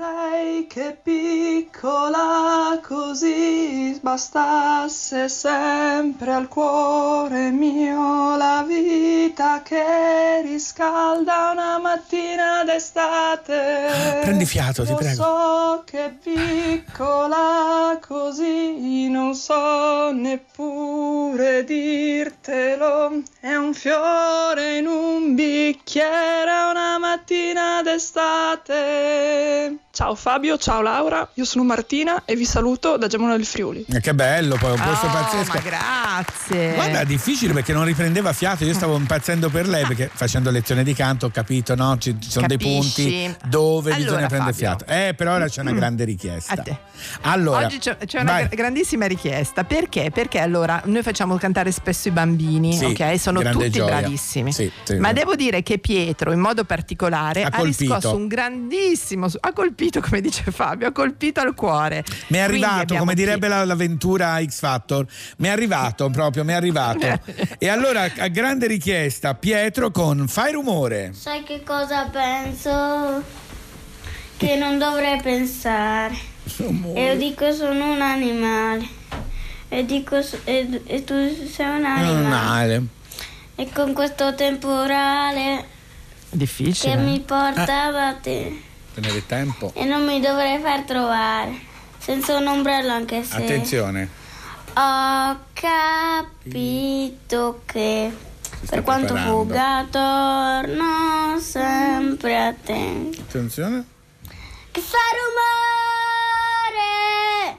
Vorrei 0.00 0.66
che 0.66 0.96
piccola 1.02 2.80
così 2.82 3.98
bastasse 4.00 5.28
sempre 5.28 6.32
al 6.32 6.48
cuore 6.48 7.50
mio 7.50 8.34
la 8.38 8.64
vita 8.66 9.60
che 9.62 10.40
riscalda 10.40 11.50
una 11.52 11.78
mattina 11.78 12.64
d'estate. 12.64 14.20
Prendi 14.22 14.46
fiato, 14.46 14.86
ti 14.86 14.94
prego. 14.94 15.22
so 15.22 15.82
che 15.84 16.16
piccola 16.22 17.98
così 18.00 19.10
non 19.10 19.34
so 19.34 20.12
neppure 20.12 21.62
dirtelo. 21.64 23.20
È 23.38 23.54
un 23.54 23.74
fiore 23.74 24.78
in 24.78 24.86
un 24.86 25.34
bicchiere 25.34 26.68
una 26.70 26.96
mattina 26.98 27.82
d'estate. 27.82 29.78
Ciao 29.92 30.14
Fabio, 30.14 30.56
ciao 30.56 30.82
Laura, 30.82 31.28
io 31.34 31.44
sono 31.44 31.64
Martina 31.64 32.22
e 32.24 32.36
vi 32.36 32.44
saluto 32.44 32.96
da 32.96 33.08
Gemona 33.08 33.34
del 33.36 33.44
Friuli. 33.44 33.84
Eh, 33.92 34.00
Che 34.00 34.14
bello, 34.14 34.54
poi 34.56 34.70
un 34.70 34.80
posto 34.80 35.06
Oh, 35.06 35.10
pazzesco. 35.10 35.52
ma 35.52 35.60
grazie. 35.60 36.74
Guarda, 36.74 37.00
è 37.00 37.04
difficile 37.06 37.52
perché 37.52 37.72
non 37.72 37.84
riprendeva 37.84 38.32
fiato. 38.32 38.64
Io 38.64 38.72
stavo 38.72 38.94
impazzendo 38.96 39.48
per 39.50 39.66
lei 39.66 39.84
perché 39.84 40.08
facendo 40.12 40.50
lezione 40.52 40.84
di 40.84 40.94
canto 40.94 41.26
ho 41.26 41.30
capito, 41.30 41.74
no? 41.74 41.98
Ci, 41.98 42.16
ci 42.20 42.30
sono 42.30 42.46
dei 42.46 42.56
Capisci? 42.56 43.02
punti 43.02 43.36
dove 43.48 43.90
Allora, 43.92 44.04
bisogna 44.10 44.26
prendere 44.28 44.52
Fabio. 44.52 44.68
fiato. 44.76 44.84
Eh, 44.86 45.14
però 45.14 45.34
ora 45.34 45.48
c'è 45.48 45.60
una 45.60 45.72
grande 45.72 46.04
richiesta. 46.04 46.52
A 46.52 46.56
te. 46.62 46.78
Allora, 47.22 47.66
Oggi 47.66 47.78
c'è, 47.78 47.96
c'è 47.96 48.20
una 48.20 48.30
vai. 48.32 48.46
gra- 48.46 48.54
grandissima 48.56 49.06
richiesta. 49.06 49.64
Perché? 49.64 50.12
Perché 50.12 50.38
allora 50.38 50.80
noi 50.84 51.02
facciamo 51.02 51.36
cantare 51.36 51.72
spesso 51.72 52.06
i 52.06 52.12
bambini, 52.12 52.74
Sì, 52.74 52.84
ok? 52.84 53.18
Sono 53.18 53.42
tutti 53.42 53.70
gioia. 53.70 53.98
bravissimi. 53.98 54.52
Sì, 54.52 54.70
sì. 54.84 54.94
Ma 54.98 55.12
devo 55.12 55.34
dire 55.34 55.64
che 55.64 55.78
Pietro, 55.78 56.30
in 56.30 56.38
modo 56.38 56.62
particolare, 56.62 57.42
Ha 57.42 57.48
ha, 57.48 57.56
colpito. 57.58 57.94
riscosso 57.94 58.14
un 58.14 58.28
grandissimo. 58.28 59.26
Ha 59.40 59.52
colpito, 59.52 59.78
come 59.88 60.20
dice 60.20 60.50
Fabio, 60.50 60.88
ha 60.88 60.92
colpito 60.92 61.40
al 61.40 61.54
cuore. 61.54 62.04
Mi 62.28 62.36
è 62.36 62.40
arrivato, 62.40 62.94
come 62.96 63.14
direbbe 63.14 63.48
la- 63.48 63.64
l'avventura 63.64 64.38
X 64.44 64.58
Factor, 64.58 65.06
mi 65.38 65.48
è 65.48 65.50
arrivato 65.50 66.10
proprio, 66.10 66.44
mi 66.44 66.52
è 66.52 66.56
arrivato. 66.56 67.06
e 67.58 67.68
allora, 67.68 68.02
a 68.02 68.28
grande 68.28 68.66
richiesta, 68.66 69.34
Pietro 69.34 69.90
con 69.90 70.28
Fai 70.28 70.52
rumore. 70.52 71.12
Sai 71.14 71.42
che 71.44 71.62
cosa 71.62 72.08
penso? 72.12 73.22
Che 74.36 74.56
non 74.56 74.78
dovrei 74.78 75.20
pensare. 75.20 76.14
E 76.94 77.04
io 77.04 77.16
dico 77.16 77.52
sono 77.52 77.92
un 77.92 78.00
animale. 78.00 78.98
E 79.68 79.84
dico 79.86 80.18
e, 80.44 80.82
e 80.84 81.04
tu 81.04 81.14
sei 81.48 81.66
un 81.78 81.84
animale. 81.84 82.28
Male. 82.28 82.82
E 83.54 83.68
con 83.72 83.92
questo 83.92 84.34
temporale 84.34 85.64
Difficile. 86.30 86.94
che 86.94 87.00
mi 87.00 87.20
porta 87.20 87.90
da 87.90 88.16
te. 88.20 88.68
Tenere 88.94 89.24
tempo. 89.26 89.70
E 89.74 89.84
non 89.84 90.04
mi 90.04 90.20
dovrei 90.20 90.58
far 90.60 90.82
trovare. 90.82 91.68
Senza 91.98 92.36
un 92.36 92.46
ombrello 92.46 92.92
anche 92.92 93.22
se 93.22 93.36
Attenzione. 93.36 94.08
ho 94.74 95.36
capito 96.42 97.60
che 97.66 98.10
per 98.68 98.82
quanto 98.82 99.12
preparando. 99.14 99.42
fuga 99.44 99.86
torno 99.90 101.38
sempre 101.40 102.36
a 102.46 102.52
te. 102.54 103.10
Attenzione. 103.20 103.84
Che 104.72 104.80
fa 104.80 104.98
rumore 106.70 107.58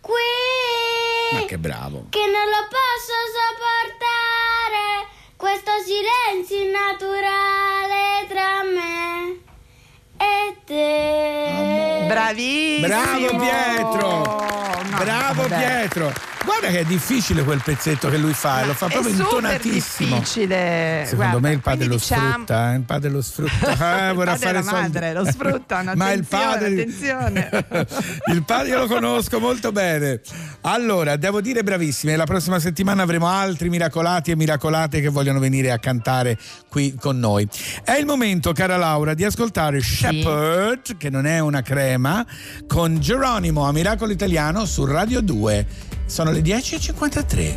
qui 0.00 0.12
Ma 1.32 1.44
che 1.46 1.58
bravo. 1.58 2.06
che 2.10 2.20
non 2.20 2.48
lo 2.48 2.68
posso 2.68 3.14
sopportare 3.36 5.08
questo 5.36 5.70
silenzio 5.84 6.58
innaturale 6.62 7.79
te 10.70 12.06
Bravissimo. 12.06 12.86
Bravo 12.86 13.38
Pietro! 13.38 14.08
No, 14.88 14.98
Bravo 14.98 15.42
vabbè. 15.42 15.56
Pietro! 15.56 16.29
Guarda 16.42 16.68
che 16.68 16.80
è 16.80 16.84
difficile 16.84 17.44
quel 17.44 17.60
pezzetto 17.62 18.08
che 18.08 18.16
lui 18.16 18.32
fa, 18.32 18.64
lo 18.64 18.72
fa 18.72 18.86
È 18.86 18.90
proprio 18.92 19.12
super 19.14 19.24
intonatissimo. 19.34 20.18
difficile. 20.18 21.02
Secondo 21.04 21.16
Guarda, 21.38 21.48
me 21.48 21.52
il 21.54 21.60
padre 21.60 21.86
lo 21.86 21.94
diciamo- 21.96 22.28
sfrutta, 22.30 22.72
eh, 22.72 22.76
il 22.76 22.82
padre 22.82 23.10
lo 23.10 23.22
sfrutta. 23.22 24.08
Eh, 24.10 24.12
vorrà 24.14 24.36
fare 24.36 24.52
la 24.54 24.62
soldi. 24.62 24.80
madre 24.80 25.12
lo 25.12 25.24
sfruttano, 25.26 25.92
Ma 25.96 26.12
il 26.12 26.24
padre 26.26 26.66
attenzione. 26.68 27.50
il 28.32 28.42
padre 28.44 28.68
io 28.68 28.78
lo 28.78 28.86
conosco 28.86 29.38
molto 29.38 29.70
bene. 29.70 30.20
Allora, 30.62 31.16
devo 31.16 31.40
dire 31.40 31.62
bravissimi, 31.62 32.16
la 32.16 32.24
prossima 32.24 32.58
settimana 32.58 33.02
avremo 33.02 33.28
altri 33.28 33.68
miracolati 33.68 34.30
e 34.30 34.36
miracolate 34.36 35.00
che 35.00 35.08
vogliono 35.08 35.38
venire 35.40 35.70
a 35.70 35.78
cantare 35.78 36.38
qui 36.68 36.94
con 36.98 37.18
noi. 37.18 37.46
È 37.84 37.92
il 37.92 38.06
momento, 38.06 38.52
cara 38.52 38.76
Laura, 38.76 39.14
di 39.14 39.24
ascoltare 39.24 39.80
Shepherd, 39.80 40.96
che 40.96 41.10
non 41.10 41.26
è 41.26 41.38
una 41.38 41.62
crema, 41.62 42.24
con 42.66 42.98
Geronimo 42.98 43.66
a 43.66 43.72
Miracolo 43.72 44.12
Italiano 44.12 44.64
su 44.64 44.84
Radio 44.86 45.20
2. 45.20 45.66
Sono 46.10 46.32
le 46.32 46.42
10.53. 46.42 47.54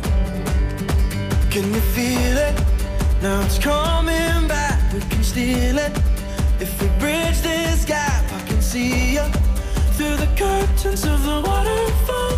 Can 1.50 1.74
you 1.74 1.80
feel 1.92 2.36
it? 2.38 2.54
Now 3.20 3.42
it's 3.42 3.58
coming 3.58 4.46
back. 4.46 4.78
We 4.92 5.00
can 5.08 5.24
steal 5.24 5.76
it. 5.76 5.90
If 6.60 6.80
we 6.80 6.86
bridge 7.00 7.40
this 7.42 7.84
gap, 7.84 8.22
I 8.32 8.46
can 8.46 8.62
see 8.62 9.14
you 9.14 9.24
through 9.96 10.16
the 10.18 10.28
curtains 10.36 11.04
of 11.04 11.24
the 11.24 11.42
waterfall. 11.42 12.36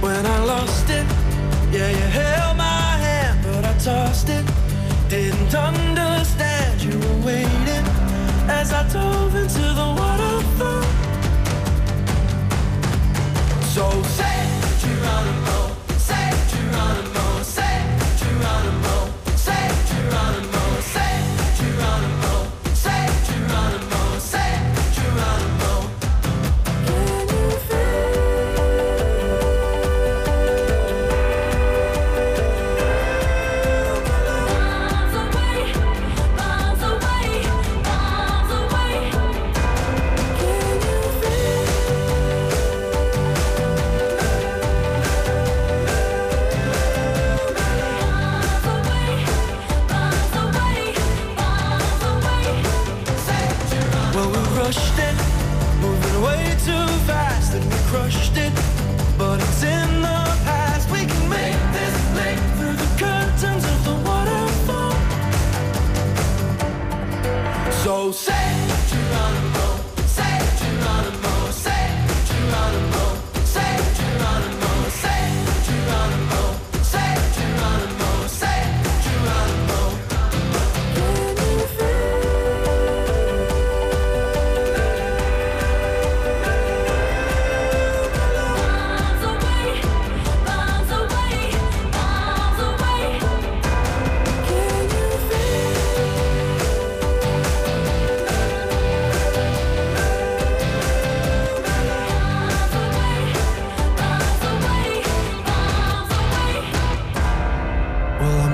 When 0.00 0.26
I 0.26 0.44
lost 0.44 0.90
it, 0.90 1.06
yeah, 1.70 1.90
you 1.90 2.08
held 2.10 2.56
my 2.56 2.98
hand, 2.98 3.38
but 3.44 3.64
I 3.64 3.72
tossed 3.78 4.30
it. 4.30 4.44
Didn't 5.08 5.54
understand 5.54 6.82
you 6.82 6.98
were 6.98 7.20
waiting 7.24 7.86
as 8.48 8.72
I 8.72 8.82
dove 8.92 9.36
into 9.36 9.62
the 9.62 9.94
waterfall. 9.96 10.23
So 13.74 13.90
say 14.04 14.53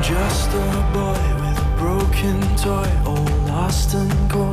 I'm 0.01 0.07
just 0.07 0.49
a 0.49 0.91
boy 0.95 1.21
with 1.43 1.59
a 1.59 1.77
broken 1.77 2.41
toy, 2.57 2.91
all 3.05 3.23
lost 3.49 3.93
and 3.93 4.31
coy. 4.31 4.51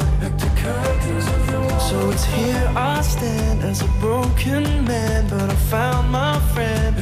So 1.79 2.09
it's 2.09 2.25
here 2.25 2.69
I 2.75 2.99
stand 3.01 3.63
as 3.63 3.81
a 3.81 3.87
broken 4.01 4.83
man, 4.83 5.29
but 5.29 5.49
I 5.49 5.55
found 5.71 6.11
my 6.11 6.37
friend. 6.53 6.97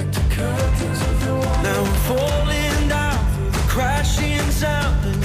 Now 1.63 1.81
I'm 1.81 1.93
falling 2.05 2.88
down 2.88 3.17
through 3.34 3.49
the 3.49 3.65
crashing 3.67 4.51
sound, 4.51 5.24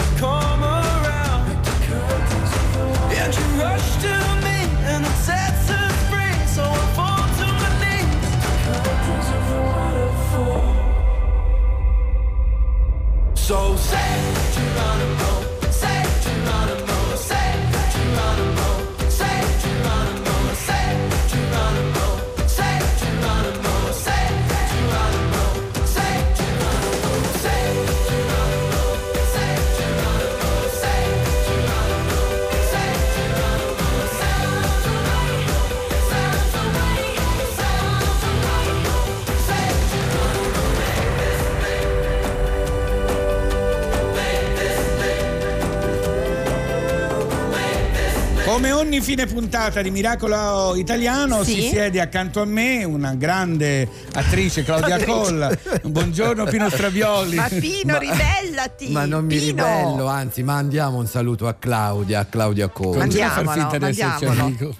ogni 48.80 49.00
fine 49.02 49.26
puntata 49.26 49.82
di 49.82 49.90
Miracolo 49.90 50.74
Italiano 50.74 51.44
Sì. 51.44 51.52
si 51.54 51.60
siede 51.68 52.00
accanto 52.00 52.40
a 52.40 52.44
me 52.46 52.82
una 52.84 53.14
grande 53.14 53.86
attrice 54.14 54.64
Claudia 54.64 55.04
Colla. 55.04 55.50
Buongiorno 55.82 56.44
Pino 56.44 56.68
Stravioli. 56.70 57.36
Ma 57.36 57.48
Pino, 57.48 57.98
ribellati! 57.98 58.88
Ma 58.90 59.04
non 59.04 59.24
mi 59.26 59.36
Pino! 59.36 59.46
ribello, 59.64 60.06
anzi, 60.06 60.42
mandiamo 60.42 60.96
un 60.98 61.06
saluto 61.06 61.46
a 61.46 61.54
Claudia, 61.54 62.20
a 62.20 62.24
Claudia 62.24 62.68
Cola. 62.68 63.00
Continua 63.00 63.26
a 63.26 63.30
far 63.30 63.44
Mandiamolo, 63.44 63.70
finta 63.70 63.86
di 63.86 63.92
esserci 64.00 64.24
mandiamolo. 64.24 64.44
amico. 64.46 64.76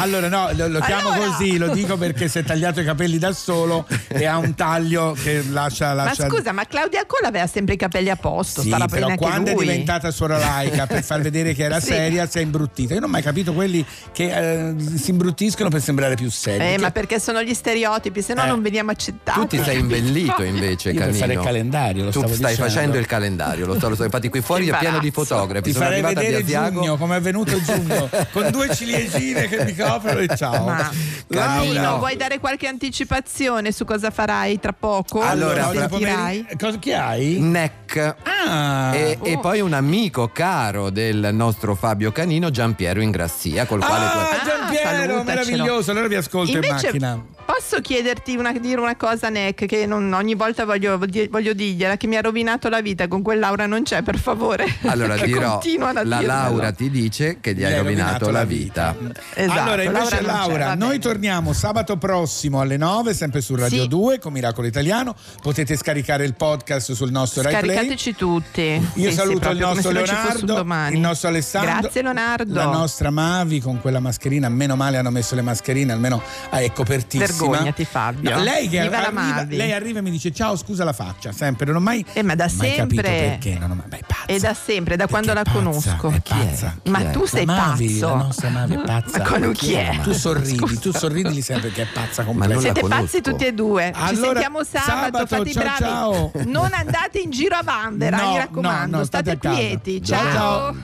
Allora, 0.00 0.28
no, 0.28 0.48
lo, 0.54 0.68
lo 0.68 0.80
chiamo 0.80 1.10
Allora. 1.10 1.28
così, 1.30 1.56
lo 1.58 1.68
dico 1.68 1.96
perché 1.98 2.28
si 2.28 2.38
è 2.38 2.44
tagliato 2.44 2.80
i 2.80 2.84
capelli 2.84 3.18
da 3.18 3.32
solo 3.32 3.86
e 4.08 4.24
ha 4.24 4.38
un 4.38 4.54
taglio 4.54 5.14
che 5.22 5.42
lascia. 5.50 5.88
Ma 5.88 6.04
lascia... 6.04 6.28
scusa, 6.28 6.52
ma 6.52 6.64
Claudia 6.64 7.04
Cola 7.06 7.28
aveva 7.28 7.46
sempre 7.46 7.74
i 7.74 7.76
capelli 7.76 8.08
a 8.08 8.16
posto, 8.16 8.62
Sì, 8.62 8.74
però 8.88 9.14
quando 9.16 9.50
lui. 9.52 9.64
è 9.66 9.70
diventata 9.70 10.10
sorolaica 10.10 10.86
per 10.86 11.02
far 11.02 11.20
vedere 11.20 11.52
che 11.54 11.64
era 11.64 11.80
Sì. 11.80 11.86
seria 11.88 12.26
si 12.26 12.38
è 12.38 12.40
imbruttita. 12.40 12.94
Io 12.94 13.00
non 13.00 13.08
ho 13.08 13.12
mai 13.12 13.22
capito 13.22 13.40
quelli 13.50 13.84
che 14.12 14.68
eh, 14.68 14.74
si 14.96 15.10
imbruttiscono 15.10 15.68
per 15.68 15.80
sembrare 15.82 16.14
più 16.14 16.30
seri. 16.30 16.64
Eh, 16.64 16.70
Che- 16.76 16.78
ma 16.80 16.90
perché 16.92 17.18
sono 17.18 17.42
gli 17.42 17.54
stereotipi, 17.54 18.22
se 18.22 18.34
no 18.34 18.44
Eh. 18.44 18.46
non 18.46 18.62
veniamo 18.62 18.90
accettati. 18.92 19.40
Tu 19.40 19.46
ti 19.48 19.62
sei 19.62 19.80
imbellito 19.80 20.42
invece, 20.44 20.90
Io 20.90 20.94
per 20.98 21.06
Canino. 21.08 21.18
fare 21.18 21.32
il 21.34 21.40
calendario, 21.40 22.04
lo 22.04 22.10
tu 22.10 22.18
stavo 22.20 22.34
stai 22.34 22.50
dicendo. 22.52 22.70
facendo 22.70 22.98
il 22.98 23.06
calendario, 23.06 23.66
lo 23.66 23.78
so, 23.78 23.88
lo 23.88 23.94
so. 23.96 24.04
Infatti 24.04 24.28
qui 24.28 24.40
fuori 24.40 24.68
è 24.68 24.78
pieno 24.78 24.98
di 25.00 25.10
fotografi. 25.10 25.64
Ti 25.64 25.72
Sono 25.72 25.84
farei 25.86 26.02
vedere 26.02 26.44
giugno 26.44 26.96
come 26.96 27.16
è 27.16 27.20
venuto 27.20 27.60
giugno 27.62 28.08
con 28.32 28.50
due 28.50 28.72
ciliegine 28.74 29.48
che 29.48 29.64
mi 29.64 29.74
coprono 29.74 30.20
e 30.20 30.28
ciao. 30.36 30.64
Ma 30.66 30.90
Laura. 31.28 31.60
Pino, 31.62 31.98
vuoi 31.98 32.16
dare 32.16 32.38
qualche 32.38 32.66
anticipazione 32.66 33.72
su 33.72 33.84
cosa 33.84 34.10
farai 34.10 34.60
tra 34.60 34.72
poco? 34.72 35.20
Allora, 35.22 35.66
Lo 35.66 35.72
fra- 35.72 35.88
sentirai? 35.88 36.46
cosa 36.58 36.78
che 36.78 36.94
hai? 36.94 37.38
Neck. 37.40 38.14
Ah, 38.22 38.94
E, 38.94 39.18
e 39.22 39.34
Oh. 39.36 39.40
poi 39.40 39.60
un 39.60 39.72
amico 39.72 40.28
caro 40.28 40.90
del 40.90 41.30
nostro 41.32 41.74
Fabio 41.74 42.12
Canino, 42.12 42.50
Giampiero 42.50 43.00
Ingrassia, 43.32 43.66
col 43.66 43.80
quale 43.80 44.10
tu 44.10 44.18
Ah, 44.18 44.44
Giampiero, 44.44 44.84
salutacelo. 44.84 45.24
meraviglioso. 45.24 45.90
Allora 45.90 46.06
vi 46.08 46.14
ascolto 46.14 46.50
in 46.50 46.56
Invece, 46.56 46.86
macchina. 46.86 47.24
Posso 47.44 47.80
chiederti 47.80 48.36
una, 48.36 48.52
dire 48.52 48.80
una 48.80 48.96
cosa, 48.96 49.28
Neck, 49.28 49.66
che 49.66 49.86
non- 49.86 50.12
ogni 50.12 50.34
volta 50.34 50.64
voglio, 50.64 50.98
voglio 50.98 51.52
dirgliela, 51.52 51.96
che 51.96 52.06
mi 52.06 52.16
ha 52.16 52.20
rovinato 52.20 52.68
la 52.68 52.80
vita, 52.80 53.08
con 53.08 53.22
quel 53.22 53.38
Laura 53.38 53.66
non 53.66 53.82
c'è, 53.82 54.02
per 54.02 54.18
favore. 54.18 54.66
Allora 54.82 55.16
dirò, 55.24 55.60
la 55.92 56.02
dirmelo. 56.02 56.26
Laura 56.26 56.72
ti 56.72 56.90
dice 56.90 57.38
che 57.40 57.54
gli 57.54 57.64
hai 57.64 57.76
rovinato, 57.76 58.30
la 58.30 58.44
vita. 58.44 58.94
Esatto, 59.34 59.60
allora, 59.60 59.82
invece, 59.82 60.00
Laura 60.02 60.16
c'è, 60.16 60.22
Laura, 60.22 60.74
noi 60.74 60.98
torniamo 60.98 61.52
sabato 61.52 61.96
prossimo 61.96 62.60
alle 62.60 62.76
9, 62.76 63.14
sempre 63.14 63.40
su 63.40 63.54
Radio 63.54 63.82
Sì. 63.82 63.88
2 63.88 64.18
con 64.18 64.32
Miracolo 64.32 64.66
Italiano. 64.66 65.14
Potete 65.40 65.76
scaricare 65.76 66.24
il 66.24 66.34
podcast 66.34 66.92
sul 66.92 67.10
nostro 67.10 67.42
Rai 67.42 67.52
Play. 67.60 67.74
Scaricateci 67.74 68.14
tutti. 68.14 68.60
Io 68.60 68.82
Sì, 68.94 69.02
sì, 69.02 69.12
saluto 69.12 69.34
il 69.34 69.40
proprio 69.40 69.68
come 69.68 69.74
nostro 69.74 69.90
Leonardo, 69.92 70.90
il 70.94 71.00
nostro 71.00 71.28
Alessandro. 71.28 71.80
Grazie 71.80 72.02
Leonardo. 72.02 72.54
La 72.54 72.64
nostra 72.64 73.10
Mavi 73.10 73.60
con 73.60 73.80
quella 73.80 74.00
mascherina, 74.00 74.48
meno 74.48 74.76
male 74.76 74.96
hanno 74.96 75.10
messo 75.10 75.34
le 75.34 75.42
mascherine, 75.42 75.92
almeno 75.92 76.22
ah, 76.50 76.58
è 76.60 76.72
copertissima. 76.72 77.31
Vergognati, 77.38 77.84
Fabio. 77.84 78.30
No, 78.30 78.42
lei, 78.42 78.68
che 78.68 78.80
arriva, 78.80 79.10
Mavi. 79.10 79.56
lei 79.56 79.72
arriva 79.72 79.98
e 79.98 80.02
mi 80.02 80.10
dice 80.10 80.32
ciao, 80.32 80.56
scusa 80.56 80.84
la 80.84 80.92
faccia, 80.92 81.32
sempre, 81.32 81.66
non 81.66 81.76
ho 81.76 81.80
mai, 81.80 82.04
Eh, 82.12 82.22
ma 82.22 82.34
da 82.34 82.48
mai 82.54 82.74
capito 82.74 83.02
sempre. 83.02 83.38
perché. 83.38 83.58
Non 83.58 83.70
ho 83.70 83.74
mai, 83.74 83.86
beh, 83.88 83.98
è 83.98 84.04
pazza. 84.06 84.24
E 84.26 84.38
da 84.38 84.54
sempre, 84.54 84.96
da 84.96 85.06
quando 85.06 85.32
la 85.32 85.42
pazza, 85.42 85.56
conosco. 85.58 86.08
è 86.10 86.20
pazza. 86.20 86.76
Ma 86.84 86.98
Chi 86.98 87.04
è? 87.04 87.10
tu 87.10 87.26
sei 87.26 87.44
Mavi, 87.44 87.86
pazzo. 87.92 88.06
La 88.08 88.22
nostra 88.22 88.48
Mavi 88.50 88.74
è 88.74 88.78
pazza. 88.82 89.18
Ma 89.18 89.24
quello 89.24 89.50
chi 89.52 89.72
è? 89.72 89.98
Tu 90.02 90.12
sorridi, 90.12 90.78
tu 90.78 90.92
sorridi 90.92 91.42
sempre 91.42 91.68
perché 91.68 91.82
è 91.82 91.86
pazza 91.92 92.24
completa. 92.24 92.54
la 92.54 92.60
Siete 92.60 92.80
pazzi 92.86 93.20
tutti 93.20 93.44
e 93.46 93.52
due. 93.52 93.92
Ci 93.94 94.00
Allora, 94.02 94.24
sentiamo 94.32 94.64
sabato, 94.64 94.90
sabato, 94.90 95.26
fate 95.26 95.48
i 95.48 95.52
ciao, 95.52 95.62
bravi. 95.62 95.78
ciao. 95.82 96.30
Non 96.46 96.70
andate 96.72 97.18
in 97.20 97.30
giro 97.30 97.56
a 97.56 97.62
Vandera, 97.62 98.16
No, 98.16 98.30
mi 98.30 98.36
raccomando, 98.38 98.96
no, 98.98 99.04
state 99.04 99.38
quieti. 99.38 100.02
Ciao, 100.02 100.22
Ciao. 100.22 100.32
ciao. 100.32 100.76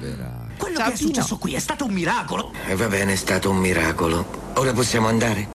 Quello 0.59 0.77
Ciao, 0.79 0.89
che 0.89 0.95
è 0.95 0.97
Pino. 0.97 1.09
successo 1.15 1.37
qui 1.39 1.55
è 1.55 1.59
stato 1.61 1.85
un 1.85 1.93
miracolo. 1.93 2.53
E 2.67 2.75
va 2.75 2.87
bene, 2.89 3.13
è 3.13 3.17
stato 3.17 3.51
un 3.51 3.59
miracolo. 3.59 4.47
Ora 4.55 4.73
possiamo 4.73 5.07
andare? 5.07 5.47